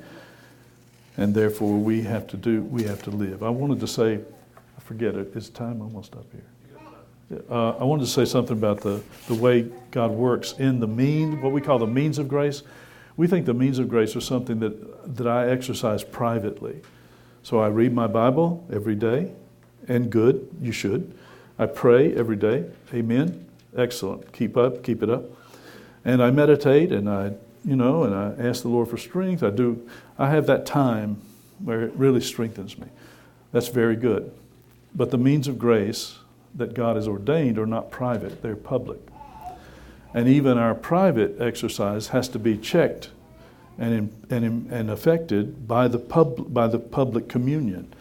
and 1.16 1.34
therefore 1.34 1.76
we 1.76 2.02
have 2.02 2.26
to 2.28 2.36
do 2.36 2.62
we 2.62 2.84
have 2.84 3.02
to 3.02 3.10
live. 3.10 3.42
I 3.42 3.50
wanted 3.50 3.80
to 3.80 3.88
say, 3.88 4.20
I 4.56 4.80
forget 4.80 5.16
it. 5.16 5.34
Is 5.36 5.50
time 5.50 5.82
almost 5.82 6.14
up 6.14 6.26
here? 6.32 6.44
uh, 7.50 7.70
I 7.70 7.84
wanted 7.84 8.04
to 8.04 8.10
say 8.10 8.24
something 8.24 8.56
about 8.56 8.80
the, 8.80 9.02
the 9.28 9.34
way 9.34 9.62
God 9.90 10.10
works 10.10 10.54
in 10.58 10.80
the 10.80 10.86
means, 10.86 11.42
what 11.42 11.52
we 11.52 11.60
call 11.60 11.78
the 11.78 11.86
means 11.86 12.18
of 12.18 12.28
grace. 12.28 12.62
We 13.16 13.26
think 13.26 13.46
the 13.46 13.54
means 13.54 13.78
of 13.78 13.88
grace 13.88 14.16
are 14.16 14.20
something 14.20 14.60
that, 14.60 15.16
that 15.16 15.26
I 15.26 15.48
exercise 15.48 16.02
privately. 16.04 16.82
So 17.42 17.60
I 17.60 17.68
read 17.68 17.92
my 17.92 18.06
Bible 18.06 18.66
every 18.72 18.94
day, 18.94 19.32
and 19.88 20.10
good, 20.10 20.48
you 20.60 20.72
should. 20.72 21.16
I 21.58 21.66
pray 21.66 22.14
every 22.14 22.36
day. 22.36 22.64
Amen. 22.92 23.43
Excellent. 23.76 24.32
Keep 24.32 24.56
up, 24.56 24.82
keep 24.82 25.02
it 25.02 25.10
up. 25.10 25.24
And 26.04 26.22
I 26.22 26.30
meditate 26.30 26.92
and 26.92 27.08
I, 27.08 27.32
you 27.64 27.76
know, 27.76 28.04
and 28.04 28.14
I 28.14 28.46
ask 28.46 28.62
the 28.62 28.68
Lord 28.68 28.88
for 28.88 28.98
strength. 28.98 29.42
I 29.42 29.50
do, 29.50 29.88
I 30.18 30.30
have 30.30 30.46
that 30.46 30.66
time 30.66 31.22
where 31.58 31.82
it 31.82 31.92
really 31.94 32.20
strengthens 32.20 32.78
me. 32.78 32.86
That's 33.52 33.68
very 33.68 33.96
good. 33.96 34.32
But 34.94 35.10
the 35.10 35.18
means 35.18 35.48
of 35.48 35.58
grace 35.58 36.18
that 36.54 36.74
God 36.74 36.96
has 36.96 37.08
ordained 37.08 37.58
are 37.58 37.66
not 37.66 37.90
private, 37.90 38.42
they're 38.42 38.56
public. 38.56 39.00
And 40.12 40.28
even 40.28 40.58
our 40.58 40.74
private 40.74 41.40
exercise 41.40 42.08
has 42.08 42.28
to 42.28 42.38
be 42.38 42.56
checked 42.56 43.10
and, 43.78 44.12
and, 44.30 44.70
and 44.70 44.90
affected 44.90 45.66
by 45.66 45.88
the, 45.88 45.98
pub, 45.98 46.54
by 46.54 46.68
the 46.68 46.78
public 46.78 47.28
communion. 47.28 47.92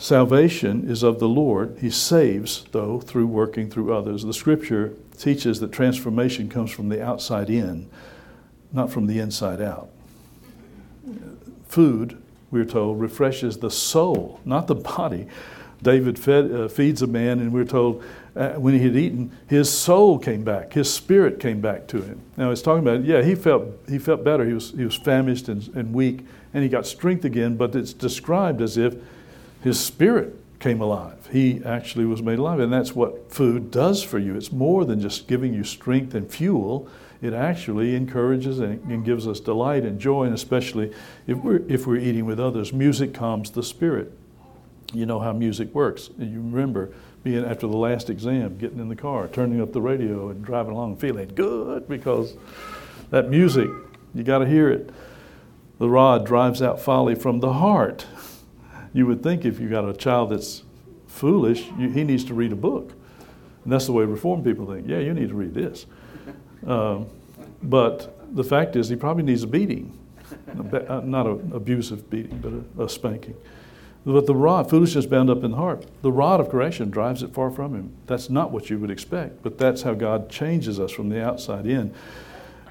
Salvation 0.00 0.88
is 0.90 1.02
of 1.02 1.18
the 1.18 1.28
Lord. 1.28 1.76
He 1.78 1.90
saves, 1.90 2.64
though, 2.72 3.00
through 3.00 3.26
working 3.26 3.70
through 3.70 3.92
others. 3.92 4.24
The 4.24 4.32
scripture 4.32 4.94
teaches 5.18 5.60
that 5.60 5.72
transformation 5.72 6.48
comes 6.48 6.70
from 6.70 6.88
the 6.88 7.04
outside 7.04 7.50
in, 7.50 7.86
not 8.72 8.90
from 8.90 9.08
the 9.08 9.18
inside 9.18 9.60
out. 9.60 9.90
Food, 11.68 12.16
we're 12.50 12.64
told, 12.64 12.98
refreshes 12.98 13.58
the 13.58 13.70
soul, 13.70 14.40
not 14.46 14.68
the 14.68 14.74
body. 14.74 15.28
David 15.82 16.18
fed, 16.18 16.50
uh, 16.50 16.68
feeds 16.68 17.02
a 17.02 17.06
man, 17.06 17.38
and 17.38 17.52
we're 17.52 17.66
told 17.66 18.02
uh, 18.34 18.52
when 18.52 18.72
he 18.72 18.80
had 18.80 18.96
eaten, 18.96 19.30
his 19.48 19.70
soul 19.70 20.18
came 20.18 20.44
back, 20.44 20.72
his 20.72 20.92
spirit 20.92 21.38
came 21.38 21.60
back 21.60 21.86
to 21.88 22.00
him. 22.00 22.22
Now 22.38 22.48
he's 22.48 22.62
talking 22.62 22.86
about, 22.86 23.04
yeah, 23.04 23.20
he 23.20 23.34
felt 23.34 23.68
he 23.86 23.98
felt 23.98 24.24
better. 24.24 24.46
He 24.46 24.54
was 24.54 24.70
he 24.70 24.84
was 24.84 24.96
famished 24.96 25.48
and, 25.48 25.68
and 25.74 25.92
weak, 25.92 26.24
and 26.54 26.62
he 26.62 26.70
got 26.70 26.86
strength 26.86 27.26
again. 27.26 27.56
But 27.58 27.74
it's 27.76 27.92
described 27.92 28.62
as 28.62 28.78
if 28.78 28.94
his 29.60 29.78
spirit 29.78 30.36
came 30.58 30.80
alive. 30.80 31.28
He 31.32 31.62
actually 31.64 32.04
was 32.04 32.22
made 32.22 32.38
alive, 32.38 32.60
and 32.60 32.72
that's 32.72 32.94
what 32.94 33.32
food 33.32 33.70
does 33.70 34.02
for 34.02 34.18
you. 34.18 34.36
It's 34.36 34.52
more 34.52 34.84
than 34.84 35.00
just 35.00 35.26
giving 35.26 35.54
you 35.54 35.64
strength 35.64 36.14
and 36.14 36.30
fuel. 36.30 36.88
It 37.22 37.32
actually 37.32 37.94
encourages 37.94 38.60
and 38.60 39.04
gives 39.04 39.26
us 39.26 39.40
delight 39.40 39.84
and 39.84 39.98
joy, 40.00 40.24
and 40.24 40.34
especially 40.34 40.92
if 41.26 41.38
we're 41.38 41.62
if 41.68 41.86
we're 41.86 41.98
eating 41.98 42.26
with 42.26 42.40
others. 42.40 42.72
Music 42.72 43.14
calms 43.14 43.50
the 43.50 43.62
spirit 43.62 44.12
you 44.92 45.06
know 45.06 45.18
how 45.18 45.32
music 45.32 45.74
works. 45.74 46.10
You 46.18 46.40
remember 46.40 46.92
being 47.22 47.44
after 47.44 47.66
the 47.66 47.76
last 47.76 48.10
exam, 48.10 48.58
getting 48.58 48.78
in 48.78 48.88
the 48.88 48.96
car, 48.96 49.28
turning 49.28 49.60
up 49.60 49.72
the 49.72 49.80
radio, 49.80 50.30
and 50.30 50.44
driving 50.44 50.72
along, 50.72 50.96
feeling 50.96 51.28
good 51.34 51.88
because 51.88 52.34
that 53.10 53.28
music, 53.28 53.68
you 54.14 54.22
got 54.22 54.38
to 54.38 54.46
hear 54.46 54.70
it. 54.70 54.90
The 55.78 55.88
rod 55.88 56.26
drives 56.26 56.60
out 56.60 56.80
folly 56.80 57.14
from 57.14 57.40
the 57.40 57.54
heart. 57.54 58.06
You 58.92 59.06
would 59.06 59.22
think 59.22 59.44
if 59.44 59.60
you 59.60 59.68
got 59.68 59.88
a 59.88 59.92
child 59.92 60.30
that's 60.30 60.62
foolish, 61.06 61.66
you, 61.78 61.90
he 61.90 62.04
needs 62.04 62.24
to 62.24 62.34
read 62.34 62.52
a 62.52 62.56
book. 62.56 62.92
And 63.64 63.72
that's 63.72 63.86
the 63.86 63.92
way 63.92 64.04
Reformed 64.04 64.44
people 64.44 64.66
think. 64.66 64.88
Yeah, 64.88 64.98
you 64.98 65.12
need 65.12 65.28
to 65.28 65.34
read 65.34 65.54
this. 65.54 65.86
Um, 66.66 67.06
but 67.62 68.16
the 68.34 68.44
fact 68.44 68.76
is, 68.76 68.88
he 68.88 68.96
probably 68.96 69.22
needs 69.22 69.42
a 69.42 69.46
beating. 69.46 69.98
Not 70.54 71.26
an 71.26 71.52
abusive 71.52 72.08
beating, 72.08 72.38
but 72.38 72.82
a, 72.82 72.84
a 72.84 72.88
spanking. 72.88 73.36
But 74.06 74.26
the 74.26 74.34
rod, 74.34 74.70
foolishness 74.70 75.04
bound 75.04 75.28
up 75.28 75.44
in 75.44 75.50
the 75.50 75.56
heart, 75.58 75.86
the 76.00 76.10
rod 76.10 76.40
of 76.40 76.48
correction 76.48 76.90
drives 76.90 77.22
it 77.22 77.34
far 77.34 77.50
from 77.50 77.74
him. 77.74 77.92
That's 78.06 78.30
not 78.30 78.50
what 78.50 78.70
you 78.70 78.78
would 78.78 78.90
expect, 78.90 79.42
but 79.42 79.58
that's 79.58 79.82
how 79.82 79.92
God 79.92 80.30
changes 80.30 80.80
us 80.80 80.90
from 80.90 81.10
the 81.10 81.22
outside 81.22 81.66
in. 81.66 81.92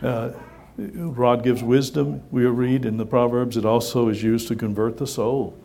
Uh, 0.02 0.32
rod 0.78 1.44
gives 1.44 1.62
wisdom, 1.62 2.24
we 2.32 2.46
read 2.46 2.86
in 2.86 2.98
the 2.98 3.06
Proverbs. 3.06 3.58
It 3.58 3.66
also 3.66 4.10
is 4.10 4.24
used 4.24 4.48
to 4.48 4.56
convert 4.56 4.98
the 4.98 5.06
soul. 5.06 5.56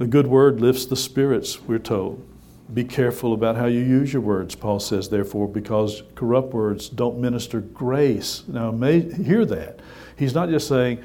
The 0.00 0.06
good 0.06 0.28
word 0.28 0.62
lifts 0.62 0.86
the 0.86 0.96
spirits, 0.96 1.60
we're 1.60 1.78
told. 1.78 2.26
Be 2.72 2.84
careful 2.84 3.34
about 3.34 3.56
how 3.56 3.66
you 3.66 3.80
use 3.80 4.14
your 4.14 4.22
words, 4.22 4.54
Paul 4.54 4.80
says, 4.80 5.10
therefore, 5.10 5.46
because 5.46 6.04
corrupt 6.14 6.54
words 6.54 6.88
don't 6.88 7.18
minister 7.18 7.60
grace. 7.60 8.42
Now, 8.48 8.70
may, 8.70 9.00
hear 9.00 9.44
that. 9.44 9.80
He's 10.16 10.34
not 10.34 10.48
just 10.48 10.68
saying, 10.68 11.04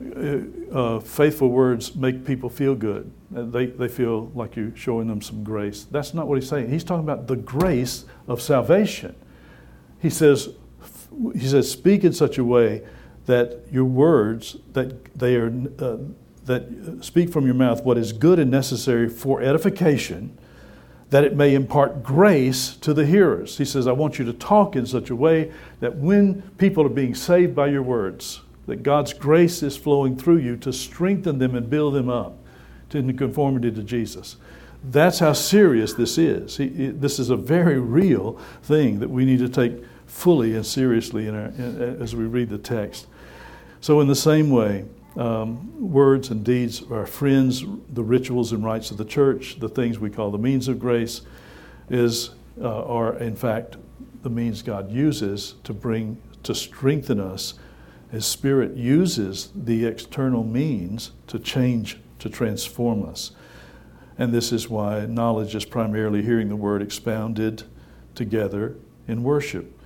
uh, 0.00 0.38
uh, 0.72 1.00
faithful 1.00 1.48
words 1.48 1.96
make 1.96 2.24
people 2.24 2.48
feel 2.48 2.76
good. 2.76 3.10
Uh, 3.36 3.42
they, 3.42 3.66
they 3.66 3.88
feel 3.88 4.30
like 4.36 4.54
you're 4.54 4.76
showing 4.76 5.08
them 5.08 5.20
some 5.20 5.42
grace. 5.42 5.88
That's 5.90 6.14
not 6.14 6.28
what 6.28 6.40
he's 6.40 6.48
saying. 6.48 6.70
He's 6.70 6.84
talking 6.84 7.02
about 7.02 7.26
the 7.26 7.34
grace 7.34 8.04
of 8.28 8.40
salvation. 8.40 9.16
He 9.98 10.10
says, 10.10 10.50
he 11.32 11.48
says, 11.48 11.68
speak 11.68 12.04
in 12.04 12.12
such 12.12 12.38
a 12.38 12.44
way 12.44 12.86
that 13.26 13.64
your 13.72 13.84
words 13.84 14.58
that 14.74 15.18
they 15.18 15.34
are 15.34 15.52
uh, 15.80 15.96
that 16.48 17.04
speak 17.04 17.30
from 17.30 17.46
your 17.46 17.54
mouth 17.54 17.84
what 17.84 17.96
is 17.96 18.12
good 18.12 18.38
and 18.38 18.50
necessary 18.50 19.08
for 19.08 19.40
edification, 19.40 20.36
that 21.10 21.24
it 21.24 21.36
may 21.36 21.54
impart 21.54 22.02
grace 22.02 22.76
to 22.76 22.92
the 22.92 23.06
hearers. 23.06 23.56
He 23.56 23.64
says, 23.64 23.86
I 23.86 23.92
want 23.92 24.18
you 24.18 24.24
to 24.26 24.32
talk 24.32 24.76
in 24.76 24.84
such 24.84 25.08
a 25.08 25.16
way 25.16 25.52
that 25.80 25.96
when 25.96 26.42
people 26.58 26.84
are 26.84 26.90
being 26.90 27.14
saved 27.14 27.54
by 27.54 27.68
your 27.68 27.82
words, 27.82 28.40
that 28.66 28.82
God's 28.82 29.14
grace 29.14 29.62
is 29.62 29.76
flowing 29.76 30.16
through 30.16 30.38
you 30.38 30.56
to 30.58 30.72
strengthen 30.72 31.38
them 31.38 31.54
and 31.54 31.70
build 31.70 31.94
them 31.94 32.10
up 32.10 32.36
to 32.90 33.12
conformity 33.14 33.70
to 33.70 33.82
Jesus. 33.82 34.36
That's 34.84 35.18
how 35.18 35.32
serious 35.32 35.94
this 35.94 36.18
is. 36.18 36.56
He, 36.56 36.68
this 36.88 37.18
is 37.18 37.30
a 37.30 37.36
very 37.36 37.78
real 37.78 38.38
thing 38.62 39.00
that 39.00 39.08
we 39.08 39.24
need 39.24 39.38
to 39.40 39.48
take 39.48 39.82
fully 40.06 40.54
and 40.54 40.64
seriously 40.64 41.26
in 41.26 41.34
our, 41.34 41.46
in, 41.46 41.98
as 42.00 42.14
we 42.14 42.24
read 42.24 42.50
the 42.50 42.58
text. 42.58 43.06
So, 43.80 44.00
in 44.00 44.08
the 44.08 44.14
same 44.16 44.50
way, 44.50 44.84
um, 45.16 45.90
words 45.90 46.30
and 46.30 46.44
deeds 46.44 46.80
of 46.82 46.92
our 46.92 47.06
friends, 47.06 47.64
the 47.92 48.02
rituals 48.02 48.52
and 48.52 48.64
rites 48.64 48.90
of 48.90 48.96
the 48.96 49.04
church, 49.04 49.58
the 49.58 49.68
things 49.68 49.98
we 49.98 50.10
call 50.10 50.30
the 50.30 50.38
means 50.38 50.68
of 50.68 50.78
grace, 50.78 51.22
is, 51.88 52.30
uh, 52.60 52.84
are 52.84 53.16
in 53.18 53.34
fact 53.34 53.76
the 54.22 54.30
means 54.30 54.62
God 54.62 54.90
uses 54.90 55.54
to 55.64 55.72
bring, 55.72 56.20
to 56.42 56.54
strengthen 56.54 57.20
us 57.20 57.54
his 58.10 58.24
Spirit 58.24 58.74
uses 58.76 59.50
the 59.54 59.84
external 59.84 60.42
means 60.42 61.12
to 61.26 61.38
change, 61.38 61.98
to 62.20 62.30
transform 62.30 63.04
us. 63.04 63.32
And 64.16 64.32
this 64.32 64.50
is 64.50 64.68
why 64.68 65.06
knowledge 65.06 65.54
is 65.54 65.64
primarily 65.64 66.22
hearing 66.22 66.48
the 66.48 66.56
Word 66.56 66.82
expounded 66.82 67.64
together 68.14 68.76
in 69.06 69.22
worship. 69.22 69.78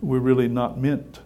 We're 0.00 0.20
really 0.20 0.48
not 0.48 0.78
meant 0.78 1.20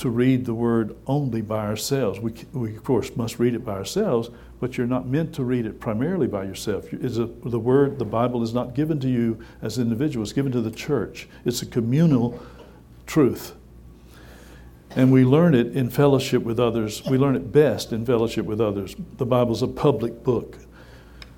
to 0.00 0.10
read 0.10 0.44
the 0.44 0.54
Word 0.54 0.96
only 1.06 1.42
by 1.42 1.66
ourselves. 1.66 2.18
We, 2.20 2.32
we 2.52 2.76
of 2.76 2.84
course, 2.84 3.14
must 3.16 3.38
read 3.38 3.54
it 3.54 3.64
by 3.64 3.74
ourselves, 3.74 4.30
but 4.58 4.76
you're 4.76 4.86
not 4.86 5.06
meant 5.06 5.34
to 5.34 5.44
read 5.44 5.66
it 5.66 5.80
primarily 5.80 6.26
by 6.26 6.44
yourself. 6.44 6.92
It's 6.92 7.16
a, 7.16 7.26
the 7.26 7.58
Word, 7.58 7.98
the 7.98 8.04
Bible, 8.04 8.42
is 8.42 8.52
not 8.52 8.74
given 8.74 8.98
to 9.00 9.08
you 9.08 9.38
as 9.62 9.78
an 9.78 9.84
individual, 9.84 10.22
it's 10.22 10.32
given 10.32 10.52
to 10.52 10.60
the 10.60 10.70
church. 10.70 11.28
It's 11.44 11.62
a 11.62 11.66
communal 11.66 12.40
truth. 13.06 13.54
And 14.96 15.12
we 15.12 15.24
learn 15.24 15.54
it 15.54 15.76
in 15.76 15.88
fellowship 15.88 16.42
with 16.42 16.58
others. 16.58 17.04
We 17.04 17.16
learn 17.16 17.36
it 17.36 17.52
best 17.52 17.92
in 17.92 18.04
fellowship 18.04 18.44
with 18.44 18.60
others. 18.60 18.96
The 19.18 19.26
Bible's 19.26 19.62
a 19.62 19.68
public 19.68 20.24
book. 20.24 20.58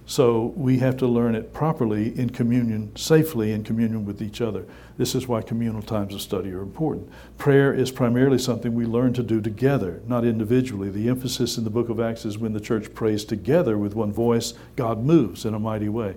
So 0.05 0.53
we 0.57 0.79
have 0.79 0.97
to 0.99 1.07
learn 1.07 1.37
it 1.37 1.53
properly 1.53 2.19
in 2.19 2.31
communion, 2.31 2.95
safely 2.97 3.53
in 3.53 3.63
communion 3.63 4.05
with 4.05 4.21
each 4.21 4.41
other. 4.41 4.67
This 4.99 5.15
is 5.15 5.29
why 5.29 5.43
communal 5.43 5.81
times 5.81 6.13
of 6.13 6.21
study 6.21 6.51
are 6.53 6.61
important. 6.61 7.09
Prayer 7.39 7.73
is 7.73 7.93
primarily 7.93 8.39
something 8.39 8.75
we 8.75 8.85
learn 8.85 9.13
to 9.15 9.23
do 9.23 9.41
together, 9.41 10.03
not 10.07 10.25
individually. 10.25 10.91
The 10.91 11.09
emphasis 11.09 11.57
in 11.57 11.65
the 11.65 11.71
book 11.71 11.89
of 11.89 12.01
Acts 12.01 12.25
is 12.25 12.37
when 12.37 12.53
the 12.53 12.61
church 12.61 12.93
prays 12.95 13.25
together 13.25 13.79
with 13.79 13.95
one 13.95 14.13
voice, 14.13 14.55
God 14.75 15.05
moves 15.05 15.45
in 15.45 15.55
a 15.55 15.61
mighty 15.61 15.89
way. 15.89 16.17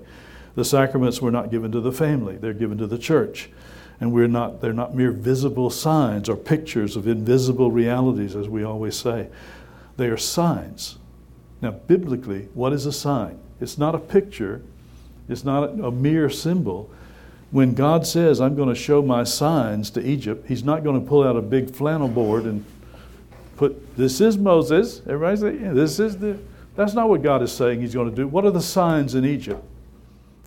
The 0.56 0.66
sacraments 0.66 1.22
were 1.22 1.32
not 1.32 1.52
given 1.52 1.72
to 1.74 1.82
the 1.82 1.92
family, 1.92 2.38
they're 2.38 2.54
given 2.54 2.78
to 2.80 2.88
the 2.88 2.98
church. 2.98 3.50
And 4.02 4.12
we're 4.12 4.28
not, 4.28 4.60
they're 4.60 4.74
not 4.74 4.96
mere 4.96 5.12
visible 5.12 5.70
signs 5.70 6.28
or 6.28 6.36
pictures 6.36 6.98
of 6.98 7.08
invisible 7.08 7.72
realities, 7.72 8.36
as 8.36 8.50
we 8.50 8.64
always 8.64 8.98
say. 8.98 9.30
They 9.96 10.08
are 10.08 10.18
signs. 10.18 10.98
Now, 11.62 11.72
biblically, 11.72 12.50
what 12.54 12.74
is 12.74 12.86
a 12.86 12.92
sign? 12.92 13.40
It's 13.60 13.78
not 13.78 13.96
a 13.96 14.00
picture, 14.00 14.62
it's 15.30 15.44
not 15.44 15.80
a, 15.80 15.92
mere 15.92 16.30
symbol. 16.30 16.90
When 17.52 17.74
God 17.74 18.06
says, 18.06 18.42
I'm 18.42 18.56
going 18.56 18.70
to 18.70 18.76
show 18.76 19.02
my 19.02 19.24
signs 19.24 19.90
to 19.92 20.06
Egypt, 20.06 20.46
He's 20.48 20.64
not 20.64 20.84
going 20.84 21.00
to 21.00 21.08
pull 21.08 21.24
out 21.24 21.36
a 21.36 21.42
big 21.42 21.74
flannel 21.74 22.08
board 22.08 22.44
and 22.44 22.66
put, 23.56 23.96
This 23.96 24.20
is 24.20 24.38
Moses. 24.38 25.02
Everybody 25.08 25.38
say, 25.38 25.64
yeah, 25.64 25.74
This 25.74 26.00
is 26.00 26.18
the. 26.18 26.38
That's 26.76 26.94
not 26.94 27.08
what 27.08 27.22
God 27.22 27.42
is 27.42 27.54
saying 27.54 27.82
He's 27.82 27.94
going 27.94 28.10
to 28.10 28.16
do. 28.16 28.28
What 28.28 28.46
are 28.46 28.52
the 28.52 28.62
signs 28.62 29.16
in 29.16 29.26
Egypt? 29.26 29.64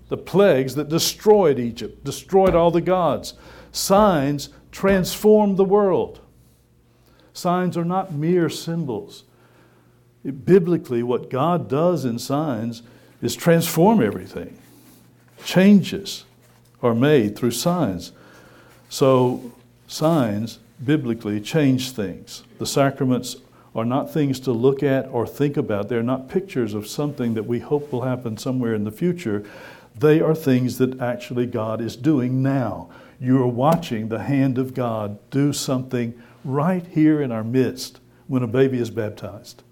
The 0.08 0.18
plagues 0.18 0.74
that 0.74 0.88
destroyed 0.88 1.58
Egypt, 1.58 2.04
destroyed 2.04 2.54
all 2.54 2.70
the 2.70 2.80
gods. 2.80 3.34
Signs 3.72 4.50
transform 4.72 5.56
the 5.56 5.64
world. 5.64 6.20
Signs 7.32 7.76
are 7.76 7.84
not 7.84 8.12
mere 8.12 8.48
symbols. 8.48 9.24
Biblically, 10.44 11.02
what 11.02 11.30
God 11.30 11.68
does 11.68 12.04
in 12.04 12.18
signs 12.18 12.82
is 13.20 13.34
transform 13.34 14.02
everything. 14.02 14.56
Changes 15.44 16.24
are 16.82 16.94
made 16.94 17.36
through 17.36 17.50
signs. 17.50 18.12
So, 18.88 19.52
signs 19.86 20.58
biblically 20.84 21.40
change 21.40 21.90
things. 21.90 22.44
The 22.58 22.66
sacraments 22.66 23.36
are 23.74 23.84
not 23.84 24.12
things 24.12 24.40
to 24.40 24.52
look 24.52 24.82
at 24.82 25.08
or 25.08 25.26
think 25.26 25.56
about. 25.56 25.88
They're 25.88 26.02
not 26.02 26.28
pictures 26.28 26.74
of 26.74 26.86
something 26.86 27.34
that 27.34 27.44
we 27.44 27.58
hope 27.58 27.92
will 27.92 28.02
happen 28.02 28.36
somewhere 28.36 28.74
in 28.74 28.84
the 28.84 28.90
future. 28.90 29.44
They 29.96 30.20
are 30.20 30.34
things 30.34 30.78
that 30.78 31.00
actually 31.00 31.46
God 31.46 31.80
is 31.80 31.96
doing 31.96 32.42
now. 32.42 32.88
You 33.20 33.42
are 33.42 33.48
watching 33.48 34.08
the 34.08 34.22
hand 34.22 34.58
of 34.58 34.74
God 34.74 35.18
do 35.30 35.52
something 35.52 36.20
right 36.44 36.86
here 36.86 37.20
in 37.20 37.32
our 37.32 37.44
midst 37.44 37.98
when 38.28 38.42
a 38.42 38.46
baby 38.46 38.78
is 38.78 38.90
baptized 38.90 39.62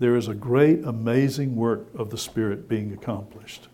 there 0.00 0.16
is 0.16 0.28
a 0.28 0.34
great, 0.34 0.82
amazing 0.84 1.54
work 1.54 1.86
of 1.94 2.10
the 2.10 2.18
Spirit 2.18 2.68
being 2.68 2.92
accomplished. 2.92 3.68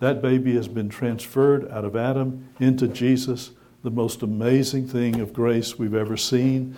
That 0.00 0.22
baby 0.22 0.54
has 0.54 0.66
been 0.66 0.88
transferred 0.88 1.70
out 1.70 1.84
of 1.84 1.94
Adam 1.94 2.48
into 2.58 2.88
Jesus, 2.88 3.50
the 3.82 3.90
most 3.90 4.22
amazing 4.22 4.88
thing 4.88 5.20
of 5.20 5.34
grace 5.34 5.78
we've 5.78 5.94
ever 5.94 6.16
seen. 6.16 6.74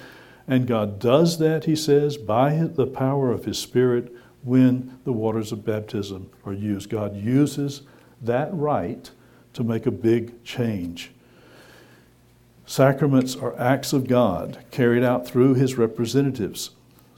And 0.48 0.66
God 0.66 0.98
does 0.98 1.38
that, 1.38 1.64
he 1.64 1.76
says, 1.76 2.16
by 2.16 2.56
the 2.56 2.86
power 2.86 3.30
of 3.30 3.44
his 3.44 3.58
Spirit 3.58 4.12
when 4.42 4.98
the 5.04 5.12
waters 5.12 5.52
of 5.52 5.64
baptism 5.64 6.28
are 6.44 6.52
used. 6.52 6.90
God 6.90 7.16
uses 7.16 7.82
that 8.20 8.52
rite 8.52 9.12
to 9.52 9.62
make 9.62 9.86
a 9.86 9.92
big 9.92 10.42
change. 10.42 11.12
Sacraments 12.66 13.36
are 13.36 13.58
acts 13.60 13.92
of 13.92 14.08
God 14.08 14.64
carried 14.72 15.04
out 15.04 15.24
through 15.26 15.54
his 15.54 15.78
representatives. 15.78 16.70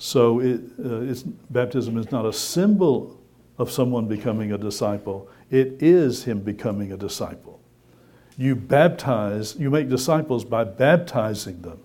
So 0.04 0.40
it, 0.40 0.60
uh, 0.84 1.14
baptism 1.48 1.96
is 1.96 2.12
not 2.12 2.26
a 2.26 2.32
symbol 2.34 3.18
of 3.56 3.70
someone 3.70 4.06
becoming 4.06 4.52
a 4.52 4.58
disciple, 4.58 5.30
it 5.50 5.82
is 5.82 6.24
him 6.24 6.40
becoming 6.40 6.92
a 6.92 6.96
disciple. 6.98 7.58
You 8.36 8.54
baptize, 8.54 9.56
you 9.56 9.70
make 9.70 9.88
disciples 9.88 10.44
by 10.44 10.64
baptizing 10.64 11.62
them. 11.62 11.78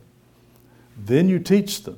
Then 0.98 1.30
you 1.30 1.40
teach 1.40 1.84
them. 1.84 1.98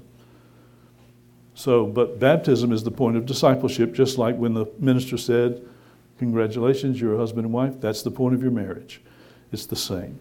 So, 1.56 1.88
but 1.88 2.20
baptism 2.20 2.72
is 2.72 2.84
the 2.84 2.92
point 2.92 3.18
of 3.18 3.26
discipleship, 3.26 3.92
just 3.92 4.20
like 4.20 4.38
when 4.38 4.54
the 4.54 4.68
minister 4.78 5.18
said, 5.18 5.68
Congratulations, 6.20 7.02
you're 7.02 7.16
a 7.16 7.18
husband 7.18 7.46
and 7.46 7.54
wife, 7.54 7.82
that's 7.82 8.04
the 8.04 8.12
point 8.12 8.36
of 8.36 8.44
your 8.44 8.52
marriage. 8.52 9.02
It's 9.52 9.66
the 9.66 9.76
same. 9.76 10.20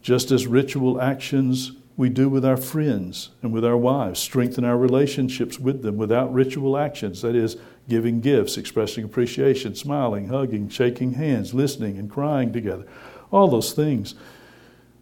Just 0.00 0.30
as 0.30 0.46
ritual 0.46 1.02
actions 1.02 1.72
we 1.96 2.08
do 2.08 2.28
with 2.28 2.44
our 2.44 2.56
friends 2.56 3.30
and 3.42 3.52
with 3.52 3.64
our 3.64 3.76
wives, 3.76 4.18
strengthen 4.18 4.64
our 4.64 4.76
relationships 4.76 5.60
with 5.60 5.82
them 5.82 5.96
without 5.96 6.32
ritual 6.32 6.76
actions, 6.76 7.22
that 7.22 7.36
is, 7.36 7.56
giving 7.88 8.20
gifts, 8.20 8.56
expressing 8.56 9.04
appreciation, 9.04 9.74
smiling, 9.74 10.28
hugging, 10.28 10.68
shaking 10.68 11.12
hands, 11.12 11.54
listening, 11.54 11.98
and 11.98 12.10
crying 12.10 12.52
together. 12.52 12.86
All 13.30 13.48
those 13.48 13.72
things. 13.72 14.14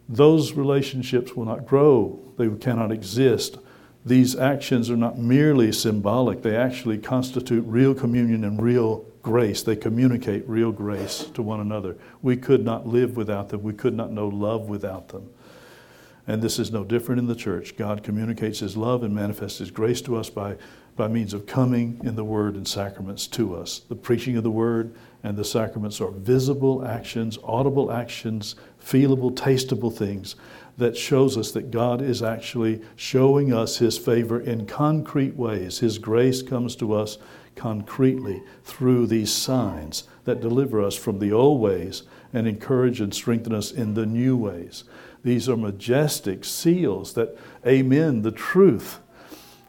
Those 0.09 0.53
relationships 0.53 1.35
will 1.35 1.47
not 1.47 1.67
grow, 1.67 2.21
they 2.37 2.49
cannot 2.49 2.93
exist. 2.93 3.57
These 4.05 4.37
actions 4.37 4.91
are 4.91 4.97
not 4.97 5.17
merely 5.17 5.73
symbolic, 5.73 6.43
they 6.43 6.57
actually 6.57 6.99
constitute 6.99 7.65
real 7.67 7.95
communion 7.95 8.45
and 8.45 8.61
real 8.61 9.07
grace. 9.23 9.63
They 9.63 9.77
communicate 9.77 10.47
real 10.49 10.73
grace 10.73 11.27
to 11.35 11.43
one 11.43 11.61
another. 11.61 11.97
We 12.21 12.37
could 12.37 12.65
not 12.65 12.87
live 12.87 13.17
without 13.17 13.49
them, 13.49 13.63
we 13.63 13.73
could 13.73 13.95
not 13.95 14.11
know 14.11 14.29
love 14.29 14.69
without 14.69 15.09
them. 15.09 15.31
And 16.27 16.41
this 16.41 16.59
is 16.59 16.71
no 16.71 16.85
different 16.85 17.19
in 17.19 17.27
the 17.27 17.35
church. 17.35 17.77
God 17.77 18.03
communicates 18.03 18.61
His 18.61 18.77
love 18.77 19.03
and 19.03 19.15
manifests 19.15 19.59
His 19.59 19.71
grace 19.71 20.01
to 20.03 20.17
us 20.17 20.31
by, 20.31 20.57
by 20.97 21.09
means 21.09 21.35
of 21.35 21.47
coming 21.47 22.01
in 22.05 22.15
the 22.15 22.25
Word 22.25 22.55
and 22.55 22.67
sacraments 22.67 23.27
to 23.29 23.57
us. 23.57 23.81
The 23.89 23.97
preaching 23.97 24.37
of 24.37 24.45
the 24.45 24.51
Word 24.51 24.95
and 25.25 25.37
the 25.37 25.45
sacraments 25.45 26.01
are 26.01 26.11
visible 26.11 26.87
actions, 26.87 27.39
audible 27.43 27.91
actions, 27.91 28.55
feelable, 28.81 29.33
tastable 29.33 29.93
things 29.93 30.37
that 30.79 30.97
shows 30.97 31.37
us 31.37 31.53
that 31.53 31.71
God 31.71 32.01
is 32.01 32.23
actually 32.23 32.81
showing 32.97 33.53
us 33.53 33.79
His 33.79 33.99
favor 33.99 34.41
in 34.41 34.67
concrete 34.67 35.37
ways. 35.37 35.79
His 35.81 35.99
grace 35.99 36.43
comes 36.43 36.77
to 36.77 36.95
us 36.95 37.19
concretely 37.55 38.43
through 38.65 39.07
these 39.07 39.33
signs 39.33 40.05
that 40.25 40.41
deliver 40.41 40.83
us 40.83 40.97
from 40.97 41.19
the 41.19 41.33
old 41.33 41.61
ways 41.61 42.05
and 42.33 42.47
encourage 42.47 43.01
and 43.01 43.13
strengthen 43.15 43.55
us 43.55 43.71
in 43.71 43.95
the 43.95 44.07
new 44.07 44.37
ways. 44.37 44.85
These 45.23 45.49
are 45.49 45.57
majestic 45.57 46.45
seals 46.45 47.15
that 47.15 47.37
amen 47.67 48.23
the 48.23 48.33
truth 48.33 49.01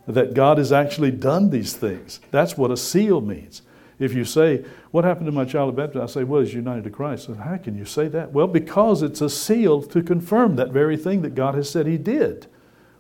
that 0.08 0.34
God 0.34 0.58
has 0.58 0.72
actually 0.72 1.12
done 1.12 1.50
these 1.50 1.74
things. 1.76 2.20
That's 2.32 2.58
what 2.58 2.72
a 2.72 2.78
seal 2.78 3.22
means. 3.22 3.62
If 4.00 4.14
you 4.14 4.26
say, 4.26 4.66
What 4.92 5.04
happened 5.04 5.28
to 5.28 5.32
my 5.32 5.46
child 5.46 5.70
of 5.70 5.76
baptism? 5.76 6.02
I 6.02 6.06
say, 6.08 6.24
Well, 6.24 6.42
he's 6.42 6.54
united 6.54 6.84
to 6.86 6.90
Christ. 6.90 7.26
So 7.26 7.34
how 7.34 7.58
can 7.58 7.78
you 7.78 7.86
say 7.86 8.08
that? 8.10 8.32
Well, 8.32 8.48
because 8.48 9.02
it's 9.02 9.22
a 9.22 9.30
seal 9.30 9.82
to 9.84 10.02
confirm 10.02 10.56
that 10.56 10.70
very 10.70 10.98
thing 10.98 11.22
that 11.22 11.36
God 11.36 11.56
has 11.56 11.70
said 11.70 11.88
he 11.88 11.98
did. 11.98 12.48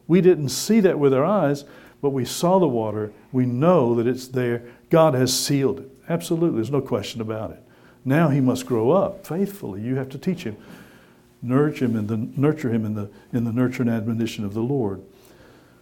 We 0.07 0.21
didn't 0.21 0.49
see 0.49 0.79
that 0.81 0.99
with 0.99 1.13
our 1.13 1.25
eyes, 1.25 1.65
but 2.01 2.09
we 2.09 2.25
saw 2.25 2.59
the 2.59 2.67
water. 2.67 3.13
We 3.31 3.45
know 3.45 3.95
that 3.95 4.07
it's 4.07 4.27
there. 4.27 4.63
God 4.89 5.13
has 5.13 5.37
sealed 5.37 5.79
it. 5.79 5.89
Absolutely, 6.09 6.57
there's 6.57 6.69
no 6.69 6.81
question 6.81 7.21
about 7.21 7.51
it. 7.51 7.63
Now 8.05 8.27
he 8.27 8.41
must 8.41 8.65
grow 8.65 8.91
up 8.91 9.25
faithfully. 9.25 9.81
You 9.81 9.95
have 9.95 10.09
to 10.09 10.17
teach 10.17 10.43
him 10.43 10.57
nurture 11.43 11.85
him 11.85 11.95
in 11.97 12.07
the 12.07 12.17
nurture 12.39 12.71
him 12.71 12.85
in 12.85 12.95
the 12.95 13.09
in 13.33 13.43
the 13.43 13.51
nurture 13.51 13.83
and 13.83 13.91
admonition 13.91 14.45
of 14.45 14.53
the 14.53 14.61
Lord. 14.61 15.03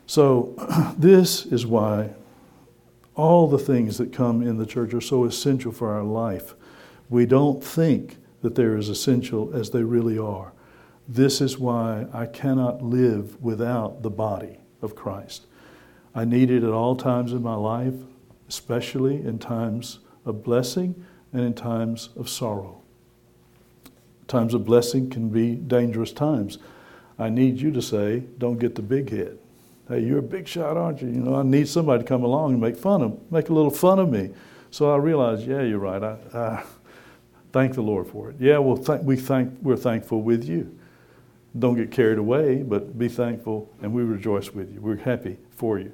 So 0.07 0.55
this 0.97 1.45
is 1.45 1.66
why 1.66 2.09
all 3.16 3.47
the 3.47 3.59
things 3.59 3.97
that 3.97 4.14
come 4.14 4.41
in 4.41 4.57
the 4.57 4.66
church 4.66 4.93
are 4.93 5.01
so 5.01 5.26
essential 5.26 5.72
for 5.72 5.93
our 5.93 6.03
life. 6.03 6.53
We 7.09 7.26
don't 7.26 7.64
think 7.64 8.18
that 8.41 8.55
they're 8.55 8.78
as 8.78 8.89
essential 8.89 9.51
as 9.53 9.72
they 9.72 9.84
really 9.84 10.18
are. 10.18 10.53
This 11.07 11.41
is 11.41 11.57
why 11.57 12.07
I 12.14 12.26
cannot 12.26 12.82
live 12.82 13.41
without 13.41 14.01
the 14.01 14.09
body 14.09 14.59
of 14.82 14.95
Christ. 14.95 15.45
I 16.16 16.26
need 16.26 16.49
it 16.49 16.64
at 16.64 16.72
all 16.72 16.95
times 16.95 17.34
in 17.34 17.43
my 17.43 17.55
life, 17.55 17.95
especially 18.47 19.16
in 19.16 19.39
times 19.39 19.99
of 20.26 20.43
blessing 20.43 21.05
and 21.34 21.41
in 21.41 21.53
times 21.53 22.09
of 22.16 22.30
sorrow. 22.30 22.82
Times 24.28 24.53
of 24.53 24.66
blessing 24.66 25.09
can 25.09 25.30
be 25.30 25.55
dangerous 25.55 26.14
times. 26.14 26.57
I 27.20 27.30
need 27.30 27.59
you 27.59 27.72
to 27.72 27.82
say, 27.82 28.24
don't 28.38 28.57
get 28.57 28.76
the 28.76 28.82
big 28.82 29.09
head. 29.09 29.38
Hey, 29.91 29.99
you're 29.99 30.19
a 30.19 30.23
big 30.23 30.47
shot, 30.47 30.77
aren't 30.77 31.01
you? 31.01 31.09
You 31.09 31.19
know, 31.19 31.35
I 31.35 31.43
need 31.43 31.67
somebody 31.67 32.03
to 32.03 32.07
come 32.07 32.23
along 32.23 32.53
and 32.53 32.61
make 32.61 32.77
fun 32.77 33.01
of, 33.01 33.31
make 33.31 33.49
a 33.49 33.53
little 33.53 33.71
fun 33.71 33.99
of 33.99 34.09
me. 34.09 34.29
So 34.69 34.89
I 34.89 34.95
realized, 34.95 35.45
yeah, 35.45 35.63
you're 35.63 35.79
right. 35.79 36.01
I, 36.01 36.17
I 36.33 36.63
thank 37.51 37.73
the 37.73 37.81
Lord 37.81 38.07
for 38.07 38.29
it. 38.29 38.37
Yeah, 38.39 38.59
well, 38.59 38.77
th- 38.77 39.01
we 39.01 39.17
thank, 39.17 39.53
we're 39.61 39.75
thankful 39.75 40.21
with 40.21 40.45
you. 40.45 40.73
Don't 41.59 41.75
get 41.75 41.91
carried 41.91 42.19
away, 42.19 42.63
but 42.63 42.97
be 42.97 43.09
thankful, 43.09 43.69
and 43.81 43.91
we 43.91 44.03
rejoice 44.03 44.53
with 44.53 44.73
you. 44.73 44.79
We're 44.79 44.95
happy 44.95 45.37
for 45.49 45.77
you. 45.77 45.91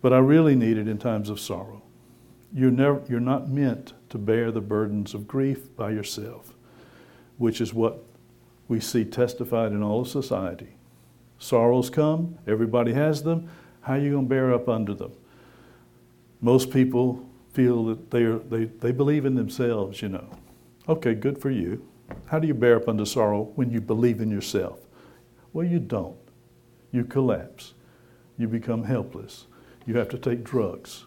But 0.00 0.12
I 0.12 0.18
really 0.18 0.56
need 0.56 0.76
it 0.76 0.88
in 0.88 0.98
times 0.98 1.30
of 1.30 1.38
sorrow. 1.38 1.80
You're, 2.52 2.72
never, 2.72 3.00
you're 3.08 3.20
not 3.20 3.48
meant 3.48 3.92
to 4.08 4.18
bear 4.18 4.50
the 4.50 4.60
burdens 4.60 5.14
of 5.14 5.28
grief 5.28 5.74
by 5.76 5.92
yourself 5.92 6.52
which 7.38 7.60
is 7.60 7.74
what 7.74 8.04
we 8.68 8.78
see 8.78 9.04
testified 9.04 9.72
in 9.72 9.82
all 9.82 10.02
of 10.02 10.08
society. 10.08 10.68
Sorrows 11.42 11.90
come, 11.90 12.38
everybody 12.46 12.92
has 12.92 13.24
them. 13.24 13.50
How 13.80 13.94
are 13.94 13.98
you 13.98 14.12
going 14.12 14.26
to 14.26 14.28
bear 14.28 14.54
up 14.54 14.68
under 14.68 14.94
them? 14.94 15.10
Most 16.40 16.70
people 16.70 17.28
feel 17.52 17.84
that 17.86 18.12
they, 18.12 18.22
are, 18.22 18.38
they, 18.38 18.66
they 18.66 18.92
believe 18.92 19.26
in 19.26 19.34
themselves, 19.34 20.00
you 20.02 20.08
know. 20.08 20.24
Okay, 20.88 21.14
good 21.14 21.38
for 21.38 21.50
you. 21.50 21.84
How 22.26 22.38
do 22.38 22.46
you 22.46 22.54
bear 22.54 22.76
up 22.76 22.88
under 22.88 23.04
sorrow 23.04 23.50
when 23.56 23.72
you 23.72 23.80
believe 23.80 24.20
in 24.20 24.30
yourself? 24.30 24.78
Well, 25.52 25.66
you 25.66 25.80
don't. 25.80 26.16
You 26.92 27.04
collapse. 27.04 27.74
You 28.38 28.46
become 28.46 28.84
helpless. 28.84 29.46
You 29.84 29.96
have 29.96 30.08
to 30.10 30.18
take 30.18 30.44
drugs. 30.44 31.06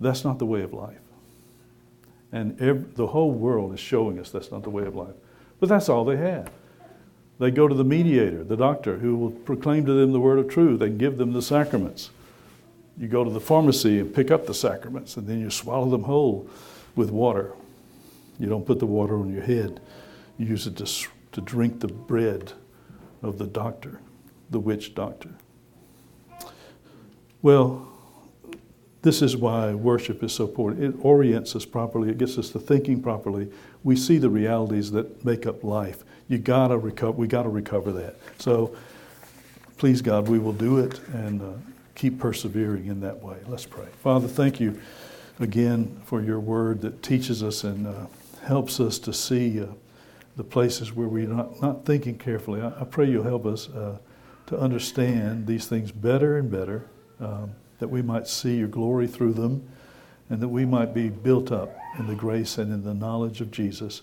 That's 0.00 0.24
not 0.24 0.40
the 0.40 0.46
way 0.46 0.62
of 0.62 0.72
life. 0.72 0.98
And 2.32 2.60
every, 2.60 2.90
the 2.94 3.06
whole 3.06 3.30
world 3.30 3.72
is 3.72 3.78
showing 3.78 4.18
us 4.18 4.30
that's 4.30 4.50
not 4.50 4.64
the 4.64 4.70
way 4.70 4.84
of 4.84 4.96
life. 4.96 5.14
But 5.60 5.68
that's 5.68 5.88
all 5.88 6.04
they 6.04 6.16
have. 6.16 6.50
They 7.38 7.50
go 7.50 7.66
to 7.66 7.74
the 7.74 7.84
mediator, 7.84 8.44
the 8.44 8.56
doctor, 8.56 8.98
who 8.98 9.16
will 9.16 9.30
proclaim 9.30 9.84
to 9.86 9.92
them 9.92 10.12
the 10.12 10.20
word 10.20 10.38
of 10.38 10.48
truth 10.48 10.80
and 10.82 10.98
give 10.98 11.18
them 11.18 11.32
the 11.32 11.42
sacraments. 11.42 12.10
You 12.96 13.08
go 13.08 13.24
to 13.24 13.30
the 13.30 13.40
pharmacy 13.40 13.98
and 13.98 14.14
pick 14.14 14.30
up 14.30 14.46
the 14.46 14.54
sacraments, 14.54 15.16
and 15.16 15.26
then 15.26 15.40
you 15.40 15.50
swallow 15.50 15.90
them 15.90 16.04
whole 16.04 16.48
with 16.94 17.10
water. 17.10 17.52
You 18.38 18.48
don't 18.48 18.64
put 18.64 18.78
the 18.78 18.86
water 18.86 19.18
on 19.18 19.32
your 19.32 19.42
head, 19.42 19.80
you 20.38 20.46
use 20.46 20.66
it 20.66 20.76
to, 20.76 21.08
to 21.32 21.40
drink 21.40 21.80
the 21.80 21.88
bread 21.88 22.52
of 23.22 23.38
the 23.38 23.46
doctor, 23.46 24.00
the 24.50 24.60
witch 24.60 24.94
doctor. 24.94 25.30
Well, 27.42 27.88
this 29.02 29.22
is 29.22 29.36
why 29.36 29.74
worship 29.74 30.22
is 30.22 30.32
so 30.32 30.46
important. 30.48 30.82
It 30.82 31.04
orients 31.04 31.54
us 31.54 31.64
properly, 31.64 32.10
it 32.10 32.18
gets 32.18 32.38
us 32.38 32.50
to 32.50 32.58
thinking 32.58 33.02
properly. 33.02 33.50
We 33.82 33.96
see 33.96 34.18
the 34.18 34.30
realities 34.30 34.92
that 34.92 35.24
make 35.24 35.46
up 35.46 35.62
life. 35.62 36.04
You 36.28 36.38
gotta 36.38 36.78
recover, 36.78 37.12
we 37.12 37.26
gotta 37.26 37.48
recover 37.48 37.92
that. 37.92 38.16
So, 38.38 38.74
please 39.76 40.02
God, 40.02 40.28
we 40.28 40.38
will 40.38 40.52
do 40.52 40.78
it 40.78 41.00
and 41.12 41.42
uh, 41.42 41.52
keep 41.94 42.18
persevering 42.18 42.86
in 42.86 43.00
that 43.00 43.22
way. 43.22 43.36
Let's 43.46 43.66
pray. 43.66 43.86
Father, 44.02 44.28
thank 44.28 44.60
you 44.60 44.80
again 45.40 46.00
for 46.04 46.22
your 46.22 46.40
word 46.40 46.80
that 46.82 47.02
teaches 47.02 47.42
us 47.42 47.64
and 47.64 47.86
uh, 47.86 48.06
helps 48.44 48.80
us 48.80 48.98
to 49.00 49.12
see 49.12 49.60
uh, 49.60 49.66
the 50.36 50.44
places 50.44 50.92
where 50.92 51.08
we're 51.08 51.28
not, 51.28 51.60
not 51.60 51.84
thinking 51.84 52.18
carefully. 52.18 52.60
I, 52.60 52.68
I 52.80 52.84
pray 52.84 53.08
you'll 53.10 53.24
help 53.24 53.46
us 53.46 53.68
uh, 53.68 53.98
to 54.46 54.58
understand 54.58 55.46
these 55.46 55.66
things 55.66 55.92
better 55.92 56.38
and 56.38 56.50
better. 56.50 56.88
Um, 57.20 57.54
that 57.78 57.88
we 57.88 58.02
might 58.02 58.26
see 58.26 58.56
your 58.56 58.68
glory 58.68 59.06
through 59.06 59.34
them, 59.34 59.68
and 60.30 60.40
that 60.40 60.48
we 60.48 60.64
might 60.64 60.94
be 60.94 61.08
built 61.08 61.52
up 61.52 61.76
in 61.98 62.06
the 62.06 62.14
grace 62.14 62.58
and 62.58 62.72
in 62.72 62.82
the 62.82 62.94
knowledge 62.94 63.40
of 63.40 63.50
Jesus. 63.50 64.02